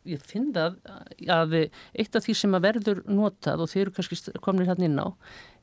ég 0.09 0.23
finn 0.25 0.53
það 0.55 0.79
að 1.33 1.57
eitt 1.63 2.17
af 2.17 2.25
því 2.25 2.37
sem 2.39 2.57
að 2.57 2.67
verður 2.69 3.03
notað 3.09 3.65
og 3.65 3.73
þeir 3.73 3.83
eru 3.87 3.97
kannski 3.99 4.39
komnir 4.45 4.71
hérna 4.71 4.89
inn 4.89 5.01
á 5.01 5.09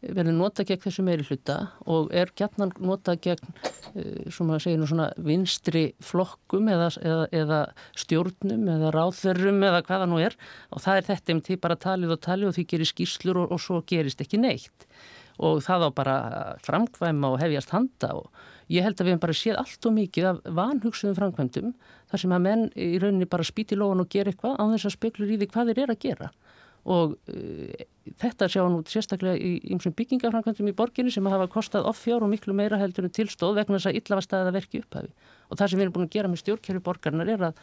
verður 0.01 0.33
notað 0.33 0.71
gegn 0.71 0.81
þessu 0.81 1.03
meiri 1.05 1.25
hluta 1.27 1.57
og 1.85 2.09
er 2.17 2.31
gætnan 2.37 2.73
notað 2.81 3.19
gegn 3.27 3.51
svona 4.33 4.59
segja 4.61 4.79
nú 4.79 4.87
svona 4.89 5.09
vinstri 5.21 5.83
flokkum 6.03 6.69
eða, 6.71 6.89
eða, 7.01 7.25
eða 7.41 7.59
stjórnum 7.99 8.69
eða 8.75 8.91
ráðverrum 8.95 9.61
eða 9.67 9.83
hvaða 9.87 10.09
nú 10.09 10.21
er. 10.23 10.37
Og 10.71 10.83
það 10.83 11.01
er 11.01 11.09
þetta 11.11 11.35
um 11.35 11.43
því 11.47 11.59
bara 11.65 11.79
talið 11.85 12.15
og 12.15 12.23
talið 12.25 12.51
og 12.51 12.57
því 12.57 12.67
gerir 12.73 12.91
skýslur 12.91 13.43
og, 13.43 13.51
og 13.53 13.61
svo 13.61 13.81
gerist 13.87 14.23
ekki 14.23 14.41
neitt. 14.41 14.87
Og 15.41 15.61
það 15.65 15.87
á 15.87 15.89
bara 16.01 16.17
framkvæma 16.65 17.33
og 17.33 17.41
hefjast 17.41 17.73
handa 17.75 18.15
og 18.19 18.29
ég 18.69 18.85
held 18.85 18.99
að 18.99 19.05
við 19.07 19.13
hefum 19.13 19.23
bara 19.25 19.37
séð 19.37 19.59
allt 19.61 19.87
og 19.87 19.95
mikið 19.97 20.27
af 20.29 20.41
vanhugsuðum 20.59 21.17
framkvæmdum 21.17 21.73
þar 22.11 22.23
sem 22.23 22.35
að 22.35 22.43
menn 22.45 22.65
í 22.75 22.89
rauninni 23.01 23.29
bara 23.29 23.47
spýti 23.47 23.77
lóan 23.79 24.03
og 24.03 24.09
gera 24.11 24.31
eitthvað 24.31 24.59
á 24.59 24.63
þess 24.73 24.89
að 24.89 24.95
speklur 24.97 25.31
í 25.31 25.39
því 25.39 25.49
hvað 25.51 25.71
þeir 25.71 25.83
eru 25.85 25.95
að 25.95 26.03
gera. 26.05 26.29
Og 26.91 27.13
uh, 27.13 27.83
þetta 28.17 28.47
sjá 28.49 28.63
nú 28.65 28.81
sérstaklega 28.89 29.37
í 29.37 29.73
einsum 29.73 29.93
byggingaframkvæmdum 29.97 30.71
í 30.71 30.75
borginni 30.77 31.13
sem 31.13 31.27
hafa 31.29 31.49
kostað 31.51 31.89
offjár 31.91 32.25
og 32.25 32.31
miklu 32.31 32.55
meira 32.57 32.79
heldur 32.81 33.05
en 33.05 33.13
tilstóð 33.13 33.59
vegna 33.59 33.77
þess 33.77 33.91
að 33.91 33.99
illa 34.01 34.17
var 34.17 34.25
staðið 34.25 34.49
að 34.49 34.57
verki 34.57 34.81
upphafi. 34.81 35.11
Og 35.49 35.59
það 35.59 35.71
sem 35.71 35.81
við 35.81 35.85
erum 35.85 35.97
búin 35.97 36.07
að 36.07 36.15
gera 36.15 36.31
með 36.31 36.41
stjórnkerfi 36.41 36.85
borgarnar 36.87 37.29
er 37.29 37.45
að 37.51 37.61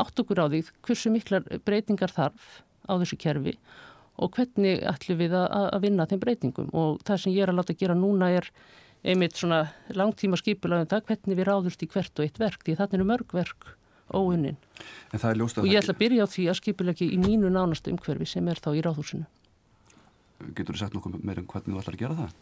átt 0.00 0.20
okkur 0.22 0.42
á 0.44 0.46
því 0.50 0.60
hversu 0.86 1.12
miklar 1.14 1.46
breytingar 1.64 2.12
þarf 2.14 2.60
á 2.86 2.92
þessu 3.00 3.18
kerfi 3.20 3.56
og 4.20 4.36
hvernig 4.36 4.82
ætlum 4.84 5.18
við 5.20 5.34
að, 5.38 5.46
að 5.72 5.82
vinna 5.86 6.06
þeim 6.10 6.20
breytingum. 6.20 6.70
Og 6.76 7.00
það 7.08 7.22
sem 7.22 7.34
ég 7.34 7.46
er 7.46 7.52
að 7.52 7.60
láta 7.62 7.76
gera 7.80 7.96
núna 7.96 8.28
er 8.36 8.50
einmitt 9.04 9.38
svona 9.38 9.64
langtíma 9.96 10.38
skipulagum 10.40 10.88
það 10.90 11.06
hvernig 11.08 11.38
við 11.38 11.48
ráðust 11.48 11.84
í 11.84 11.88
hvert 11.90 12.18
og 12.18 12.26
eitt 12.26 12.40
verk 12.40 12.64
því 12.66 12.76
þannig 12.80 12.98
eru 12.98 13.08
mörg 13.08 13.36
verk 13.36 13.70
óunnin. 14.10 14.58
Og 15.14 15.68
ég 15.68 15.78
ætla 15.80 15.94
að 15.94 16.00
byrja 16.00 16.26
á 16.26 16.32
því 16.32 16.48
að 16.50 16.58
skipulagi 16.58 17.06
í 17.14 17.20
mínu 17.20 17.52
nánasta 17.52 17.92
umhverfi 17.92 18.26
sem 18.26 18.48
er 18.50 18.60
þá 18.60 18.72
í 18.74 18.82
ráðhúsinu. 18.84 19.28
Getur 20.56 20.74
þú 20.74 20.82
sagt 20.82 20.96
nokkuð 20.96 21.20
meira 21.22 21.42
um 21.42 21.48
hvernig 21.48 21.76
þú 21.76 21.82
ætlar 21.82 21.96
að 21.96 22.02
gera 22.02 22.18
það? 22.18 22.36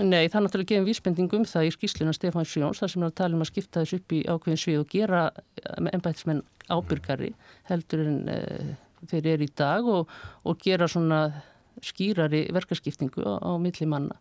Nei, 0.00 0.28
það 0.30 0.36
er 0.38 0.44
náttúrulega 0.46 0.70
gefin 0.70 0.86
vísbending 0.86 1.34
um 1.36 1.44
það 1.44 1.66
í 1.66 1.72
skýsluna 1.74 2.14
Stefán 2.16 2.46
Sjóns 2.48 2.80
þar 2.80 2.92
sem 2.92 3.02
er 3.02 3.10
að 3.10 3.16
tala 3.20 3.36
um 3.36 3.42
að 3.44 3.50
skipta 3.50 3.82
þessu 3.82 3.98
upp 4.00 4.14
í 4.16 4.20
ákveðin 4.24 4.60
svið 4.62 4.78
og 4.80 4.92
gera 4.94 5.22
ennbætismenn 5.90 6.44
ábyrgari 6.70 7.32
heldur 7.68 8.04
en 8.06 8.20
uh, 8.32 8.70
þeir 9.10 9.28
eru 9.34 9.48
í 9.48 9.52
dag 9.60 9.90
og, 9.90 10.14
og 10.46 10.62
gera 10.62 10.88
svona 10.88 11.20
skýrari 11.84 12.46
verkaskiptingu 12.54 13.26
á, 13.26 13.44
á 13.44 13.52
milli 13.60 13.88
manna 13.90 14.16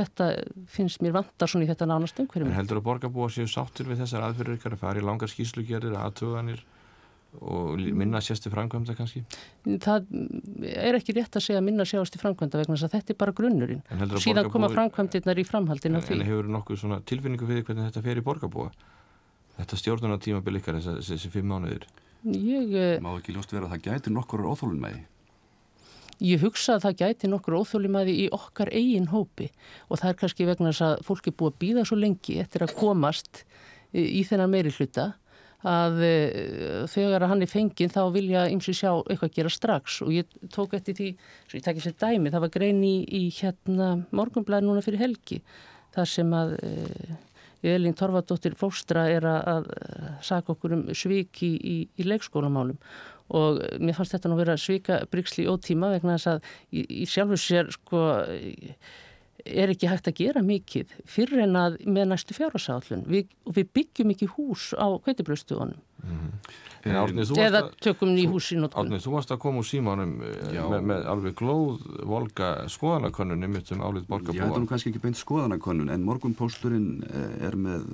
þetta 0.00 0.26
finnst 0.74 1.04
mér 1.04 1.14
vantar 1.20 1.50
svona 1.50 1.66
í 1.66 1.70
þetta 1.70 1.88
nánast 1.90 2.18
umhverjum. 2.20 2.50
En 2.50 2.58
heldur 2.58 2.80
að 2.80 2.86
borgarbúa 2.88 3.30
séu 3.32 3.48
sáttir 3.50 3.88
við 3.88 4.02
þessar 4.02 4.26
aðferður 4.26 4.58
ykkar 4.58 4.76
að 4.76 4.84
fara 4.84 5.00
í 5.00 5.06
langar 5.06 5.32
skýslugerðir, 5.32 5.96
aðtöðanir 6.00 6.64
og 7.38 7.78
minna 7.94 8.18
sérstu 8.24 8.50
framkvæmda 8.50 8.96
kannski? 8.98 9.22
Það 9.62 10.08
er 10.66 10.98
ekki 10.98 11.14
rétt 11.14 11.36
að 11.38 11.44
segja 11.44 11.62
minna 11.62 11.86
sjástu 11.86 12.18
framkvæmda 12.18 12.58
vegna 12.58 12.74
þess 12.74 12.88
að 12.88 12.96
þetta 12.96 13.14
er 13.14 13.18
bara 13.20 13.34
grunnurinn. 13.38 13.84
Síðan 14.18 14.50
koma 14.50 14.70
framkvæmdirnar 14.72 15.38
í 15.38 15.46
framhaldina 15.46 16.02
því. 16.02 16.18
En 16.18 16.26
hefur 16.26 16.50
nokkuð 16.56 16.82
svona 16.82 16.98
tilfinningu 17.06 17.46
fyrir 17.46 17.66
hvernig 17.68 17.90
þetta 17.90 18.02
fer 18.08 18.18
í 18.18 18.26
borgarbúa? 18.26 18.72
Þetta 19.60 19.78
stjórnuna 19.78 20.18
tímabil 20.22 20.58
ykkar 20.58 20.80
þessi, 20.80 20.96
þessi 21.12 21.30
fimm 21.30 21.50
mánuðir? 21.52 21.86
Ég... 22.24 22.74
Eh, 22.74 22.98
Má 23.04 23.12
ekki 23.14 23.36
ljóst 23.36 23.54
vera 23.54 23.68
að 23.68 23.76
það 23.76 23.86
gæti 23.86 24.12
nokkur 24.14 24.44
óþólun 24.50 24.82
með 24.82 24.98
því? 24.98 25.06
Ég 26.20 26.42
hugsa 26.44 26.76
að 26.76 26.84
það 26.84 26.98
gæti 27.00 27.30
nokkur 27.30 27.56
óþjólimæði 27.62 28.16
í 28.24 28.26
okkar 28.36 28.70
eigin 28.76 29.08
hópi. 29.12 29.48
Og 29.88 30.00
það 30.00 30.10
er 30.10 30.18
kannski 30.20 30.48
vegna 30.48 30.72
þess 30.72 30.86
að 30.88 31.06
fólk 31.06 31.30
er 31.30 31.36
búið 31.40 31.54
að 31.54 31.62
býða 31.64 31.86
svo 31.88 31.96
lengi 32.00 32.36
eftir 32.42 32.66
að 32.66 32.76
komast 32.76 33.42
í 33.96 34.22
þennan 34.28 34.52
meiri 34.52 34.72
hluta 34.76 35.12
að 35.60 35.98
þegar 36.88 37.24
að 37.24 37.32
hann 37.34 37.42
er 37.44 37.50
fenginn 37.50 37.92
þá 37.92 38.02
vilja 38.14 38.46
ymsi 38.48 38.72
sjá 38.76 38.94
eitthvað 39.02 39.34
gera 39.36 39.52
strax. 39.52 39.98
Og 40.06 40.12
ég 40.16 40.38
tók 40.52 40.76
eftir 40.76 40.96
því, 40.96 41.08
svo 41.48 41.58
ég 41.58 41.64
takk 41.66 41.80
í 41.80 41.84
sér 41.84 41.96
dæmi, 42.00 42.32
það 42.32 42.46
var 42.46 42.54
grein 42.54 42.84
í, 42.84 42.94
í 43.04 43.26
hérna 43.40 43.90
morgunblæði 44.16 44.68
núna 44.68 44.84
fyrir 44.84 45.04
helgi 45.04 45.42
þar 45.94 46.08
sem 46.08 46.32
að 46.36 46.56
Elin 47.66 47.96
Torfadóttir 47.96 48.54
Fóstra 48.56 49.04
er 49.12 49.26
að, 49.28 49.48
að 49.52 49.66
saka 50.24 50.54
okkur 50.54 50.76
um 50.78 50.84
sviki 50.96 51.50
í, 51.58 51.76
í 51.92 52.06
leikskólamálum 52.08 52.78
og 53.36 53.60
mér 53.78 53.96
fannst 53.98 54.16
þetta 54.16 54.32
nú 54.32 54.40
vera 54.40 54.56
svika 54.58 55.02
brygsli 55.10 55.46
ótíma 55.50 55.92
vegna 55.94 56.16
þess 56.18 56.32
að 56.34 56.50
í, 56.70 56.84
í 57.02 57.06
sjálfu 57.08 57.38
sér 57.40 57.70
sko 57.74 58.02
er 59.46 59.72
ekki 59.72 59.88
hægt 59.90 60.08
að 60.10 60.18
gera 60.20 60.42
mikið 60.44 60.94
fyrir 61.08 61.44
en 61.44 61.58
að 61.58 61.78
með 61.88 62.10
næstu 62.12 62.36
fjárhásállun 62.36 63.04
við, 63.08 63.30
og 63.48 63.56
við 63.56 63.70
byggjum 63.76 64.12
ekki 64.14 64.28
hús 64.34 64.70
á 64.76 64.86
kveitibröðstuðunum 65.04 65.80
mm. 66.04 67.40
eða 67.40 67.62
tökum 67.82 68.12
ný 68.14 68.26
hús 68.30 68.50
í 68.54 68.58
notkun. 68.60 68.88
Árnið, 68.88 69.04
þú 69.06 69.14
varst 69.14 69.34
að 69.34 69.42
koma 69.44 69.62
úr 69.62 69.68
símanum 69.68 70.14
eh, 70.26 70.60
með, 70.60 70.86
með 70.92 71.08
alveg 71.14 71.36
glóð 71.40 71.84
volga 72.12 72.52
skoðanakönnun 72.72 73.48
um 73.48 73.58
þetta 73.58 73.76
um 73.76 73.84
álið 73.86 74.08
borgarbúan 74.12 74.40
Já, 74.40 74.46
þetta 74.46 74.62
er 74.62 74.70
kannski 74.74 74.92
ekki 74.92 75.04
beint 75.06 75.20
skoðanakönnun 75.20 75.92
en 75.94 76.08
morgunpósturinn 76.08 76.88
eh, 77.08 77.36
er 77.48 77.58
með, 77.60 77.86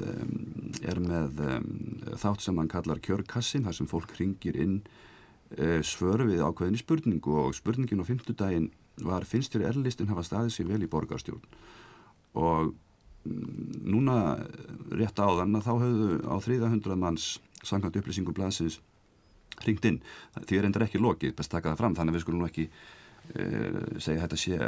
er 0.87 1.03
með 1.03 1.43
um, 1.47 1.74
þátt 2.14 2.47
sem 2.47 2.62
hann 2.62 2.72
kallar 2.72 3.03
kjörkassin 3.05 3.66
þar 3.66 3.80
sem 3.80 3.91
fólk 3.91 4.16
ringir 4.20 4.59
inn 4.59 4.80
Eh, 5.55 5.78
svöru 5.86 6.26
við 6.26 6.42
ákveðinni 6.42 6.80
spurningu 6.80 7.36
og 7.38 7.55
spurningin 7.55 8.03
á 8.03 8.09
fymtudaginn 8.09 8.66
var 9.07 9.22
finnst 9.28 9.55
þér 9.55 9.68
erlistin 9.68 10.09
hafa 10.11 10.24
staðið 10.26 10.55
sér 10.57 10.70
vel 10.72 10.82
í 10.82 10.88
borgarstjórn? 10.90 11.44
Og 12.34 12.72
mm, 13.22 13.76
núna 13.86 14.16
rétt 14.90 15.20
áðan 15.22 15.55
að 15.55 15.68
þá 15.68 15.72
höfðu 15.84 16.09
á 16.26 16.34
300 16.42 16.99
manns 16.99 17.28
sangant 17.62 17.94
upplýsingum 17.94 18.34
blansins 18.34 18.80
hringt 19.62 19.86
inn. 19.86 20.01
Því 20.34 20.59
er 20.59 20.66
endur 20.66 20.84
ekki 20.88 20.99
lokið, 21.01 21.36
best 21.38 21.55
taka 21.55 21.70
það 21.72 21.82
fram 21.84 21.94
þannig 21.94 22.12
að 22.12 22.18
við 22.18 22.24
skulum 22.24 22.49
ekki 22.49 22.66
uh, 22.66 23.78
segja 24.03 24.24
þetta 24.26 24.40
sé 24.42 24.59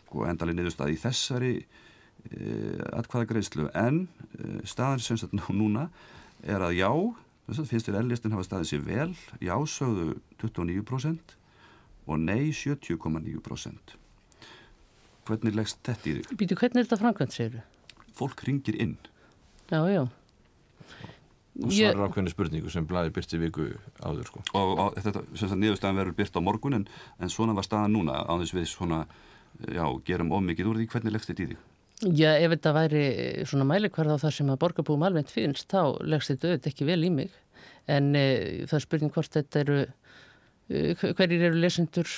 sko 0.00 0.26
endalinn 0.26 0.58
niðurstað 0.58 0.92
í 0.92 0.98
þessari 1.00 1.52
uh, 1.62 2.82
atkvæða 2.98 3.30
greiðslu 3.30 3.70
en 3.70 4.02
uh, 4.34 4.58
staðan 4.66 5.06
sem 5.06 5.22
sagt 5.22 5.38
núna 5.54 5.86
er 6.42 6.66
að 6.66 6.76
já 6.82 6.90
Þess 7.46 7.62
að 7.62 7.68
finnst 7.70 7.88
þér 7.88 7.98
ellistin 8.00 8.34
hafa 8.34 8.44
staðið 8.46 8.70
sér 8.72 8.84
vel, 8.86 9.10
já 9.38 9.54
sögðu 9.70 10.16
29% 10.42 11.36
og 12.06 12.18
nei 12.22 12.50
70,9%. 12.50 13.96
Hvernig 15.26 15.58
leggst 15.58 15.78
þetta 15.86 16.10
í 16.10 16.14
þig? 16.18 16.32
Býtu, 16.38 16.58
hvernig 16.58 16.82
er 16.82 16.88
þetta 16.88 16.98
framkvæmt, 17.02 17.34
segir 17.34 17.58
þú? 17.58 18.06
Fólk 18.18 18.42
ringir 18.46 18.78
inn. 18.82 18.96
Já, 19.70 19.80
já. 19.90 20.02
Og 21.56 21.70
svarar 21.72 22.02
ég... 22.02 22.02
ákveðinu 22.02 22.32
spurningu 22.34 22.72
sem 22.72 22.86
blæði 22.88 23.14
byrti 23.16 23.40
viku 23.40 23.68
áður, 24.02 24.26
sko. 24.28 24.42
Og, 24.58 24.72
og 24.82 24.98
þetta, 24.98 25.22
sem 25.38 25.50
það 25.50 25.62
niðurstaðan 25.62 26.00
verður 26.02 26.18
byrt 26.18 26.38
á 26.38 26.40
morgun, 26.44 26.78
en, 26.80 26.84
en 27.22 27.32
svona 27.32 27.56
var 27.56 27.66
staðan 27.66 27.96
núna, 27.96 28.18
á 28.26 28.32
þess 28.42 28.54
við 28.58 28.68
svona, 28.70 29.00
já, 29.70 29.84
gerum 30.06 30.34
ómikið 30.36 30.70
úr 30.72 30.82
því, 30.82 30.90
hvernig 30.92 31.16
leggst 31.16 31.32
þetta 31.32 31.46
í 31.46 31.50
þig? 31.54 31.64
Já, 32.04 32.34
ef 32.36 32.52
þetta 32.52 32.72
væri 32.76 33.02
svona 33.48 33.64
mælikvarð 33.64 34.18
á 34.20 34.22
það 34.26 34.32
sem 34.36 34.48
að 34.52 34.58
borgarbúum 34.60 35.04
almennt 35.06 35.30
finnst, 35.32 35.70
þá 35.72 35.96
leggst 36.04 36.28
þetta 36.28 36.50
auðvitað 36.50 36.70
ekki 36.70 36.88
vel 36.90 37.04
í 37.06 37.12
mig. 37.14 37.36
En 37.88 38.10
e, 38.12 38.24
það 38.68 38.76
er 38.76 38.84
spurning 38.84 39.14
hvort 39.14 39.32
þetta 39.32 39.62
eru, 39.62 39.78
e, 40.68 40.82
hverjir 41.00 41.46
eru 41.48 41.62
lesendur 41.62 42.10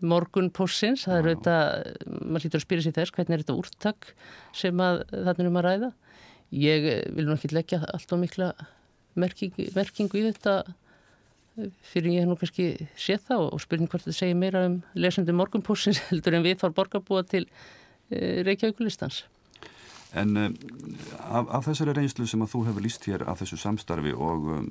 morgun 0.00 0.52
pósins, 0.54 1.08
það 1.08 1.18
eru 1.18 1.32
auðvitað, 1.32 1.88
maður 2.20 2.44
hlýtur 2.44 2.60
að 2.60 2.64
spyrja 2.66 2.86
sér 2.86 2.94
þess, 3.00 3.14
hvernig 3.16 3.34
er 3.34 3.42
þetta 3.42 3.56
úrtak 3.58 4.12
sem 4.60 4.84
að 4.86 5.02
þarna 5.10 5.34
er 5.42 5.50
um 5.50 5.58
að 5.58 5.66
ræða. 5.66 5.90
Ég 6.60 6.88
vil 7.16 7.26
nú 7.26 7.34
ekki 7.34 7.52
leggja 7.56 7.82
allt 7.90 8.14
og 8.14 8.22
mikla 8.22 8.52
merkingu, 9.18 9.66
merkingu 9.74 10.22
í 10.22 10.24
þetta 10.28 10.56
fyrir 11.90 12.14
ég 12.14 12.22
hef 12.22 12.30
nú 12.30 12.38
kannski 12.38 12.70
séð 12.94 13.26
það 13.26 13.44
og 13.50 13.60
spurning 13.66 13.90
hvort 13.90 14.06
þetta 14.06 14.16
segir 14.22 14.38
meira 14.38 14.62
um 14.68 14.80
lesendur 14.94 15.34
morgun 15.36 15.66
pósins 15.66 15.98
heldur 16.12 16.38
en 16.38 16.46
við 16.46 16.60
fór 16.62 16.72
borgarbúa 16.78 17.26
til 17.26 17.48
Eh, 17.50 17.79
Reykjavíkulistans. 18.10 19.24
En 20.18 20.36
um, 20.36 20.54
af, 21.30 21.46
af 21.46 21.66
þessari 21.68 21.94
reynslu 21.94 22.26
sem 22.26 22.42
að 22.42 22.54
þú 22.54 22.64
hefur 22.66 22.82
líst 22.82 23.06
hér 23.06 23.22
af 23.30 23.42
þessu 23.42 23.60
samstarfi 23.62 24.14
og 24.16 24.48
um, 24.56 24.70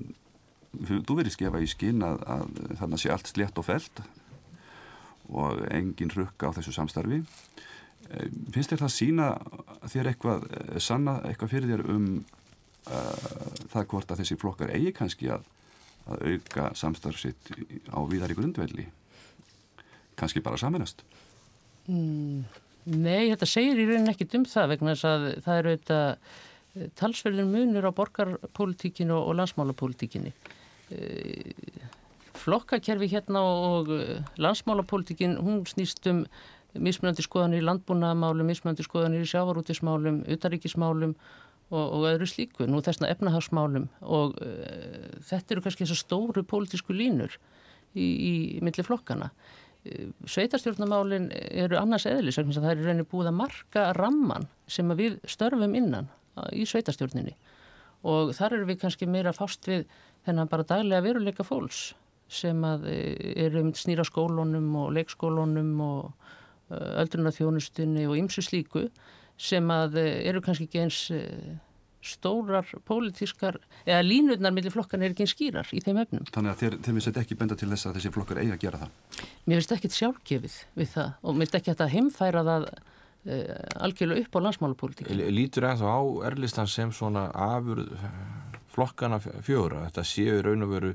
þú 0.76 1.20
verið 1.22 1.36
skefa 1.36 1.62
í 1.64 1.70
skinn 1.70 2.04
að, 2.06 2.24
að 2.28 2.50
þannig 2.82 3.02
sé 3.02 3.14
allt 3.14 3.32
slétt 3.32 3.62
og 3.62 3.68
felt 3.70 4.02
og 5.30 5.62
engin 5.74 6.12
rukka 6.14 6.50
á 6.50 6.56
þessu 6.58 6.74
samstarfi 6.74 7.22
eh, 7.22 8.28
finnst 8.54 8.74
þér 8.74 8.84
það 8.84 8.94
sína 8.96 9.30
þér 9.90 10.12
eitthvað 10.12 10.46
eh, 10.50 10.78
sanna 10.82 11.20
eitthvað 11.30 11.54
fyrir 11.54 11.74
þér 11.74 11.86
um 11.94 12.08
uh, 12.20 13.66
það 13.74 13.90
hvort 13.94 14.14
að 14.14 14.24
þessi 14.24 14.40
flokkar 14.42 14.74
eigi 14.74 14.94
kannski 14.98 15.30
að, 15.34 15.46
að 16.10 16.26
auka 16.34 16.72
samstarf 16.78 17.22
sitt 17.22 17.52
á 17.94 18.00
víðar 18.10 18.34
í 18.34 18.40
grundvelli? 18.40 18.88
Kannski 20.20 20.44
bara 20.46 20.60
saminast 20.60 21.06
mm, 21.88 22.42
Nei, 22.86 23.30
þetta 23.32 23.50
segir 23.50 23.82
í 23.82 23.88
rauninni 23.90 24.14
ekkit 24.14 24.38
um 24.40 24.46
það 24.48 24.72
vegna 24.74 24.96
þess 24.96 25.10
að 25.10 25.26
það 25.46 25.60
eru 25.62 25.74
auðvitað 25.74 26.92
talsverðin 27.00 27.52
munur 27.52 27.90
á 27.90 27.92
borgarpolítikinu 27.98 29.18
og 29.18 29.34
landsmálapolítikinu 29.40 30.32
flokkakerfi 32.40 33.10
hérna 33.12 33.42
og 33.44 33.92
landsmálapolítikin 34.40 35.36
hún 35.44 35.66
snýst 35.68 36.08
um 36.10 36.24
mismunandi 36.78 37.26
skoðanir 37.26 37.64
í 37.64 37.66
landbúnaðamálum, 37.66 38.50
mismunandi 38.50 38.86
skoðanir 38.86 39.26
í 39.26 39.30
sjávarútismálum, 39.30 40.22
utaríkismálum 40.30 41.16
og, 41.70 41.86
og 41.86 42.06
öðru 42.12 42.28
slíku, 42.30 42.68
nú 42.70 42.82
þessna 42.86 43.10
efnahagsmálum 43.14 43.88
og 44.02 44.38
uh, 44.42 45.08
þetta 45.30 45.56
eru 45.56 45.66
kannski 45.66 45.86
þessar 45.86 46.02
stóru 46.04 46.46
pólitísku 46.46 46.96
línur 46.96 47.36
í, 47.96 48.06
í 48.06 48.34
milli 48.66 48.86
flokkana. 48.86 49.32
Sveitarstjórnamálin 50.28 51.30
eru 51.32 51.78
annars 51.80 52.06
eðlis, 52.10 52.36
það 52.36 52.72
er 52.74 52.82
reyni 52.84 53.06
búið 53.08 53.30
að 53.32 53.38
marka 53.40 53.86
ramman 53.96 54.50
sem 54.68 54.92
við 55.00 55.20
störfum 55.30 55.76
innan 55.80 56.10
í 56.52 56.66
sveitarstjórninni. 56.68 57.36
Og 58.08 58.34
þar 58.36 58.58
eru 58.58 58.68
við 58.70 58.82
kannski 58.84 59.08
meira 59.08 59.34
fást 59.36 59.68
við 59.68 59.88
þennan 60.28 60.52
bara 60.52 60.68
daglega 60.68 61.04
veruleika 61.04 61.46
fólks 61.48 61.94
sem 62.30 62.60
að 62.68 62.86
eru 62.92 63.64
snýra 63.76 64.06
skólunum 64.06 64.68
og 64.84 64.92
leikskólunum 64.98 65.72
og 65.82 66.30
öldrunarþjónustunni 66.70 68.06
og 68.08 68.20
ymsu 68.20 68.44
slíku 68.46 68.86
sem 69.40 69.72
að 69.74 69.98
eru 70.04 70.44
kannski 70.44 70.68
ekki 70.68 70.84
eins 70.84 71.00
stórar 72.06 72.68
pólitískar, 72.88 73.60
eða 73.86 74.04
línutnar 74.06 74.54
millir 74.56 74.74
flokkan 74.74 75.04
er 75.04 75.14
ekki 75.14 75.28
skýrar 75.30 75.68
í 75.76 75.82
þeim 75.84 76.00
efnum. 76.04 76.28
Þannig 76.32 76.54
að 76.54 76.62
þér, 76.62 76.78
þeir 76.86 77.02
þetta 77.08 77.24
ekki 77.24 77.40
benda 77.40 77.58
til 77.60 77.70
þess 77.72 77.90
að 77.90 78.00
þessi 78.00 78.14
flokkar 78.16 78.42
eigi 78.44 78.54
að 78.56 78.64
gera 78.64 78.82
það? 78.84 79.26
Mér 79.46 79.60
finnst 79.60 79.76
ekki 79.76 79.92
sjálfgefið 79.98 80.56
við 80.80 80.94
það 80.94 81.12
og 81.20 81.36
mér 81.36 81.50
finnst 81.50 81.60
ekki 81.60 81.76
að 81.76 81.94
heimfæra 81.96 82.46
það 82.48 82.68
uh, 82.70 83.84
algjörlega 83.88 84.26
upp 84.26 84.40
á 84.40 84.40
landsmálupolítík. 84.48 85.12
Lítur 85.36 85.68
það 85.68 85.84
þá 85.84 85.90
á 85.92 86.00
erlistan 86.32 86.72
sem 86.72 86.94
svona 86.96 87.28
afur 87.36 87.84
flokkana 88.80 89.20
fjóra, 89.20 89.86
þetta 89.90 90.08
séu 90.08 90.42
raun 90.46 90.66
og 90.66 90.76
veru 90.78 90.94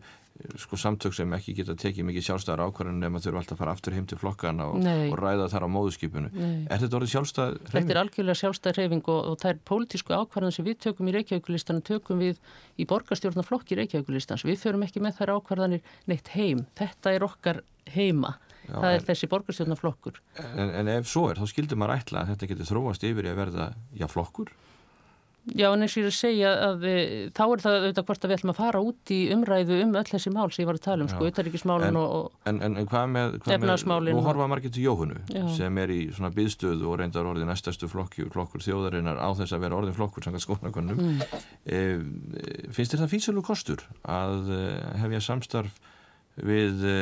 sko 0.58 0.76
samtök 0.78 1.14
sem 1.14 1.30
ekki 1.36 1.52
geta 1.54 1.76
tekið 1.78 2.08
mikið 2.08 2.24
sjálfstæðar 2.26 2.64
ákvarðan 2.66 2.96
nema 3.04 3.20
þurfa 3.22 3.40
alltaf 3.40 3.54
að 3.54 3.60
fara 3.60 3.74
aftur 3.76 3.94
heim 3.94 4.06
til 4.10 4.18
flokkana 4.18 4.66
og, 4.72 4.80
og 4.82 5.14
ræða 5.20 5.46
þar 5.52 5.66
á 5.66 5.68
móðskipinu. 5.70 6.30
Nei. 6.34 6.56
Er 6.66 6.82
þetta 6.82 6.98
orðið 6.98 7.12
sjálfstæð 7.12 7.52
reyfing? 7.52 7.74
Þetta 7.74 7.94
er 7.94 8.00
algjörlega 8.00 8.40
sjálfstæð 8.40 8.80
reyfing 8.80 9.10
og, 9.14 9.20
og 9.30 9.36
það 9.42 9.52
er 9.52 9.60
pólitísku 9.70 10.16
ákvarðan 10.16 10.56
sem 10.56 10.66
við 10.66 10.80
tökum 10.88 11.10
í 11.10 11.14
Reykjavíkulistanum, 11.14 11.84
tökum 11.86 12.24
við 12.24 12.42
í 12.74 12.88
borgarstjórnarflokki 12.90 13.78
Reykjavíkulistans. 13.78 14.46
Við 14.48 14.58
förum 14.64 14.82
ekki 14.88 15.04
með 15.04 15.20
þær 15.20 15.36
ákvarðanir 15.36 15.86
neitt 16.10 16.34
heim. 16.34 16.66
Þetta 16.82 17.14
er 17.14 17.28
okkar 17.28 17.62
heima. 17.94 18.34
Já, 18.64 18.74
það 18.74 18.90
er 18.90 18.98
en, 18.98 19.08
þessi 19.12 19.30
borgarstjórnarflokkur. 19.30 20.20
En, 20.42 20.76
en 20.82 20.94
ef 20.98 21.08
svo 21.14 21.28
er, 21.30 21.38
þá 21.38 21.52
skildur 21.52 21.78
maður 21.78 22.00
ætla 22.00 22.24
að 22.24 22.34
þetta 22.34 22.50
getur 22.50 22.70
þróast 22.72 23.06
yfir 23.06 23.28
í 23.28 23.30
að 23.30 23.42
verða, 23.44 23.72
já, 23.94 24.08
flokkur? 24.10 24.54
Já, 25.52 25.66
en 25.74 25.84
eins 25.84 25.92
og 25.92 26.00
ég 26.00 26.06
er 26.06 26.08
að 26.08 26.16
segja 26.16 26.50
að 26.64 26.84
e, 26.88 26.92
þá 27.36 27.42
er 27.44 27.60
það 27.60 27.74
auðvitað 27.76 28.06
hvort 28.08 28.22
að 28.24 28.30
við 28.30 28.38
ætlum 28.38 28.52
að 28.54 28.56
fara 28.56 28.80
út 28.80 29.10
í 29.12 29.18
umræðu 29.34 29.76
um 29.84 29.90
öll 30.00 30.04
þessi 30.08 30.30
mál 30.32 30.46
sem 30.48 30.62
ég 30.62 30.68
var 30.70 30.78
að 30.78 30.84
tala 30.86 31.04
um, 31.04 31.10
sko, 31.12 31.26
auðvaríkismálun 31.28 31.98
og 32.00 32.48
en, 32.48 32.60
en, 32.64 32.78
en 32.80 32.88
hvað 32.88 33.10
með, 33.12 33.36
hvað 33.44 33.66
með 33.66 34.08
nú 34.08 34.22
horfa 34.24 34.46
margir 34.48 34.72
til 34.72 34.86
Jóhunu 34.86 35.18
Já. 35.28 35.42
sem 35.58 35.80
er 35.82 35.92
í 35.92 36.00
svona 36.16 36.32
byðstöðu 36.38 36.88
og 36.88 36.96
reyndar 37.02 37.28
orðið 37.28 37.50
næstastu 37.50 37.90
flokkur, 37.92 38.32
flokkur 38.32 38.64
þjóðarinnar 38.64 39.20
á 39.20 39.28
þess 39.36 39.52
að 39.52 39.66
vera 39.66 39.80
orðin 39.82 39.98
flokkur 39.98 40.24
samkvæmt 40.24 40.46
skónakonum 40.46 41.04
mm. 41.04 41.22
e, 41.68 41.82
finnst 42.72 42.96
þér 42.96 43.04
það 43.04 43.14
fýtsalu 43.18 43.44
kostur 43.44 43.84
að 44.00 44.48
e, 44.48 44.64
hefja 45.04 45.24
samstarf 45.28 45.80
við 46.40 46.88
e, 46.88 46.98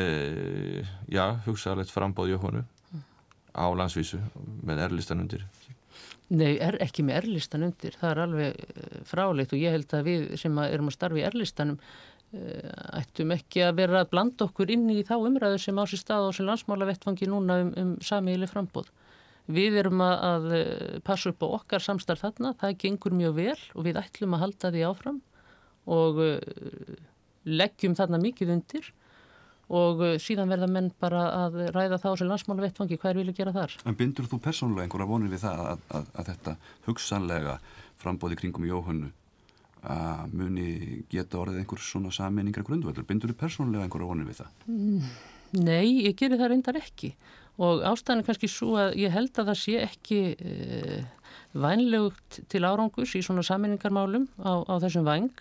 já, 1.14 1.28
hugsaðalegt 1.46 1.94
frambóð 1.94 2.34
Jóhunu 2.34 2.66
mm. 2.66 3.06
á 3.54 3.70
landsvísu 3.70 4.18
með 4.66 4.88
erlistan 4.88 5.22
undir 5.22 5.46
Nei, 6.32 6.54
er 6.64 6.78
ekki 6.80 7.04
með 7.04 7.18
erlistan 7.22 7.66
undir, 7.66 7.96
það 8.00 8.10
er 8.12 8.20
alveg 8.22 8.62
eh, 8.62 9.00
fráleitt 9.08 9.52
og 9.52 9.60
ég 9.60 9.74
held 9.74 9.92
að 9.92 10.06
við 10.08 10.22
sem 10.40 10.58
að 10.62 10.76
erum 10.76 10.88
að 10.88 10.94
starfa 10.96 11.20
í 11.20 11.24
erlistanum 11.28 11.76
uh, 11.76 13.00
ættum 13.02 13.34
ekki 13.34 13.64
að 13.66 13.74
vera 13.82 14.00
að 14.00 14.12
blanda 14.14 14.46
okkur 14.46 14.72
inn 14.72 14.86
í 14.94 15.02
þá 15.04 15.18
umræðu 15.18 15.58
sem 15.60 15.76
á 15.76 15.84
sér 15.84 16.00
stað 16.00 16.28
á 16.28 16.30
sem 16.32 16.48
landsmálavettfangi 16.48 17.28
núna 17.28 17.58
um, 17.66 17.74
um 17.82 17.90
samíli 18.00 18.48
frambóð. 18.48 18.88
Við 19.52 19.76
erum 19.82 20.00
að, 20.06 20.48
eh, 20.56 20.98
passa 21.04 21.32
upp 21.32 21.42
á 21.44 21.48
okkar 21.58 21.82
samstarf 21.82 22.22
þarna, 22.22 22.54
það 22.60 22.78
gengur 22.84 23.16
mjög 23.18 23.36
vel 23.40 23.60
og 23.74 23.88
við 23.88 23.98
ætlum 24.00 24.36
að 24.36 24.44
halda 24.46 24.70
því 24.72 24.84
áfram 24.88 25.18
og 25.90 26.20
leggjum 27.42 27.96
þarna 27.98 28.22
mikið 28.22 28.54
undir 28.54 28.92
og 29.72 30.02
uh, 30.04 30.14
síðan 30.20 30.52
verða 30.52 30.68
menn 30.70 30.90
bara 31.00 31.24
að 31.46 31.58
ræða 31.74 32.00
þá 32.02 32.08
sem 32.20 32.28
landsmála 32.28 32.66
vettfangi 32.66 32.98
hvað 33.00 33.14
er 33.14 33.20
vilja 33.22 33.38
gera 33.40 33.56
þar. 33.56 33.76
En 33.88 33.98
bindur 33.98 34.28
þú 34.28 34.40
persónulega 34.44 34.86
einhverja 34.86 35.10
vonið 35.10 35.34
við 35.34 35.44
það 35.46 35.64
að, 35.64 35.84
að, 35.98 36.08
að 36.20 36.30
þetta 36.32 36.56
hugsanlega 36.86 37.58
frambóði 38.02 38.40
kringum 38.42 38.68
Jóhannu 38.68 39.12
að 39.82 40.34
muni 40.38 40.66
geta 41.10 41.40
orðið 41.40 41.62
einhver 41.62 41.82
svona 41.82 42.12
saminningar 42.14 42.66
grundvöldur? 42.66 43.06
Bindur 43.06 43.32
þú 43.32 43.38
persónulega 43.40 43.86
einhverja 43.86 44.10
vonið 44.12 44.28
við 44.30 44.42
það? 44.42 44.66
Mm, 44.70 45.08
nei, 45.66 45.86
ég 46.06 46.18
gerir 46.18 46.38
það 46.38 46.52
reyndar 46.52 46.78
ekki 46.78 47.14
og 47.62 47.82
ástæðan 47.84 48.22
er 48.22 48.28
kannski 48.28 48.48
svo 48.48 48.76
að 48.80 48.94
ég 49.02 49.12
held 49.12 49.34
að 49.36 49.50
það 49.50 49.58
sé 49.60 49.74
ekki 49.82 50.20
uh, 50.32 51.00
vænlegugt 51.52 52.40
til 52.48 52.62
árangus 52.64 53.16
í 53.18 53.24
svona 53.24 53.44
saminningarmálum 53.44 54.28
á, 54.40 54.64
á 54.64 54.74
þessum 54.80 55.08
vang 55.08 55.34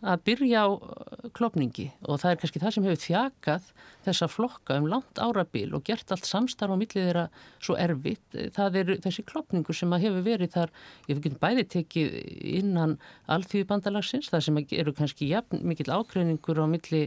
að 0.00 0.22
byrja 0.28 0.62
á 0.64 0.68
uh, 0.72 1.28
klopningi 1.36 1.90
og 2.08 2.20
það 2.22 2.30
er 2.30 2.38
kannski 2.40 2.62
það 2.62 2.74
sem 2.74 2.86
hefur 2.88 3.02
þjakað 3.04 3.66
þessa 4.06 4.28
flokka 4.32 4.78
um 4.80 4.88
langt 4.88 5.20
árabil 5.20 5.74
og 5.76 5.84
gert 5.84 6.12
allt 6.14 6.28
samstarf 6.28 6.72
á 6.72 6.80
millið 6.80 7.08
þeirra 7.08 7.26
svo 7.60 7.76
erfitt. 7.80 8.38
Það 8.56 8.78
er 8.80 8.94
þessi 9.04 9.24
klopningur 9.28 9.76
sem 9.76 9.92
hefur 9.92 10.24
verið 10.24 10.54
þar, 10.56 10.72
ég 11.06 11.12
hef 11.12 11.20
ekki 11.20 11.42
bæði 11.42 11.66
tekið 11.76 12.16
innan 12.60 12.96
alþjóði 13.28 13.68
bandalagsins, 13.68 14.30
það 14.32 14.46
sem 14.46 14.62
eru 14.64 14.96
kannski 14.96 15.28
jafn, 15.34 15.60
mikill 15.68 15.92
ákveðningur 15.92 16.64
á 16.64 16.66
milli 16.70 17.04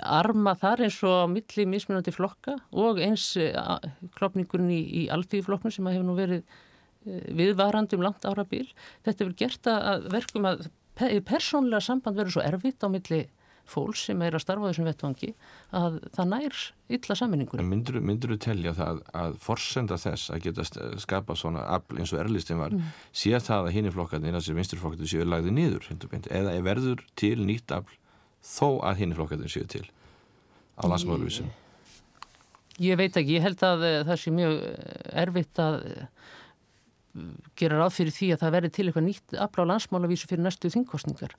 arma 0.00 0.54
þar 0.58 0.86
eins 0.86 1.00
og 1.04 1.16
á 1.18 1.26
milli 1.28 1.66
mismunandi 1.68 2.14
flokka 2.14 2.56
og 2.72 3.00
eins 3.02 3.34
uh, 3.40 3.76
klopningurinn 4.16 4.70
í, 4.72 4.80
í 4.80 5.02
alþjóði 5.12 5.44
flokknu 5.48 5.74
sem 5.74 5.90
hefur 5.90 6.06
nú 6.06 6.16
verið 6.16 6.40
uh, 6.46 7.20
viðvarandi 7.36 7.98
um 7.98 8.06
langt 8.06 8.24
árabil. 8.24 8.64
Þetta 9.04 9.24
hefur 9.26 9.36
gert 9.42 9.70
að 9.74 10.08
verkum 10.14 10.48
að 10.48 10.66
persónlega 10.98 11.82
samband 11.82 12.18
verður 12.18 12.36
svo 12.36 12.44
erfitt 12.44 12.84
á 12.84 12.88
milli 12.92 13.24
fólks 13.68 14.04
sem 14.08 14.20
er 14.24 14.36
að 14.36 14.42
starfa 14.44 14.68
þessum 14.68 14.88
vettvangi 14.88 15.30
að 15.74 15.96
það 16.14 16.30
nær 16.30 16.58
illa 16.96 17.16
saminningur. 17.16 17.62
Myndur 17.64 18.34
þú 18.34 18.38
telja 18.44 18.74
það 18.76 19.00
að 19.16 19.38
forsenda 19.42 19.98
þess 20.00 20.32
að 20.34 20.46
geta 20.48 20.66
skapa 21.00 21.36
svona 21.38 21.64
afl 21.76 21.98
eins 22.00 22.12
og 22.12 22.20
erlistin 22.20 22.60
var 22.60 22.76
mm. 22.76 22.92
sé 23.16 23.32
það 23.40 23.70
að 23.70 23.74
hinn 23.78 23.88
í 23.88 23.94
flokkarnir, 23.94 24.32
innan 24.32 24.44
sér 24.44 24.58
vinsturflokkarnir 24.60 25.10
séu 25.10 25.26
lagði 25.28 25.56
nýður, 25.56 25.90
eða 26.28 26.56
verður 26.66 27.04
til 27.20 27.36
nýtt 27.40 27.74
afl 27.74 27.98
þó 28.44 28.68
að 28.84 29.02
hinn 29.02 29.14
í 29.14 29.18
flokkarnir 29.20 29.54
séu 29.54 29.68
til 29.70 29.84
á 30.76 30.84
landsmáluvísum? 30.84 31.48
Ég, 32.76 32.90
ég 32.90 33.00
veit 33.00 33.16
ekki, 33.16 33.38
ég 33.38 33.46
held 33.48 33.64
að 33.64 33.86
eh, 33.88 34.00
það 34.04 34.20
sé 34.20 34.34
mjög 34.34 34.60
erfitt 35.24 35.64
að 35.64 35.80
gera 37.58 37.78
ráð 37.78 37.98
fyrir 37.98 38.14
því 38.14 38.30
að 38.34 38.40
það 38.42 38.54
verði 38.56 38.72
til 38.74 38.86
eitthvað 38.88 39.06
nýtt 39.08 39.36
aflá 39.44 39.66
landsmálavísu 39.70 40.30
fyrir 40.30 40.44
næstu 40.44 40.70
þingkostningar. 40.74 41.36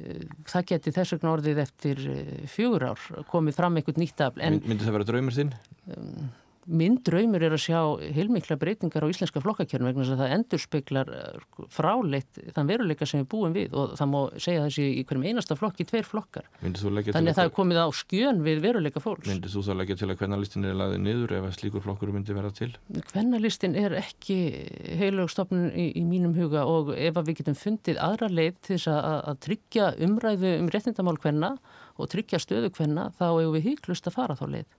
Eh, 0.00 0.22
það 0.48 0.68
geti 0.72 0.94
þess 0.96 1.16
vegna 1.16 1.34
orðið 1.36 1.62
eftir 1.62 2.04
eh, 2.10 2.44
fjögur 2.50 2.88
ár 2.90 3.02
komið 3.30 3.58
fram 3.58 3.76
eitthvað 3.78 4.00
nýtt 4.02 4.24
afl. 4.24 4.42
Myndi 4.42 4.86
það 4.86 4.96
vera 4.98 5.08
draumur 5.10 5.36
þinn? 5.36 5.52
Um, 5.92 6.30
Minn 6.70 7.00
draumur 7.02 7.42
er 7.42 7.54
að 7.56 7.64
sjá 7.64 7.78
heilmikla 8.14 8.54
breytingar 8.60 9.02
á 9.02 9.10
íslenska 9.10 9.40
flokkakjörnum 9.42 9.88
vegna 9.90 10.04
þess 10.04 10.14
að 10.14 10.20
það 10.22 10.34
endur 10.36 10.62
speklar 10.62 11.08
eh, 11.16 11.64
fráleitt 11.74 12.38
þann 12.54 12.68
veruleika 12.70 13.08
sem 13.08 13.24
við 13.24 13.28
búum 13.32 13.56
við 13.56 13.74
og 13.74 13.96
það 13.98 14.10
má 14.12 14.18
segja 14.36 14.66
þessi 14.68 14.86
í 15.00 15.02
hverjum 15.08 15.26
einasta 15.26 15.56
flokki 15.58 15.86
tveir 15.88 16.06
flokkar. 16.06 16.46
Þannig 16.62 17.32
að 17.32 17.40
það 17.40 17.48
er 17.48 17.54
komið 17.56 17.80
á 17.82 17.88
skjön 17.98 18.44
við 18.46 18.62
veruleika 18.62 19.02
fólks. 19.02 19.26
Myndið 19.26 19.56
þú 19.56 19.64
þá 19.66 19.72
leggja 19.80 19.98
til 19.98 20.10
að 20.12 20.22
hvernalistin 20.22 20.68
er 20.68 20.78
laðið 20.78 21.02
niður 21.08 21.34
ef 21.40 21.48
að 21.48 21.56
slíkur 21.58 21.84
flokkur 21.86 22.14
myndi 22.14 22.36
vera 22.38 22.52
til? 22.54 22.70
Hvernalistin 23.10 23.74
er 23.82 23.96
ekki 23.98 24.38
heilugstofnun 25.02 25.72
í, 25.74 25.88
í 25.98 26.04
mínum 26.06 26.36
huga 26.38 26.62
og 26.70 26.94
ef 26.94 27.18
við 27.26 27.40
getum 27.40 27.58
fundið 27.58 27.98
aðra 28.02 28.30
leið 28.30 28.60
til 28.60 28.76
þess 28.76 28.92
að, 28.92 29.18
að 29.32 29.42
tryggja 29.48 29.90
umræðu 30.06 30.54
um 30.60 30.70
réttindamál 30.70 31.18
hvenna 31.18 31.56
og 31.98 32.08
tryggja 32.12 32.40
stöðu 32.42 32.70
hvenna 32.76 33.10
þá 33.18 33.26
hefur 33.32 33.56
við 33.56 33.68
híklust 33.72 34.06
að 34.08 34.16
fara 34.20 34.38
þá 34.38 34.46
leið. 34.56 34.70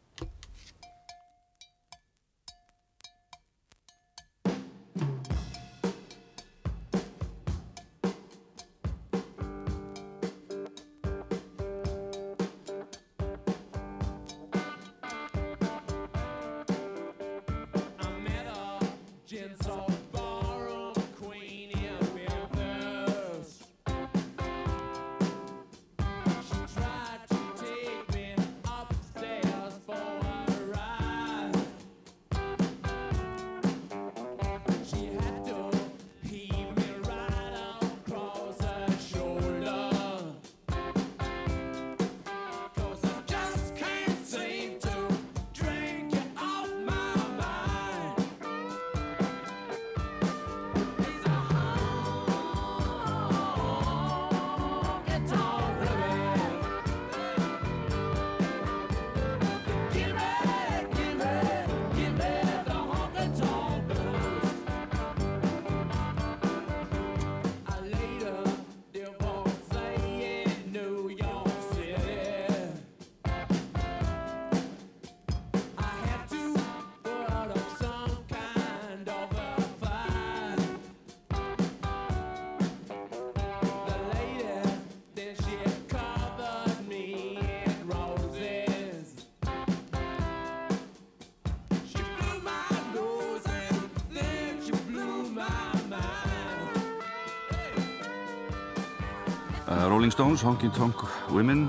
Stones, 100.13 100.43
Honky 100.45 100.69
Tonk 100.77 100.99
Women 101.33 101.63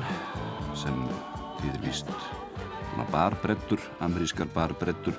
sem 0.76 0.96
þýðir 1.62 1.78
víst 1.80 2.10
barbrettur, 3.08 3.80
amerískar 4.04 4.50
barbrettur 4.52 5.16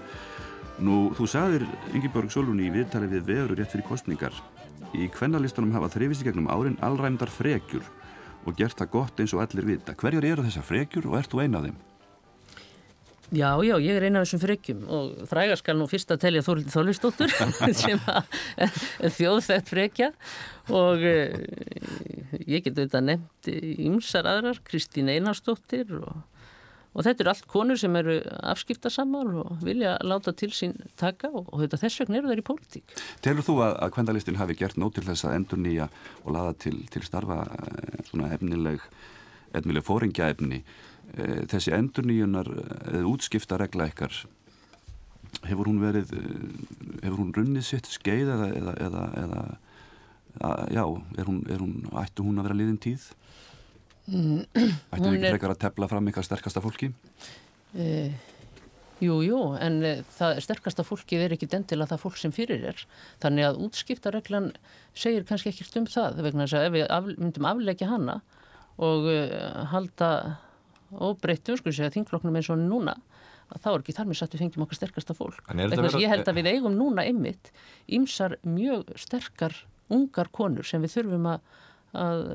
Nú, 0.77 1.09
þú 1.17 1.25
sagðir 1.31 1.65
Ingeborg 1.95 2.29
Solun 2.29 2.61
í 2.61 2.69
viðtali 2.69 3.09
við 3.09 3.25
veður 3.31 3.55
rétt 3.57 3.73
fyrir 3.73 3.87
kostningar 3.87 4.37
í 4.93 5.07
kvennalistanum 5.09 5.73
hafa 5.73 5.89
þrifist 5.95 6.21
í 6.21 6.27
gegnum 6.27 6.51
árin 6.53 6.77
allræmdar 6.85 7.31
frekjur 7.33 7.87
og 8.45 8.59
gert 8.59 8.77
það 8.77 8.93
gott 8.93 9.23
eins 9.23 9.33
og 9.33 9.41
allir 9.41 9.71
vita. 9.71 9.97
Hverjar 9.97 10.29
eru 10.29 10.45
þessar 10.45 10.69
frekjur 10.69 11.09
og 11.09 11.17
ert 11.17 11.33
þú 11.33 11.41
eina 11.41 11.63
af 11.63 11.65
þeim? 11.65 11.81
Já, 13.33 13.49
já, 13.65 13.73
ég 13.81 13.97
er 13.97 14.05
eina 14.05 14.21
af 14.21 14.27
þessum 14.27 14.43
frekjum 14.43 14.83
og 14.85 15.25
frægar 15.31 15.57
skal 15.57 15.79
nú 15.79 15.87
fyrst 15.89 16.13
að 16.13 16.21
telja 16.27 16.43
Þórlið 16.45 16.75
Þólistóttur 16.75 17.33
sem 17.81 18.03
er 18.61 19.15
þjóðfætt 19.17 19.71
frekja. 19.71 20.11
Og 20.69 21.01
uh, 21.01 22.14
ég 22.43 22.63
get 22.65 22.77
auðvitað 22.77 23.09
nefnt 23.09 23.51
ímsar 23.89 24.29
aðrar, 24.29 24.61
Kristín 24.67 25.11
Einarstóttir 25.11 25.91
og, 25.99 26.23
og 26.93 27.05
þetta 27.07 27.25
eru 27.25 27.33
allt 27.33 27.47
konur 27.51 27.79
sem 27.79 27.95
eru 27.99 28.17
afskiptasamar 28.53 29.31
og 29.43 29.65
vilja 29.65 29.95
láta 30.03 30.33
til 30.37 30.51
sín 30.55 30.75
taka 30.99 31.31
og, 31.31 31.51
og 31.51 31.65
þetta 31.65 31.81
þess 31.83 32.03
vegna 32.03 32.21
eru 32.21 32.33
þær 32.33 32.43
í 32.43 32.47
pólitík. 32.51 32.97
Telur 33.25 33.47
þú 33.47 33.59
að, 33.67 33.77
að 33.85 33.93
kvendalistin 33.97 34.41
hafi 34.41 34.57
gert 34.59 34.79
nót 34.81 34.97
til 34.99 35.05
þess 35.07 35.27
að 35.27 35.37
endur 35.41 35.63
nýja 35.65 35.89
og 36.23 36.35
laða 36.37 36.57
til, 36.65 36.77
til 36.93 37.05
starfa 37.07 37.43
eh, 37.45 38.03
svona 38.09 38.33
efnileg, 38.35 38.83
efnileg 39.55 39.87
fóringjaefni 39.87 40.63
Eh, 41.13 41.43
þessi 41.47 41.71
endurníunar 41.75 42.47
eða 42.49 42.99
eh, 42.99 43.05
útskipta 43.07 43.59
regla 43.61 43.87
ykkar 43.91 44.15
hefur 45.45 45.69
hún 45.69 45.77
verið 45.83 46.11
eh, 46.17 46.25
hefur 47.05 47.19
hún 47.21 47.33
runnið 47.35 47.67
sitt 47.67 47.87
skeið 47.91 48.31
eða, 48.33 48.47
eða, 48.57 48.73
eða, 48.87 49.03
eða 49.21 49.43
já, 50.41 50.83
er 51.17 51.29
hún, 51.29 51.41
er 51.49 51.63
hún 51.63 51.75
ættu 52.01 52.25
hún 52.25 52.39
að 52.39 52.49
vera 52.49 52.59
liðin 52.59 52.79
tíð? 52.81 53.09
Mm, 54.11 54.45
ættu 54.53 55.03
hún 55.07 55.17
ekki 55.17 55.33
frekar 55.35 55.55
að 55.55 55.61
tefla 55.65 55.89
fram 55.91 56.11
ykkar 56.11 56.27
sterkasta 56.27 56.63
fólki? 56.63 56.91
Uh, 57.75 58.13
Jú, 59.03 59.17
jú, 59.25 59.39
en 59.59 59.81
uh, 59.83 60.03
það 60.15 60.37
sterkasta 60.45 60.85
fólki 60.87 61.17
er 61.19 61.33
ekki 61.35 61.49
dendilega 61.51 61.91
það 61.91 62.03
fólk 62.05 62.19
sem 62.21 62.33
fyrir 62.35 62.63
er. 62.71 62.83
Þannig 63.23 63.47
að 63.49 63.59
útskipta 63.65 64.13
reglan 64.15 64.53
segir 64.95 65.25
kannski 65.27 65.51
ekkert 65.51 65.75
um 65.81 65.89
það 65.91 66.21
vegna 66.23 66.45
þess 66.45 66.59
að 66.59 66.67
ef 66.69 66.75
við 66.77 66.85
af, 66.95 67.09
myndum 67.19 67.49
afleggja 67.49 67.89
hana 67.91 68.21
og 68.79 69.09
uh, 69.11 69.65
halda 69.73 70.11
og 70.95 71.19
breyttum 71.19 71.59
sko 71.59 71.73
sér 71.75 71.89
að 71.89 71.97
þingflokknum 71.97 72.39
eins 72.39 72.51
og 72.53 72.61
núna 72.61 72.95
að 73.51 73.61
þá 73.65 73.69
er 73.73 73.81
ekki 73.81 73.95
þar 73.97 74.09
með 74.09 74.19
satt 74.21 74.33
við 74.33 74.45
fengjum 74.45 74.65
okkar 74.65 74.79
sterkasta 74.79 75.15
fólk. 75.17 75.51
Vera... 75.51 75.91
ég 76.01 76.11
held 76.11 76.31
að 76.31 76.39
við 76.39 76.51
eigum 76.53 76.79
núna 76.79 77.05
ymmit 77.09 77.51
ímsar 77.99 78.39
mjög 78.47 78.95
sterkar 79.01 79.57
ungar 79.93 80.31
konur 80.33 80.65
sem 80.67 80.81
við 80.81 80.97
þurfum 80.97 81.29
að, 81.33 81.51
að 82.05 82.25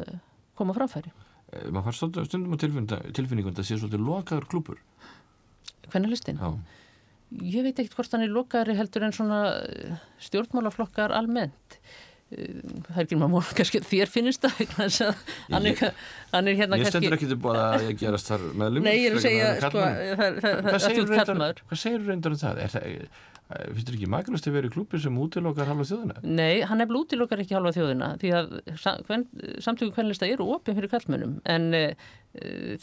koma 0.59 0.77
framfæri. 0.77 1.13
Eh, 1.51 1.67
maður 1.71 1.91
fær 1.91 2.27
stundum 2.29 2.55
á 2.55 2.59
tilfinningum 2.61 3.51
að 3.51 3.63
það 3.63 3.69
sé 3.71 3.81
svolítið 3.81 4.07
lokaður 4.07 4.51
klúpur 4.53 4.85
hvernig 5.91 6.15
listin? 6.15 6.39
Já. 6.41 6.55
Ég 7.31 7.63
veit 7.63 7.79
ekkert 7.79 7.97
hvort 7.99 8.15
hann 8.15 8.25
er 8.25 8.33
lokaðri 8.35 8.75
heldur 8.79 9.07
en 9.07 9.15
svona 9.15 9.41
stjórnmálaflokkar 10.23 11.15
almennt 11.15 11.79
það 12.31 12.99
er 13.01 13.03
ekki 13.05 13.19
maður 13.19 13.33
mór 13.33 13.49
kannski 13.59 13.81
þér 13.83 14.11
finnst 14.13 14.45
það 14.45 14.61
hann 15.51 15.67
er, 15.67 15.81
hann 16.31 16.51
er 16.51 16.61
hérna 16.61 16.79
ég 16.79 16.93
stendur 16.93 17.17
ekki 17.17 17.31
til 17.31 17.41
búin 17.43 17.59
að 17.59 17.89
ég 17.89 17.99
gerast 17.99 18.31
þar 18.31 18.45
með 18.55 18.77
lumur 18.77 18.87
nei 18.87 19.01
ég 19.01 19.09
er 19.09 19.19
að 19.19 19.25
segja 19.25 19.49
sko, 19.65 19.83
hvað 20.69 20.87
segir 20.87 21.99
þú 22.05 22.13
reyndar 22.13 22.37
um 22.37 22.41
það? 22.45 22.63
Er 22.63 22.73
það 22.77 22.89
finnst 23.51 23.89
þú 23.91 23.97
ekki 23.97 24.09
magnust 24.15 24.47
að 24.47 24.57
vera 24.61 24.71
í 24.71 24.73
klúpi 24.77 25.01
sem 25.03 25.17
útilokkar 25.19 25.67
halva 25.73 25.87
þjóðina? 25.89 26.21
Nei, 26.23 26.61
hann 26.71 26.85
er 26.85 26.93
útilokkar 27.01 27.43
ekki 27.43 27.57
halva 27.59 27.73
þjóðina 27.75 28.13
því 28.21 28.31
að 28.39 28.53
samtöku 29.65 29.91
kvennlista 29.97 30.29
eru 30.31 30.47
opið 30.55 30.79
fyrir 30.79 30.93
kallmönnum 30.93 31.33
en 31.51 31.67
uh, 31.75 32.11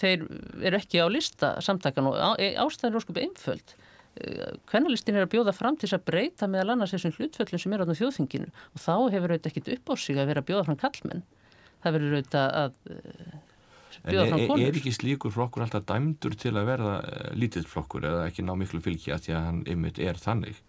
þeir 0.01 0.27
eru 0.67 0.81
ekki 0.81 0.99
á 0.99 1.07
lista 1.07 1.55
samtakan 1.63 2.11
og 2.11 2.19
ástæðin 2.19 2.91
er 2.91 2.99
óskupi 2.99 3.23
einföld 3.23 3.77
kvennalistin 4.69 5.17
er 5.17 5.25
að 5.25 5.33
bjóða 5.35 5.53
fram 5.55 5.75
til 5.77 5.87
þess 5.87 5.97
að 5.99 6.05
breyta 6.09 6.49
meðal 6.51 6.75
annars 6.75 6.93
þessum 6.95 7.15
hlutföllum 7.17 7.61
sem 7.61 7.75
er 7.75 7.83
á 7.83 7.85
þjóðfinginu 7.87 8.47
og 8.49 8.81
þá 8.81 8.93
hefur 9.13 9.33
auðvitað 9.33 9.51
ekkit 9.51 9.73
upp 9.75 9.91
á 9.91 9.93
sig 10.01 10.17
að 10.17 10.31
vera 10.31 10.43
að 10.43 10.49
bjóða 10.51 10.67
fram 10.67 10.79
kallmenn 10.81 11.25
það 11.83 11.97
verður 11.97 12.15
auðvitað 12.17 12.55
að 12.61 12.79
uh, 12.93 13.35
bjóða 14.07 14.29
fram 14.29 14.45
konur. 14.45 14.61
En 14.61 14.69
er 14.69 14.79
ekki 14.79 14.93
slíkur 14.95 15.33
flokkur 15.35 15.65
alltaf 15.65 15.85
dæmdur 15.89 16.37
til 16.39 16.53
að 16.55 16.71
verða 16.71 16.95
uh, 17.01 17.27
lítill 17.37 17.67
flokkur 17.67 18.07
eða 18.09 18.23
ekki 18.29 18.47
ná 18.47 18.55
miklu 18.59 18.81
fylgi 18.83 19.13
að 19.15 19.27
því 19.27 19.37
að 19.37 19.45
hann 19.49 19.61
ymmit 19.75 20.01
er 20.03 20.21
þannig? 20.21 20.63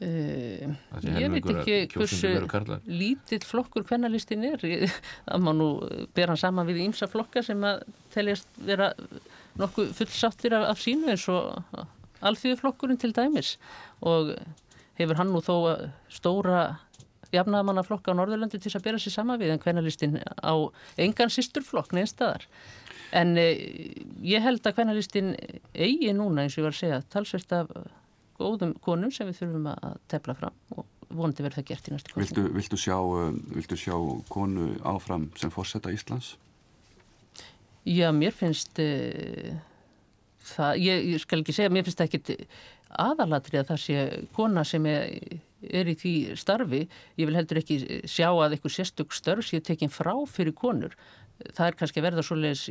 Uh, 0.00 0.70
ég 1.04 1.28
veit 1.28 1.50
ekki 1.52 1.74
hversu 1.92 2.30
lítill 2.88 3.42
flokkur 3.44 3.84
kvennalistin 3.84 4.46
er 4.48 4.62
það 4.64 5.42
má 5.44 5.50
nú 5.52 5.66
bera 6.16 6.32
hann 6.32 6.40
saman 6.40 6.68
við 6.70 6.86
ímsa 6.86 7.08
flokka 7.10 7.42
sem 7.44 7.60
að 7.68 7.82
teljast 8.14 8.48
vera 8.64 8.94
nokkuð 9.60 9.92
fullsáttir 9.98 10.56
af, 10.56 10.70
af 10.72 10.80
sínu 10.80 11.12
eins 11.12 11.26
og 11.28 11.84
alþjóðflokkurinn 12.26 13.00
til 13.00 13.12
dæmis 13.16 13.56
og 14.00 14.34
hefur 15.00 15.20
hann 15.20 15.32
nú 15.32 15.42
þó 15.44 15.90
stóra 16.12 16.80
jafnaðamannaflokka 17.34 18.12
á 18.12 18.18
Norðurlandi 18.18 18.60
til 18.60 18.72
að 18.74 18.86
bera 18.86 19.00
sér 19.00 19.14
sama 19.14 19.38
við 19.40 19.54
en 19.54 19.62
hvernalistin 19.62 20.18
á 20.18 20.54
engan 21.00 21.32
sýsturflokk 21.32 21.94
neins 21.94 22.14
staðar. 22.14 22.46
En 23.14 23.34
e, 23.38 23.46
ég 24.22 24.42
held 24.42 24.66
að 24.66 24.76
hvernalistin 24.78 25.34
eigi 25.74 26.12
núna 26.14 26.44
eins 26.44 26.56
og 26.56 26.62
ég 26.62 26.68
var 26.68 26.76
að 26.76 26.80
segja 26.80 27.02
talsvert 27.12 27.54
af 27.54 27.72
góðum 28.40 28.74
konum 28.82 29.12
sem 29.14 29.28
við 29.30 29.42
þurfum 29.42 29.70
að 29.72 29.96
tefla 30.10 30.36
fram 30.38 30.76
og 30.76 30.86
vonandi 31.10 31.44
verður 31.44 31.60
það 31.60 31.70
gert 31.70 31.88
í 31.88 31.94
næstu 31.94 32.12
kostnum. 32.14 32.26
Viltu, 32.26 32.54
viltu, 32.58 32.78
sjá, 32.78 32.98
viltu 33.56 33.78
sjá 33.78 33.96
konu 34.30 34.70
áfram 34.86 35.30
sem 35.38 35.52
fórsetta 35.54 35.92
Íslands? 35.94 36.36
Já, 37.86 38.10
mér 38.14 38.34
finnst... 38.36 38.78
E, 38.78 39.58
það, 40.50 40.82
ég, 40.84 41.06
ég 41.14 41.22
skal 41.22 41.40
ekki 41.42 41.54
segja, 41.56 41.72
mér 41.72 41.86
finnst 41.86 42.00
það 42.00 42.10
ekki 42.10 42.48
aðalatri 43.00 43.60
að 43.60 43.70
það 43.70 43.80
sé 43.84 44.04
kona 44.36 44.64
sem 44.66 44.86
er, 44.90 45.40
er 45.70 45.90
í 45.90 45.96
því 45.98 46.14
starfi, 46.40 46.84
ég 47.20 47.30
vil 47.30 47.38
heldur 47.38 47.62
ekki 47.62 47.80
sjá 48.10 48.28
að 48.32 48.56
eitthvað 48.56 48.76
sérstök 48.76 49.16
störf 49.16 49.48
sé 49.48 49.62
tekin 49.64 49.92
frá 49.92 50.14
fyrir 50.30 50.56
konur. 50.56 50.96
Það 51.40 51.66
er 51.66 51.80
kannski 51.80 52.04
verða 52.04 52.24
svo 52.26 52.36
leiðis 52.36 52.68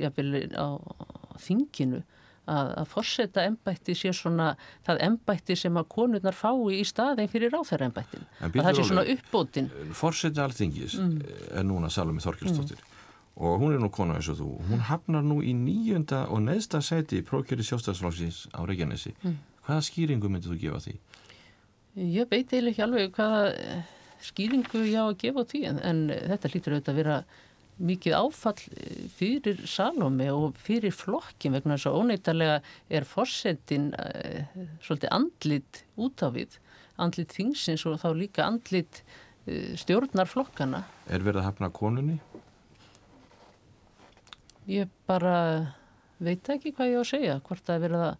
á 0.54 0.68
þinginu 1.42 2.04
að, 2.50 2.70
að 2.82 2.92
forsetta 2.92 3.46
ennbætti 3.48 3.96
sé 3.98 4.12
svona 4.16 4.52
það 4.88 5.02
ennbætti 5.08 5.58
sem 5.58 5.80
að 5.80 5.90
konurnar 5.94 6.38
fái 6.38 6.80
í 6.80 6.84
staðin 6.88 7.32
fyrir 7.32 7.54
ráþæra 7.54 7.90
ennbættin. 7.90 8.30
Það 8.40 8.72
sé 8.78 8.88
svona 8.92 9.08
uppbótin. 9.16 9.74
Forsetta 9.98 10.46
alþingis 10.46 11.00
mm. 11.00 11.18
er 11.62 11.68
núna 11.68 11.92
Salome 11.94 12.24
Þorkjöldsdóttir. 12.26 12.82
Mm 12.82 12.89
og 13.40 13.62
hún 13.62 13.74
er 13.74 13.80
nú 13.80 13.88
kona 13.92 14.18
eins 14.20 14.28
og 14.32 14.40
þú 14.42 14.50
hún 14.68 14.82
hafnar 14.90 15.24
nú 15.24 15.40
í 15.40 15.54
nýjönda 15.56 16.26
og 16.28 16.44
neðsta 16.44 16.82
sæti 16.84 17.22
í 17.22 17.26
prókjöri 17.26 17.64
sjóstafsflóksins 17.64 18.48
á 18.52 18.68
Reykjanesi 18.68 19.14
mm. 19.16 19.38
hvaða 19.68 19.86
skýringu 19.88 20.32
myndið 20.32 20.52
þú 20.52 20.60
gefa 20.66 20.82
því? 20.84 20.96
Ég 22.00 22.28
veit 22.32 22.52
eiginlega 22.52 22.74
ekki 22.74 22.86
alveg 22.86 23.14
hvaða 23.16 23.44
eh, 23.54 23.94
skýringu 24.28 24.84
ég 24.90 25.00
á 25.00 25.06
að 25.08 25.20
gefa 25.24 25.46
því 25.54 25.62
en, 25.72 25.80
en 25.88 26.02
þetta 26.12 26.52
hlýtur 26.52 26.76
auðvitað 26.76 26.94
að 26.94 27.00
vera 27.00 27.22
mikið 27.80 28.18
áfall 28.18 28.60
eh, 28.76 29.08
fyrir 29.16 29.64
Salome 29.72 30.28
og 30.36 30.60
fyrir 30.60 30.92
flokkin 30.96 31.56
vegna 31.56 31.78
þess 31.78 31.90
að 31.94 32.00
óneitarlega 32.02 32.60
er 32.92 33.08
fórsetin 33.08 33.94
uh, 33.96 34.44
svolítið 34.84 35.16
andlit 35.16 35.84
út 35.96 36.28
af 36.28 36.36
við 36.36 36.60
andlit 37.00 37.32
þingsins 37.32 37.88
og 37.88 38.02
þá 38.04 38.10
líka 38.20 38.44
andlit 38.50 39.00
uh, 39.00 39.72
stjórnar 39.80 40.28
flokkana 40.28 40.84
Er 41.08 41.24
verið 41.24 41.46
að 41.46 41.52
hafna 41.54 41.72
konunni? 41.72 42.20
Ég 44.70 44.90
bara 45.10 45.36
veit 46.22 46.46
ekki 46.52 46.74
hvað 46.76 46.92
ég 46.92 47.00
á 47.00 47.02
að 47.02 47.10
segja, 47.10 47.42
hvort 47.48 47.72
að 47.72 47.84
verða 47.88 48.14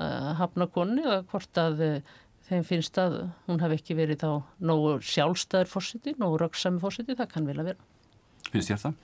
að 0.00 0.28
hafna 0.40 0.66
konni 0.74 1.04
eða 1.04 1.22
hvort 1.30 1.60
að 1.60 1.82
eh, 1.86 2.14
þeim 2.48 2.64
finnst 2.66 2.98
að 3.00 3.18
hún 3.46 3.62
hafi 3.62 3.78
ekki 3.78 3.96
verið 3.98 4.24
þá 4.24 4.30
nógu 4.66 4.96
sjálfstæður 5.06 5.70
fórsiti, 5.70 6.14
nógu 6.18 6.40
röggsami 6.42 6.82
fórsiti, 6.82 7.14
það 7.14 7.30
kann 7.30 7.46
vel 7.46 7.60
að 7.60 7.70
vera. 7.70 7.90
Finnst 8.50 8.70
þér 8.70 8.80
það? 8.82 8.98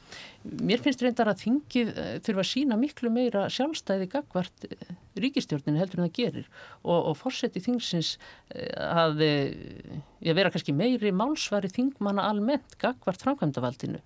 Mér 0.69 0.83
finnst 0.83 1.05
reyndar 1.05 1.31
að 1.31 1.41
þingið 1.45 1.95
eh, 1.95 2.11
þurfa 2.27 2.43
að 2.43 2.51
sína 2.51 2.81
miklu 2.81 3.15
meira 3.15 3.47
sjálfstæði 3.55 4.11
gagvart 4.11 4.67
eh, 4.67 4.93
ríkistjórninu 5.23 5.81
heldur 5.81 6.03
en 6.03 6.09
það 6.09 6.19
gerir 6.19 6.51
og, 6.83 6.99
og 6.99 7.17
fórseti 7.19 7.63
þingsins 7.63 8.17
að 8.51 9.23
ég 9.23 10.37
vera 10.37 10.53
kannski 10.53 10.75
meiri 10.75 11.11
málsvari 11.15 11.71
þingmanna 11.71 12.29
almennt 12.31 12.77
gagvart 12.83 13.23
framkvæmdavaldinu 13.27 14.01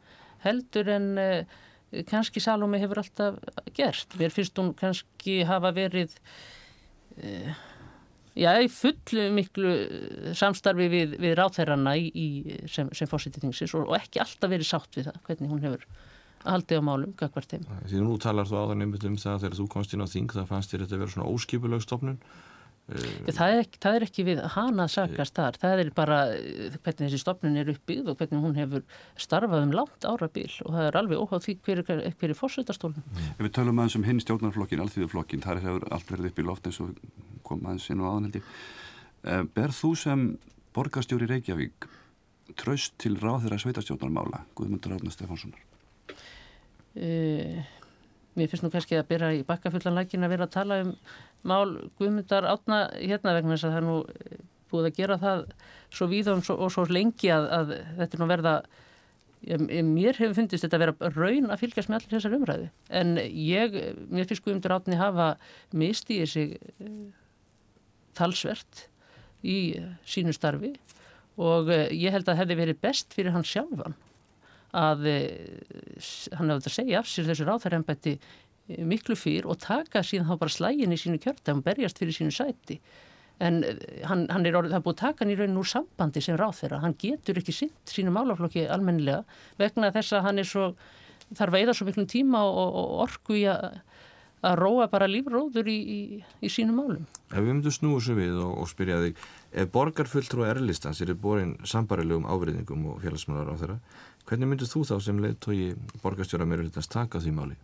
heldur 0.44 0.90
en 0.96 1.10
kannski 2.10 2.42
Salome 2.42 2.80
hefur 2.82 3.02
alltaf 3.02 3.38
gert. 3.76 4.16
Mér 4.20 4.34
finnst 4.34 4.58
hún 4.58 4.72
kannski 4.78 5.42
hafa 5.48 5.70
verið 5.76 6.16
uh, 7.20 7.54
já, 8.34 8.50
í 8.58 8.70
fullu 8.72 9.28
miklu 9.34 9.74
samstarfi 10.36 10.88
við, 10.92 11.16
við 11.22 11.36
ráþærarna 11.38 11.94
sem, 12.70 12.90
sem 12.94 13.10
fórsitið 13.10 13.46
þingsins 13.46 13.76
og, 13.78 13.88
og 13.88 13.98
ekki 13.98 14.22
alltaf 14.24 14.52
verið 14.52 14.70
sátt 14.70 14.98
við 14.98 15.10
það, 15.10 15.22
hvernig 15.28 15.54
hún 15.54 15.64
hefur 15.68 15.86
haldið 16.44 16.80
á 16.80 16.82
málum, 16.84 17.12
gagvart 17.16 17.54
þeim. 17.54 17.68
Nú 18.04 18.18
talar 18.20 18.48
þú 18.48 18.58
á 18.60 18.64
það 18.68 18.80
nefnilegt 18.80 19.06
um 19.08 19.20
það 19.20 19.44
þegar 19.44 19.60
þú 19.60 19.68
komst 19.72 19.94
inn 19.94 20.04
á 20.04 20.08
þing, 20.10 20.34
það 20.34 20.50
fannst 20.50 20.74
þér 20.74 20.84
þetta 20.84 20.96
að 20.96 21.04
vera 21.04 21.14
svona 21.14 21.30
óskipulögstofnun 21.32 22.18
Það 22.84 23.38
er, 23.48 23.58
ekki, 23.62 23.78
það 23.80 23.94
er 23.96 24.04
ekki 24.04 24.24
við 24.26 24.40
hana 24.52 24.84
að 24.84 24.90
sakast 24.92 25.38
þar, 25.38 25.56
það 25.56 25.80
er 25.80 25.90
bara 25.96 26.18
eh, 26.36 26.74
hvernig 26.84 27.06
þessi 27.06 27.20
stopnun 27.22 27.56
er 27.56 27.70
uppbyggð 27.72 28.10
og 28.12 28.18
hvernig 28.20 28.42
hún 28.44 28.58
hefur 28.60 28.82
starfað 29.24 29.64
um 29.64 29.72
langt 29.72 30.04
árabil 30.04 30.50
og 30.66 30.74
það 30.74 30.88
er 30.90 30.98
alveg 31.00 31.22
óháð 31.22 31.46
því 31.46 31.54
hver, 31.64 31.80
hver, 31.88 32.02
hver 32.20 32.34
er 32.34 32.36
fórsöldastólun. 32.36 33.06
Ef 33.30 33.40
við 33.40 33.54
tölum 33.56 33.80
aðeins 33.80 33.96
um 33.96 34.04
hinn 34.04 34.20
stjórnarflokkin, 34.20 34.82
alþýðuflokkin, 34.84 35.44
þar 35.46 35.62
hefur 35.64 35.86
allt 35.96 36.12
verið 36.12 36.28
upp 36.28 36.42
í 36.42 36.46
loft 36.50 36.68
eins 36.68 36.80
og 36.84 36.92
kom 37.48 37.64
aðeins 37.64 37.88
inn 37.94 38.04
og 38.04 38.10
aðanhaldi. 38.10 38.44
Ber 39.56 39.72
þú 39.72 39.94
sem 39.96 40.26
borgarstjóri 40.76 41.30
Reykjavík 41.30 41.88
tröst 42.60 42.98
til 43.00 43.16
ráð 43.16 43.46
þeirra 43.46 43.60
sveitarstjórnarmála, 43.62 44.42
Guðmundur 44.58 44.98
Árnar 44.98 45.14
Stefánssonar? 45.14 45.64
Uh, 46.94 47.64
mér 48.34 48.50
finnst 48.50 48.64
nú 48.64 48.70
kannski 48.72 48.98
að 48.98 49.08
byrja 49.12 49.32
í 49.38 49.44
bakkafullan 49.46 49.98
lækin 49.98 50.26
að 50.26 50.34
vera 50.34 50.48
að 50.48 50.54
tala 50.56 50.80
um 50.84 50.94
mál 51.46 51.76
Guðmundar 51.98 52.48
átna 52.48 52.86
hérna 52.96 53.36
vegna 53.36 53.54
þess 53.54 53.68
að 53.68 53.74
það 53.74 53.80
er 53.80 53.86
nú 53.88 53.98
eh, 54.14 54.40
búið 54.72 54.88
að 54.88 54.98
gera 54.98 55.20
það 55.22 55.44
svo 55.94 56.08
víða 56.10 56.34
og 56.34 56.46
svo, 56.46 56.56
og 56.58 56.72
svo 56.74 56.86
lengi 56.90 57.30
að, 57.34 57.46
að 57.58 57.74
þetta 58.00 58.18
er 58.18 58.22
nú 58.22 58.30
verða 58.30 58.56
mér 59.44 60.16
hefur 60.16 60.38
fundist 60.38 60.64
þetta 60.64 60.78
að 60.78 60.82
vera 60.86 61.10
raun 61.12 61.50
að 61.52 61.60
fylgjast 61.60 61.90
með 61.90 61.98
allir 61.98 62.12
þessar 62.14 62.36
umræðu. 62.38 62.68
En 62.88 63.10
ég, 63.20 63.74
mér 64.08 64.28
finnst 64.30 64.44
Guðmundur 64.46 64.72
átni 64.72 64.96
hafa 64.96 65.26
mistiðið 65.76 66.30
sig 66.32 66.54
uh, 66.80 67.12
talsvert 68.16 68.86
í 69.44 69.58
uh, 69.82 69.90
sínu 70.08 70.32
starfi 70.32 70.72
og 71.36 71.68
ég 71.68 72.14
held 72.14 72.24
að 72.24 72.30
það 72.30 72.40
hefði 72.40 72.56
verið 72.62 72.82
best 72.86 73.14
fyrir 73.16 73.34
hann 73.34 73.44
sjálfan 73.44 73.96
að 74.74 75.08
hann 76.34 76.52
hefði 76.52 76.70
að 76.70 76.76
segja 76.76 77.00
af 77.00 77.08
sér 77.10 77.30
þessu 77.30 77.46
ráþarembætti 77.48 78.14
miklu 78.88 79.16
fyrr 79.18 79.48
og 79.50 79.60
taka 79.62 80.02
síðan 80.06 80.30
þá 80.30 80.38
bara 80.40 80.54
slægin 80.54 80.94
í 80.94 81.00
sínu 81.00 81.20
kjörta 81.22 81.54
og 81.54 81.64
berjast 81.66 82.00
fyrir 82.00 82.16
sínu 82.16 82.34
sæti 82.34 82.78
en 83.42 83.60
hann, 84.06 84.26
hann 84.30 84.46
er 84.46 84.56
orðið, 84.56 84.72
það 84.72 84.78
er 84.78 84.84
búið 84.84 84.94
að 84.94 85.00
taka 85.02 85.24
hann 85.24 85.32
í 85.34 85.38
rauninu 85.38 85.62
úr 85.64 85.68
sambandi 85.68 86.22
sem 86.22 86.38
ráð 86.38 86.60
þeirra, 86.60 86.82
hann 86.84 86.94
getur 87.00 87.40
ekki 87.40 87.54
sitt 87.54 87.94
sínu 87.94 88.14
málaflokki 88.14 88.68
almennilega 88.70 89.24
vegna 89.60 89.90
þess 89.94 90.14
að 90.14 90.28
hann 90.28 90.42
er 90.42 90.48
svo, 90.48 90.68
þarf 91.34 91.56
að 91.56 91.64
eða 91.64 91.74
svo 91.76 91.88
miklum 91.88 92.08
tíma 92.10 92.44
og, 92.46 92.78
og 92.80 92.94
orku 93.08 93.40
í 93.42 93.44
að 93.50 93.82
að 94.44 94.58
róa 94.60 94.88
bara 94.92 95.08
lífróður 95.08 95.68
í, 95.70 95.76
í, 95.76 96.00
í 96.44 96.50
sínum 96.52 96.80
málum. 96.80 97.04
Ef 97.30 97.38
við 97.38 97.50
myndum 97.50 97.74
snúa 97.74 98.02
svo 98.04 98.16
við 98.18 98.36
og, 98.44 98.52
og 98.62 98.70
spyrja 98.70 99.00
þig, 99.04 99.22
ef 99.54 99.70
borgarfulltrú 99.74 100.44
erlistans 100.48 101.00
eru 101.04 101.14
borin 101.18 101.54
sambarilegum 101.68 102.26
áverðingum 102.26 102.88
og 102.90 103.02
félagsmálar 103.04 103.52
á 103.54 103.60
þeirra, 103.60 103.76
hvernig 104.26 104.50
myndur 104.50 104.70
þú 104.70 104.82
þá 104.88 104.94
sem 105.06 105.20
leittói 105.22 105.58
borgarstjóra 106.02 106.46
meira 106.48 106.66
hlutast 106.66 106.92
taka 106.92 107.22
því 107.22 107.34
máli? 107.36 107.58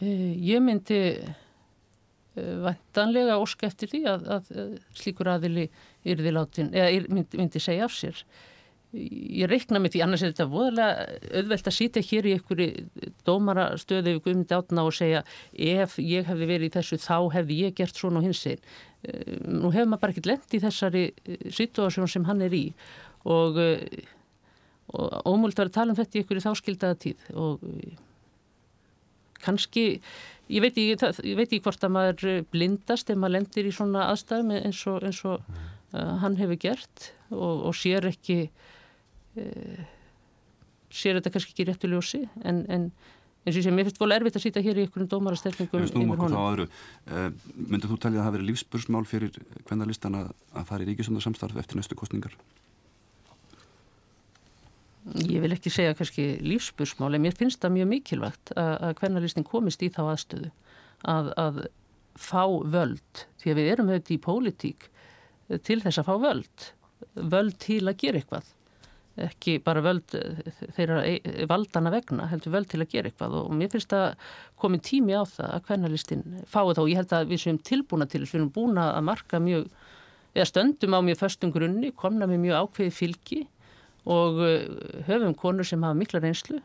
Eh, 0.00 0.32
ég 0.44 0.60
myndi 0.64 0.98
eh, 1.16 2.56
vantanlega 2.64 3.38
óska 3.40 3.68
eftir 3.68 3.92
því 3.92 4.02
að, 4.12 4.26
að 4.36 4.50
slíkur 4.96 5.32
aðili 5.32 5.70
yrði 6.04 6.34
látin, 6.36 6.72
eða 6.76 7.06
myndi, 7.08 7.40
myndi 7.40 7.62
segja 7.62 7.88
af 7.88 7.96
sér. 7.96 8.20
Ég 8.96 9.50
reikna 9.50 9.80
með 9.82 9.96
því, 9.96 10.02
annars 10.06 10.24
er 10.24 10.32
þetta 10.32 10.48
voðalega 10.48 11.06
auðvelt 11.40 11.70
að 11.70 11.76
sýta 11.76 12.02
hér 12.06 12.28
í 12.28 12.34
einhverju 12.36 13.10
dómarastöðu 13.28 14.06
við 14.06 14.20
Guðmundi 14.24 14.56
átna 14.56 14.86
og 14.88 14.96
segja 14.96 15.22
ef 15.52 15.98
ég 16.00 16.28
hefði 16.30 16.48
verið 16.48 16.70
í 16.70 16.74
þessu 16.78 17.00
þá 17.02 17.16
hefði 17.34 17.58
ég 17.66 17.76
gert 17.76 18.00
svona 18.00 18.22
og 18.22 18.28
hins 18.28 18.44
einn. 18.48 18.62
Eh, 19.04 19.36
nú 19.44 19.72
hefur 19.74 19.90
maður 19.90 20.04
bara 20.04 20.16
ekkert 20.16 20.30
lend 20.32 20.56
í 20.56 20.62
þessari 20.64 21.04
situásjón 21.52 22.10
sem 22.10 22.26
hann 22.28 22.44
er 22.46 22.56
í 22.56 22.64
og, 23.26 23.60
og 24.96 25.14
ómult 25.28 25.58
var 25.58 25.68
að 25.68 25.76
tala 25.76 25.92
um 25.92 25.98
þetta 25.98 26.16
í 26.18 26.22
einhverju 26.22 26.46
þáskildaða 26.46 27.00
tíð 27.04 27.30
og 27.36 27.64
kannski, 29.46 29.86
ég 30.48 30.64
veit 30.64 30.78
ekki 30.78 31.62
hvort 31.64 31.84
að 31.84 31.94
maður 31.96 32.44
blindast 32.52 33.10
ef 33.10 33.18
maður 33.18 33.38
lendir 33.38 33.68
í 33.68 33.74
svona 33.74 34.08
aðstæðum 34.12 34.54
eins 34.60 34.82
og, 34.90 35.02
eins 35.06 35.22
og 35.26 35.42
uh, 35.94 36.16
hann 36.22 36.38
hefur 36.40 36.60
gert 36.68 37.10
og, 37.30 37.68
og 37.68 37.76
sér 37.76 38.08
ekki 38.10 38.46
uh, 39.40 39.84
sér 40.92 41.18
þetta 41.18 41.32
kannski 41.34 41.54
ekki 41.54 41.68
réttu 41.68 41.90
ljósi 41.90 42.22
en, 42.44 42.64
en 42.72 42.90
eins 43.46 43.54
og 43.54 43.60
ég 43.60 43.66
sé, 43.66 43.72
mér 43.74 43.86
finnst 43.86 44.02
volið 44.02 44.20
erfitt 44.20 44.38
að 44.40 44.44
sýta 44.46 44.62
hér 44.64 44.80
í 44.80 44.84
einhverjum 44.84 45.10
dómarastefningum 45.12 45.86
yfir 45.86 46.22
honum. 46.24 46.66
Uh, 47.06 47.28
Myndið 47.54 47.92
þú 47.92 47.98
talið 48.02 48.18
að 48.18 48.20
það 48.20 48.26
hafi 48.26 48.36
verið 48.38 48.50
lífsbursmál 48.50 49.06
fyrir 49.06 49.40
hvernig 49.68 49.90
listan 49.92 50.18
að, 50.18 50.30
að 50.56 50.70
fara 50.70 50.86
í 50.86 50.88
ríkisöndarsamstarf 50.90 51.60
eftir 51.62 51.78
næstu 51.78 51.98
kostningar? 51.98 52.34
Ég 55.22 55.38
vil 55.44 55.54
ekki 55.54 55.70
segja 55.70 55.94
kannski 55.94 56.32
lífsbursmál 56.42 57.14
en 57.14 57.22
mér 57.22 57.36
finnst 57.38 57.62
það 57.62 57.76
mjög 57.76 57.90
mikilvægt 57.92 58.54
að, 58.58 58.72
að 58.88 58.96
hvernalistin 59.02 59.46
komist 59.46 59.84
í 59.86 59.92
þá 59.94 60.02
aðstöðu 60.08 60.50
að, 61.06 61.30
að 61.38 61.60
fá 62.18 62.42
völd 62.48 63.26
því 63.38 63.52
að 63.52 63.60
við 63.60 63.70
erum 63.76 63.92
auðvitað 63.92 64.16
í 64.16 64.22
pólitík 64.24 64.88
til 65.62 65.78
þess 65.84 66.00
að 66.02 66.08
fá 66.08 66.14
völd 66.24 66.66
völd 67.14 67.58
til 67.62 67.84
að 67.86 67.98
gera 68.02 68.20
eitthvað 68.20 68.50
ekki 69.24 69.56
bara 69.64 69.82
völd 69.84 70.12
þeirra 70.76 71.00
e, 71.08 71.16
valdana 71.48 71.92
vegna, 71.94 72.28
heldur 72.30 72.52
völd 72.52 72.68
til 72.72 72.82
að 72.82 72.92
gera 72.92 73.10
eitthvað 73.10 73.36
og 73.40 73.54
mér 73.56 73.72
finnst 73.72 73.94
að 73.96 74.14
komin 74.60 74.82
tími 74.84 75.16
á 75.16 75.24
það 75.24 75.50
að 75.54 75.66
hvernalistin 75.70 76.24
fái 76.44 76.74
þá, 76.76 76.82
ég 76.84 77.00
held 77.00 77.16
að 77.16 77.32
við 77.32 77.42
séum 77.44 77.60
tilbúna 77.70 78.08
til 78.10 78.22
þess, 78.22 78.34
við 78.34 78.40
erum 78.42 78.54
búna 78.54 78.90
að 78.92 79.06
marka 79.08 79.40
mjög, 79.42 79.68
eða 80.36 80.48
stöndum 80.52 80.96
á 80.96 81.00
mjög 81.08 81.20
föstum 81.22 81.54
grunni, 81.54 81.92
komna 81.96 82.28
með 82.28 82.42
mjög 82.44 82.66
ákveði 82.66 82.96
fylgi 82.98 83.42
og 84.06 84.40
uh, 84.44 85.02
höfum 85.08 85.34
konur 85.38 85.66
sem 85.66 85.82
hafa 85.82 85.98
mikla 85.98 86.22
reynslu 86.22 86.60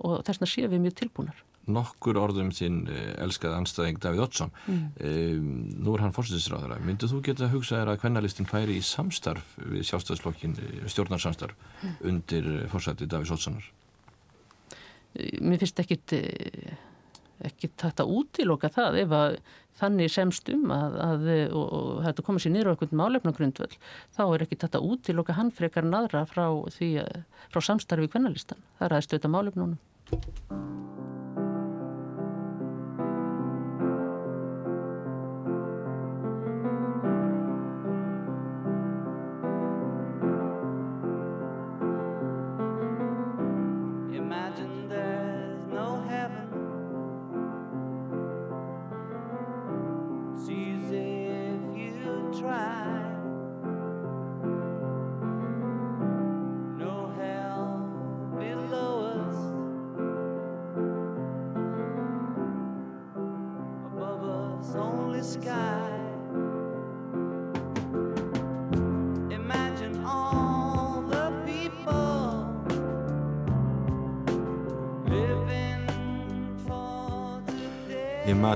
og 0.00 0.22
þess 0.24 0.40
vegna 0.40 0.52
séum 0.54 0.72
við 0.72 0.86
mjög 0.86 1.00
tilbúnar. 1.02 1.42
Nokkur 1.70 2.18
orðum 2.18 2.50
þinn 2.54 2.80
eh, 2.90 3.12
elskað 3.22 3.56
anstæðing 3.60 4.00
Davíð 4.02 4.24
Ottsson. 4.26 4.52
Mm. 4.66 4.84
Um, 5.08 5.50
nú 5.84 5.96
er 5.96 6.04
hann 6.04 6.14
fórstæðisráður. 6.16 6.74
Myndu 6.82 7.10
þú 7.10 7.20
geta 7.28 7.46
að 7.46 7.56
hugsa 7.56 7.78
þér 7.78 7.92
að 7.92 8.00
hvernalistin 8.02 8.50
færi 8.50 8.78
í 8.80 8.86
samstarf 8.86 9.54
við 9.62 9.86
sjálfstæðslokkin 9.90 10.56
eh, 10.58 10.78
stjórnarsamstarf 10.90 11.54
mm. 11.82 11.98
undir 12.10 12.50
fórstæði 12.72 13.10
Davíð 13.12 13.36
Ottssonar? 13.36 13.68
Mér 15.44 15.60
finnst 15.60 15.80
ekkit 15.82 16.16
ekki 17.46 17.70
tætt 17.78 18.00
að 18.02 18.12
útiloka 18.16 18.70
það 18.72 18.98
ef 19.02 19.14
að 19.16 19.36
þannig 19.80 20.12
semst 20.12 20.50
um 20.52 20.72
að, 20.74 20.96
að 21.02 21.28
og, 21.48 21.64
og 21.78 22.02
þetta 22.06 22.26
komið 22.26 22.44
sér 22.44 22.54
nýra 22.56 22.72
á 22.72 22.72
einhvern 22.74 23.00
málefna 23.00 23.34
grundvöld 23.36 23.78
þá 24.16 24.22
er 24.26 24.44
ekki 24.46 24.60
tætt 24.62 24.78
að 24.78 24.88
útiloka 24.92 25.36
hann 25.38 25.52
frekar 25.54 25.88
naðra 25.88 26.24
frá, 26.30 26.46
því, 26.76 26.92
frá 27.52 27.64
samstarfi 27.70 28.10
kvennalistan. 28.12 28.62
Það 28.78 28.88
er 28.88 28.96
aðeins 28.96 29.10
stöta 29.10 29.32
málefnunum. 29.32 29.80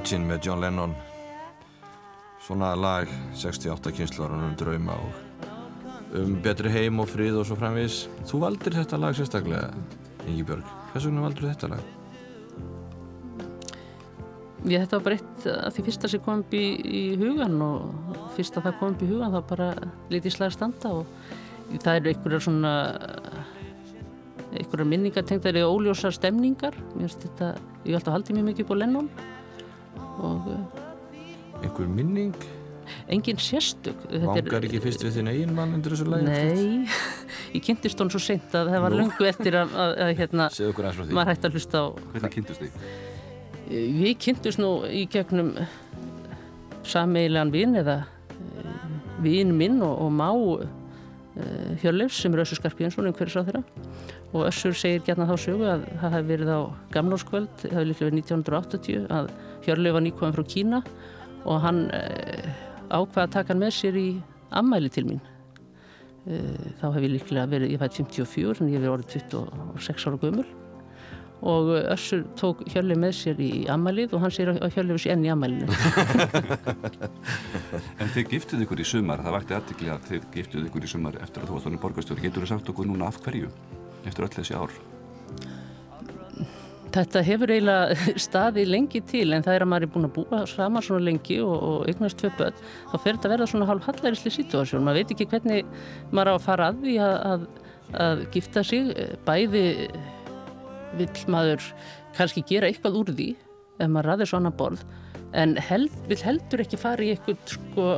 Imagine 0.07 0.29
með 0.31 0.45
John 0.47 0.61
Lennon. 0.63 0.93
Svona 2.39 2.69
lag 2.79 3.11
68 3.35 3.91
kynslar 3.97 4.31
um 4.37 4.53
drauma 4.55 4.95
og 5.03 6.15
um 6.21 6.37
betri 6.45 6.71
heim 6.71 7.03
og 7.03 7.09
frið 7.11 7.41
og 7.41 7.49
svo 7.49 7.57
framvís 7.59 7.97
þú 8.31 8.39
valdir 8.45 8.77
þetta 8.79 9.01
lag 9.03 9.19
sérstaklega 9.19 9.73
Ingi 10.29 10.47
Björg, 10.47 10.71
hvers 10.93 11.09
vegna 11.09 11.27
valdur 11.27 11.49
þetta 11.49 11.73
lag? 11.75 11.83
Ég 14.71 14.79
þetta 14.85 14.95
var 14.95 15.05
bara 15.09 15.19
eitt 15.19 15.51
að 15.57 15.75
því 15.75 15.89
fyrsta 15.91 16.15
sem 16.15 16.23
kom 16.23 16.47
upp 16.47 16.55
í, 16.55 16.65
í 16.87 17.05
hugan 17.19 17.59
og 17.67 18.17
fyrsta 18.39 18.63
það 18.63 18.79
kom 18.79 18.95
upp 18.95 19.03
í 19.03 19.11
hugan 19.11 19.35
þá 19.35 19.43
bara 19.57 19.71
litið 20.15 20.39
slag 20.39 20.55
standa 20.55 20.99
og 21.01 21.81
það 21.83 21.95
eru 21.99 22.13
einhverjar 22.15 22.47
svona 22.47 22.77
einhverjar 24.55 24.87
minningar 24.87 25.27
tengt 25.27 25.43
það 25.43 25.57
eru 25.57 25.81
óljósar 25.81 26.15
stemningar 26.15 26.79
ég 26.95 27.11
hef 27.11 27.33
alltaf 27.43 28.21
haldið 28.21 28.39
mjög 28.39 28.53
mikið 28.53 28.71
upp 28.71 28.79
á 28.79 28.83
Lennon 28.85 29.17
og 30.25 30.53
eh, 30.53 31.65
einhver 31.65 31.91
minning 31.91 32.37
engin 33.11 33.39
sérstök 33.43 34.05
Vangar 34.11 34.65
ekki 34.67 34.81
fyrst 34.83 35.03
við 35.05 35.19
þinn 35.19 35.31
eigin 35.33 35.55
mann 35.57 35.75
undir 35.77 35.95
þessu 35.95 36.07
læg? 36.11 36.27
Nei, 36.27 36.87
ég 37.57 37.65
kynntist 37.67 38.01
hún 38.03 38.13
svo 38.13 38.21
seint 38.23 38.55
að 38.55 38.73
það 38.73 38.85
var 38.85 38.95
Nú. 38.95 39.03
lungu 39.03 39.29
eftir 39.29 39.59
að, 39.59 39.75
að, 39.75 39.95
að 40.07 40.13
hérna, 40.21 40.49
maður 41.11 41.33
hætti 41.33 41.51
að 41.51 41.59
hlusta 41.59 41.83
á 41.83 41.87
Hvernig 42.15 42.35
kynntust 42.37 42.65
þið? 42.65 42.89
Við 43.67 44.13
kynntust 44.23 44.63
nú 44.63 44.73
í 44.87 45.07
gegnum 45.11 45.53
sameilan 46.87 47.51
vinn 47.55 47.75
eða 47.81 48.05
uh, 48.05 48.91
vinn 49.25 49.51
minn 49.59 49.81
og, 49.83 49.97
og 50.07 50.13
má 50.15 50.31
uh, 50.31 50.67
Hjörleifs 51.83 52.23
sem 52.23 52.35
er 52.35 52.45
Össur 52.45 52.61
Skarpíðinsson 52.61 53.11
umhverjus 53.11 53.41
á 53.43 53.47
þeirra 53.49 53.65
og 54.31 54.47
Össur 54.47 54.77
segir 54.79 55.03
gætna 55.07 55.27
þá 55.27 55.35
sögu 55.41 55.67
að 55.71 55.85
það 55.99 56.15
hefði 56.17 56.31
verið 56.31 56.53
á 56.55 56.61
gamlórskvöld, 56.95 57.53
það 57.63 57.75
hefði 57.75 57.91
líklega 57.91 58.11
verið 58.11 58.23
1980 58.23 59.11
að 59.17 59.31
Hjörleif 59.67 59.93
var 59.97 60.05
nýkvæðan 60.07 60.37
frá 60.37 60.45
Kína 60.53 60.79
og 61.47 61.57
hann 61.63 61.81
uh, 61.95 62.47
ákvaða 62.91 63.27
að 63.27 63.35
taka 63.39 63.49
hann 63.53 63.65
með 63.65 63.73
sér 63.79 63.95
í 64.01 64.09
ammæli 64.57 64.91
til 64.95 65.07
mín 65.09 65.23
uh, 65.23 65.25
þá 66.81 66.87
hef 66.93 67.03
ég 67.03 67.13
líklega 67.17 67.51
verið, 67.51 67.73
ég 67.75 67.81
fætt 67.83 67.99
54 68.03 68.63
en 68.63 68.71
ég 68.71 68.77
hef 68.79 68.85
verið 68.87 68.95
orðið 68.95 69.11
26 69.35 70.09
ára 70.11 70.23
gömul 70.23 70.49
og 71.47 71.65
Össur 71.93 72.23
tók 72.41 72.59
Hjörleif 72.73 72.99
með 72.99 73.13
sér 73.19 73.37
í 73.45 73.51
ammælið 73.71 74.15
og 74.17 74.23
hann 74.25 74.33
sér 74.33 74.49
að 74.55 74.73
Hjörleif 74.73 74.99
sé 75.03 75.09
enn 75.13 75.27
í 75.27 75.33
ammælinu 75.35 75.67
En 78.01 78.09
þið 78.15 78.31
giftuð 78.33 78.63
ykkur 78.65 78.81
í 78.81 78.87
sumar, 78.89 79.23
það 79.25 79.37
vakti 79.37 79.57
aðtikli 79.57 79.91
að 79.93 80.07
þið 80.11 80.23
giftuð 80.35 80.69
ykkur 80.71 80.87
í 80.87 80.91
sumar 80.91 81.15
eftir 81.21 81.43
að 81.43 81.49
þú 81.51 81.57
varst 81.57 81.69
honum 81.69 81.83
borgarstjóri. 81.83 82.25
Getur 82.25 82.45
þú 82.45 82.49
sagt 82.53 82.71
okkur 82.73 82.89
núna 82.89 83.09
af 83.11 83.19
hverju 83.25 83.49
eftir 84.07 84.27
öll 84.27 84.35
þessi 84.37 84.57
ár? 84.57 84.73
Þetta 86.97 87.23
hefur 87.27 87.53
eiginlega 87.53 88.17
staðið 88.27 88.73
lengi 88.73 89.03
til 89.11 89.27
en 89.37 89.45
það 89.45 89.59
er 89.59 89.65
að 89.67 89.71
maður 89.73 89.87
er 89.87 89.93
búin 89.95 90.09
að 90.09 90.15
búa 90.17 90.43
saman 90.49 90.85
svona 90.85 91.05
lengi 91.11 91.39
og, 91.45 91.55
og 91.55 91.87
eignast 91.91 92.21
tvö 92.23 92.33
börn 92.39 92.61
þá 92.63 92.97
fer 92.97 93.13
þetta 93.13 93.29
að 93.29 93.35
verða 93.35 93.49
svona 93.53 93.71
hálf 93.71 93.89
hallærisli 93.91 94.35
situasjón. 94.39 94.85
Maður 94.87 95.03
veit 95.03 95.15
ekki 95.17 95.29
hvernig 95.33 95.73
maður 96.11 96.33
á 96.33 96.35
að 96.35 96.47
fara 96.47 96.69
að 96.71 96.85
því 96.85 96.99
að, 97.07 97.17
að, 97.31 97.49
að 98.07 98.23
gifta 98.37 98.65
sig. 98.67 98.93
Bæði 99.29 99.65
vill 100.97 101.27
maður 101.33 101.67
kannski 102.17 102.45
gera 102.49 102.71
eitthvað 102.71 103.01
úr 103.03 103.13
því 103.17 103.33
ef 103.77 103.91
maður 103.93 104.13
ræðir 104.13 104.31
svona 104.33 104.53
borð 104.57 104.85
en 105.37 105.57
held, 105.61 105.93
vill 106.09 106.23
heldur 106.25 106.63
ekki 106.65 106.79
fara 106.81 107.05
í 107.05 107.13
eitthvað 107.13 107.57
sko 107.57 107.89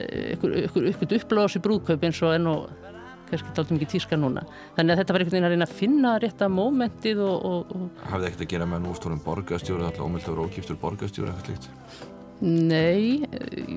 eitthvað 0.00 1.18
uppláðs 1.18 1.58
í 1.58 1.62
brúðkaup 1.64 2.06
eins 2.06 2.20
og 2.24 2.36
enn 2.36 2.48
og 2.48 2.89
kannski 3.30 3.54
táltum 3.56 3.78
ekki 3.78 3.90
tíska 3.94 4.18
núna. 4.18 4.44
Þannig 4.76 4.94
að 4.94 5.00
þetta 5.00 5.14
var 5.16 5.24
einhvern 5.24 5.36
veginn 5.36 5.48
að 5.48 5.54
reyna 5.54 5.68
að 5.68 5.76
finna 5.78 6.14
rétta 6.22 6.50
mómentið 6.52 7.22
og, 7.26 7.46
og, 7.50 7.74
og 7.76 8.04
Hafði 8.10 8.30
ekkert 8.30 8.44
að 8.46 8.52
gera 8.54 8.68
með 8.70 8.84
nústórum 8.86 9.22
borgastjóri 9.24 9.86
alltaf 9.86 10.06
ómöld 10.06 10.26
að 10.26 10.34
vera 10.34 10.46
ógiftur 10.48 10.80
borgastjóri 10.80 11.32
eitthvað 11.32 11.48
slíkt? 11.50 12.08
Nei, 12.40 13.26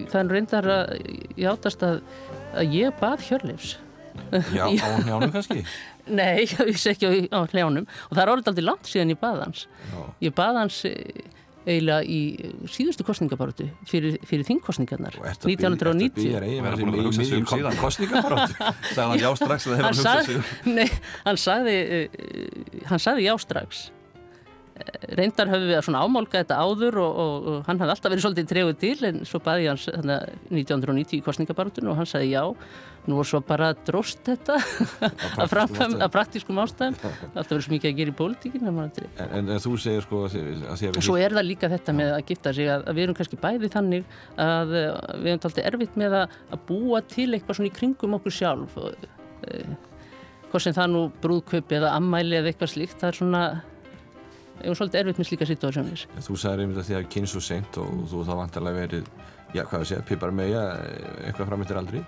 er 0.08 0.30
reyndar 0.32 0.70
að 0.72 0.94
játast 1.36 1.84
að, 1.84 1.98
að 2.56 2.78
ég 2.78 2.94
bað 3.02 3.26
Hjörleifs. 3.28 3.74
Já, 4.54 4.66
á 4.70 4.88
hnjánum 5.04 5.34
kannski? 5.34 5.64
Nei, 6.08 6.46
ég 6.46 6.60
vissi 6.68 6.92
ekki 6.94 7.10
á, 7.32 7.44
hljónum 7.52 7.88
og 7.88 8.14
það 8.14 8.24
er 8.24 8.32
orðið 8.34 8.52
aldrei 8.52 8.66
langt 8.68 8.90
síðan 8.90 9.14
ég 9.14 9.20
bað 9.22 9.42
hans. 9.46 9.66
Já. 9.92 10.02
Ég 10.28 10.36
bað 10.38 10.60
hans 10.62 10.80
eiginlega 11.64 12.04
í 12.04 12.20
síðustu 12.74 13.06
kostningabarótu 13.08 13.68
fyrir, 13.88 14.18
fyrir 14.28 14.46
þingkostningarnar 14.50 15.16
Og 15.20 15.26
ertu 15.30 15.48
að 15.48 15.54
byrja 15.54 15.72
1990 15.74 16.44
eigin 16.44 16.64
Verða 16.68 16.78
með 16.78 16.84
búin 16.84 17.00
að 17.00 17.10
hugsa 17.10 17.24
sig 17.30 17.40
um 17.40 17.48
síðan. 17.54 17.80
kostningabaróttu 17.80 18.54
Sagði 18.96 19.10
hann 19.10 19.24
já 19.24 19.30
strax 19.40 19.68
að 19.68 19.74
það 19.74 19.84
hann 19.88 20.00
sagði, 20.02 20.26
sig. 20.28 20.72
nei, 20.76 20.88
hann 21.28 21.40
sagði 21.48 21.76
uh, 21.98 22.08
hann 22.92 23.04
sagði 23.08 23.28
já 23.30 23.36
strax 23.48 23.86
Eh, 23.88 24.03
reyndar 25.14 25.52
höfum 25.52 25.68
við 25.70 25.78
að 25.78 25.86
svona 25.86 26.02
ámálka 26.02 26.40
þetta 26.42 26.62
áður 26.64 26.98
og, 27.04 27.20
og, 27.24 27.36
og 27.52 27.68
hann 27.68 27.82
hafði 27.82 27.94
alltaf 27.94 28.14
verið 28.14 28.24
svolítið 28.26 28.48
trefið 28.50 28.80
til 28.82 29.10
en 29.10 29.20
svo 29.30 29.42
baði 29.44 29.70
hans 29.70 29.86
þarna 29.86 30.18
1990 30.50 31.20
í 31.20 31.22
kostningabarótun 31.26 31.92
og 31.92 32.00
hann 32.00 32.10
sagði 32.10 32.32
já 32.34 32.44
nú 33.04 33.20
og 33.20 33.28
svo 33.28 33.42
bara 33.44 33.74
dróst 33.86 34.22
þetta 34.26 34.56
að 35.42 35.52
framkvæm 35.52 35.98
að 36.00 36.12
praktískum 36.14 36.62
ástæðum. 36.64 36.96
Alltaf 37.34 37.52
verið 37.52 37.66
svo 37.66 37.74
mikið 37.74 37.90
að 37.90 37.98
gera 38.00 38.14
í 38.14 38.18
pólitíkin 38.22 38.70
en, 38.70 38.80
en, 38.80 39.42
en, 39.42 39.52
þú 39.64 39.74
segir 39.84 40.06
sko 40.06 40.22
að 40.30 40.38
að 40.72 40.86
og 40.94 41.04
svo 41.04 41.18
er 41.20 41.36
það 41.36 41.50
líka 41.50 41.70
þetta 41.74 41.98
með 41.98 42.14
að 42.16 42.24
gifta 42.32 42.54
sig 42.56 42.72
að, 42.72 42.88
við 42.94 43.06
erum 43.06 43.18
kannski 43.20 43.42
bæði 43.44 43.72
þannig 43.76 44.16
að 44.40 44.74
uh, 44.80 44.88
við 45.20 45.34
erum 45.34 45.44
alltaf 45.50 45.68
erfitt 45.68 46.00
með 46.00 46.18
að, 46.22 46.40
að 46.56 46.64
búa 46.72 47.04
til 47.12 47.28
eitthvað 47.34 47.60
svona 47.60 47.72
í 47.74 47.76
kringum 47.76 48.18
okkur 48.20 48.38
sjálf 48.40 48.80
uh, 48.80 49.76
hvort 50.48 50.64
sem 50.64 50.76
það 50.76 50.92
nú 50.96 51.06
brúðkaup 51.20 51.76
eða 51.76 51.94
ammæli 51.98 52.40
eða 52.40 52.54
eitthvað 52.54 52.76
slíkt 52.78 53.00
það 53.02 53.12
er 53.12 53.20
svona 53.20 53.44
ég 54.64 54.72
er 54.72 54.80
svolítið 54.80 55.00
erfitt 55.02 55.20
með 55.22 55.28
slíka 55.30 55.48
situasjónir 55.50 56.06
Þú 56.24 56.38
sagðir 56.40 56.64
einmitt 56.64 56.82
að 56.82 56.90
því 56.90 56.98
að 57.00 57.08
kynns 57.16 57.36
og 57.40 57.44
seint 57.46 57.80
og 57.84 57.94
þú 58.12 58.24
þá 58.28 58.34
vantarlega 58.40 58.80
verið, 58.86 59.12
já 59.54 59.64
hvað 59.68 59.84
að 59.84 59.88
segja, 59.92 60.08
pipar 60.08 60.34
megja, 60.36 60.64
eitthvað 61.28 61.50
frammittir 61.52 61.80
aldrei. 61.82 62.02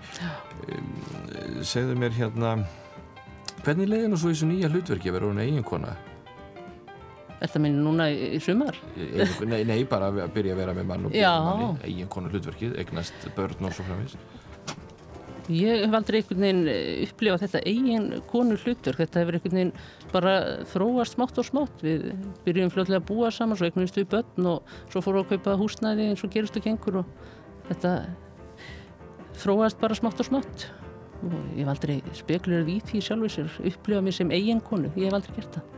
Um, 0.66 0.90
segðu 1.66 1.96
mér 2.00 2.16
hérna, 2.16 2.56
hvernig 3.62 3.90
leiði 3.92 4.10
nú 4.12 4.20
svo 4.20 4.32
í 4.32 4.36
þessu 4.36 4.50
nýja 4.50 4.72
hlutverki 4.72 5.12
að 5.12 5.18
vera 5.18 5.30
hún 5.30 5.42
eiginkona? 5.44 5.94
Er 7.36 7.52
það 7.52 7.62
minni 7.66 7.82
núna 7.84 8.08
í, 8.08 8.38
sumar? 8.40 8.78
Eigin, 8.96 9.50
nei, 9.52 9.60
nei, 9.68 9.82
bara 9.88 10.08
að 10.08 10.22
byrja 10.32 10.54
að 10.56 10.60
vera 10.62 10.74
með 10.78 10.86
mann 10.88 11.08
og 11.10 11.16
Já. 11.16 11.32
manni, 11.44 11.68
eiginkona 11.84 12.32
hlutverkið, 12.32 12.78
eignast 12.80 13.28
börn 13.36 13.68
og 13.68 13.76
svo 13.76 13.84
framins. 13.84 14.16
Ég 15.52 15.84
hef 15.84 15.92
aldrei 15.94 16.18
einhvern 16.18 16.42
veginn 16.42 16.68
eh, 16.70 17.04
upplifað 17.06 17.44
þetta 17.44 17.60
eigin 17.70 18.06
konu 18.26 18.56
hlutur. 18.58 18.96
Þetta 18.98 19.20
hefur 19.22 19.36
einhvern 19.38 19.58
veginn 19.60 19.72
bara 20.10 20.32
þróast 20.72 21.14
smátt 21.14 21.38
og 21.38 21.46
smátt. 21.46 21.84
Við 21.86 22.08
byrjum 22.46 22.72
fljóðlega 22.74 22.98
að 22.98 23.06
búa 23.12 23.30
saman, 23.30 23.58
svo 23.58 23.68
eignumst 23.68 23.98
við 24.00 24.08
börn 24.16 24.48
og 24.50 24.72
svo 24.90 25.02
fórum 25.04 25.22
við 25.22 25.36
að 25.36 25.44
kaupa 25.44 25.58
húsnæði 25.60 26.08
eins 26.10 26.24
og 26.26 26.32
gerist 26.34 26.58
og 26.58 26.66
gengur 26.66 26.98
og 27.02 27.12
þetta 27.68 27.92
þróast 29.44 29.78
bara 29.78 29.98
smátt 29.98 30.24
og 30.24 30.30
smátt. 30.32 30.66
Og 31.22 31.36
ég 31.54 31.62
hef 31.62 31.70
aldrei 31.76 32.00
spekulurð 32.16 32.72
í 32.74 32.80
því 32.90 33.02
sjálfur 33.06 33.34
sér, 33.36 33.58
upplifað 33.70 34.06
mér 34.08 34.16
sem 34.18 34.34
eigin 34.34 34.62
konu. 34.66 34.90
Ég 34.98 35.06
hef 35.06 35.18
aldrei 35.20 35.36
gert 35.38 35.60
það. 35.60 35.74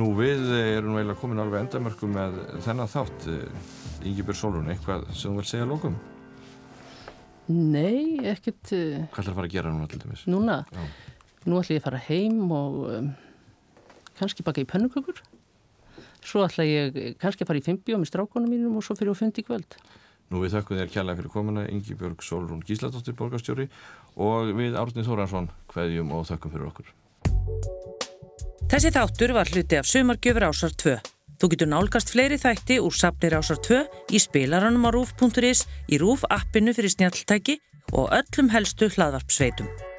Nú 0.00 0.06
við 0.16 0.46
erum 0.54 0.96
eiginlega 0.96 1.18
komin 1.18 1.42
alveg 1.42 1.66
endamörku 1.66 2.08
með 2.08 2.38
þennan 2.64 2.88
þátt, 2.88 3.26
Íngibjörg 4.06 4.38
Sólrún, 4.38 4.70
eitthvað 4.72 5.10
sem 5.12 5.28
þú 5.28 5.42
vil 5.42 5.50
segja 5.50 5.68
lókum? 5.68 5.98
Nei, 7.50 8.20
ekkert 8.30 8.70
uh, 8.76 9.00
Hvað 9.10 9.24
ætlar 9.24 9.32
að 9.32 9.38
fara 9.40 9.48
að 9.48 9.54
gera 9.56 9.72
núna 9.74 9.88
til 9.90 10.00
dæmis? 10.02 10.22
núna. 10.30 10.60
Já. 10.70 10.84
Nú 11.48 11.58
ætla 11.58 11.74
ég 11.74 11.80
að 11.80 11.86
fara 11.88 12.02
heim 12.06 12.52
og 12.52 12.76
um, 12.94 13.08
kannski 14.20 14.44
baka 14.46 14.62
í 14.62 14.68
pönnukökur. 14.70 15.22
Svo 16.20 16.44
ætla 16.46 16.66
ég 16.68 17.00
kannski 17.18 17.42
að 17.46 17.50
fara 17.50 17.62
í 17.62 17.64
fimmbi 17.64 17.96
með 17.96 18.10
strákonum 18.12 18.52
mínum 18.52 18.76
og 18.78 18.84
svo 18.86 18.94
fyrir 18.98 19.14
að 19.14 19.22
fundi 19.24 19.42
í 19.42 19.48
kvöld. 19.48 19.78
Nú 20.30 20.44
við 20.44 20.52
þökkum 20.54 20.78
þér 20.78 20.90
kjærlega 20.94 21.18
fyrir 21.18 21.32
komuna, 21.34 21.62
Íngibjörg 21.74 22.22
Sólrún 22.22 22.60
Gísladóttir, 22.62 23.16
borgarstjóri 23.18 23.66
og 24.22 24.52
við 24.54 24.76
Árni 24.78 25.02
Þóransson 25.02 25.48
hverjum 25.72 26.12
og 26.14 26.28
þökkum 26.28 26.52
fyrir 26.54 26.68
okkur. 26.68 26.92
Þessi 28.70 28.92
þáttur 28.94 29.34
var 29.34 29.50
hluti 29.50 29.80
af 29.80 29.88
Sumargjöfur 29.90 30.46
ásar 30.46 30.76
2. 30.78 31.00
Þú 31.40 31.48
getur 31.54 31.70
nálgast 31.72 32.10
fleiri 32.12 32.36
þætti 32.36 32.76
úr 32.84 32.92
safnir 32.92 33.38
ásar 33.38 33.60
2 33.64 33.80
í 34.12 34.20
spilaranum 34.20 34.84
á 34.84 34.90
rúf.is, 34.92 35.64
í 35.88 35.96
rúf 35.96 36.26
appinu 36.28 36.76
fyrir 36.76 36.92
snjalltæki 36.92 37.56
og 37.96 38.12
öllum 38.12 38.52
helstu 38.52 38.92
hlaðvarpsveitum. 38.92 39.89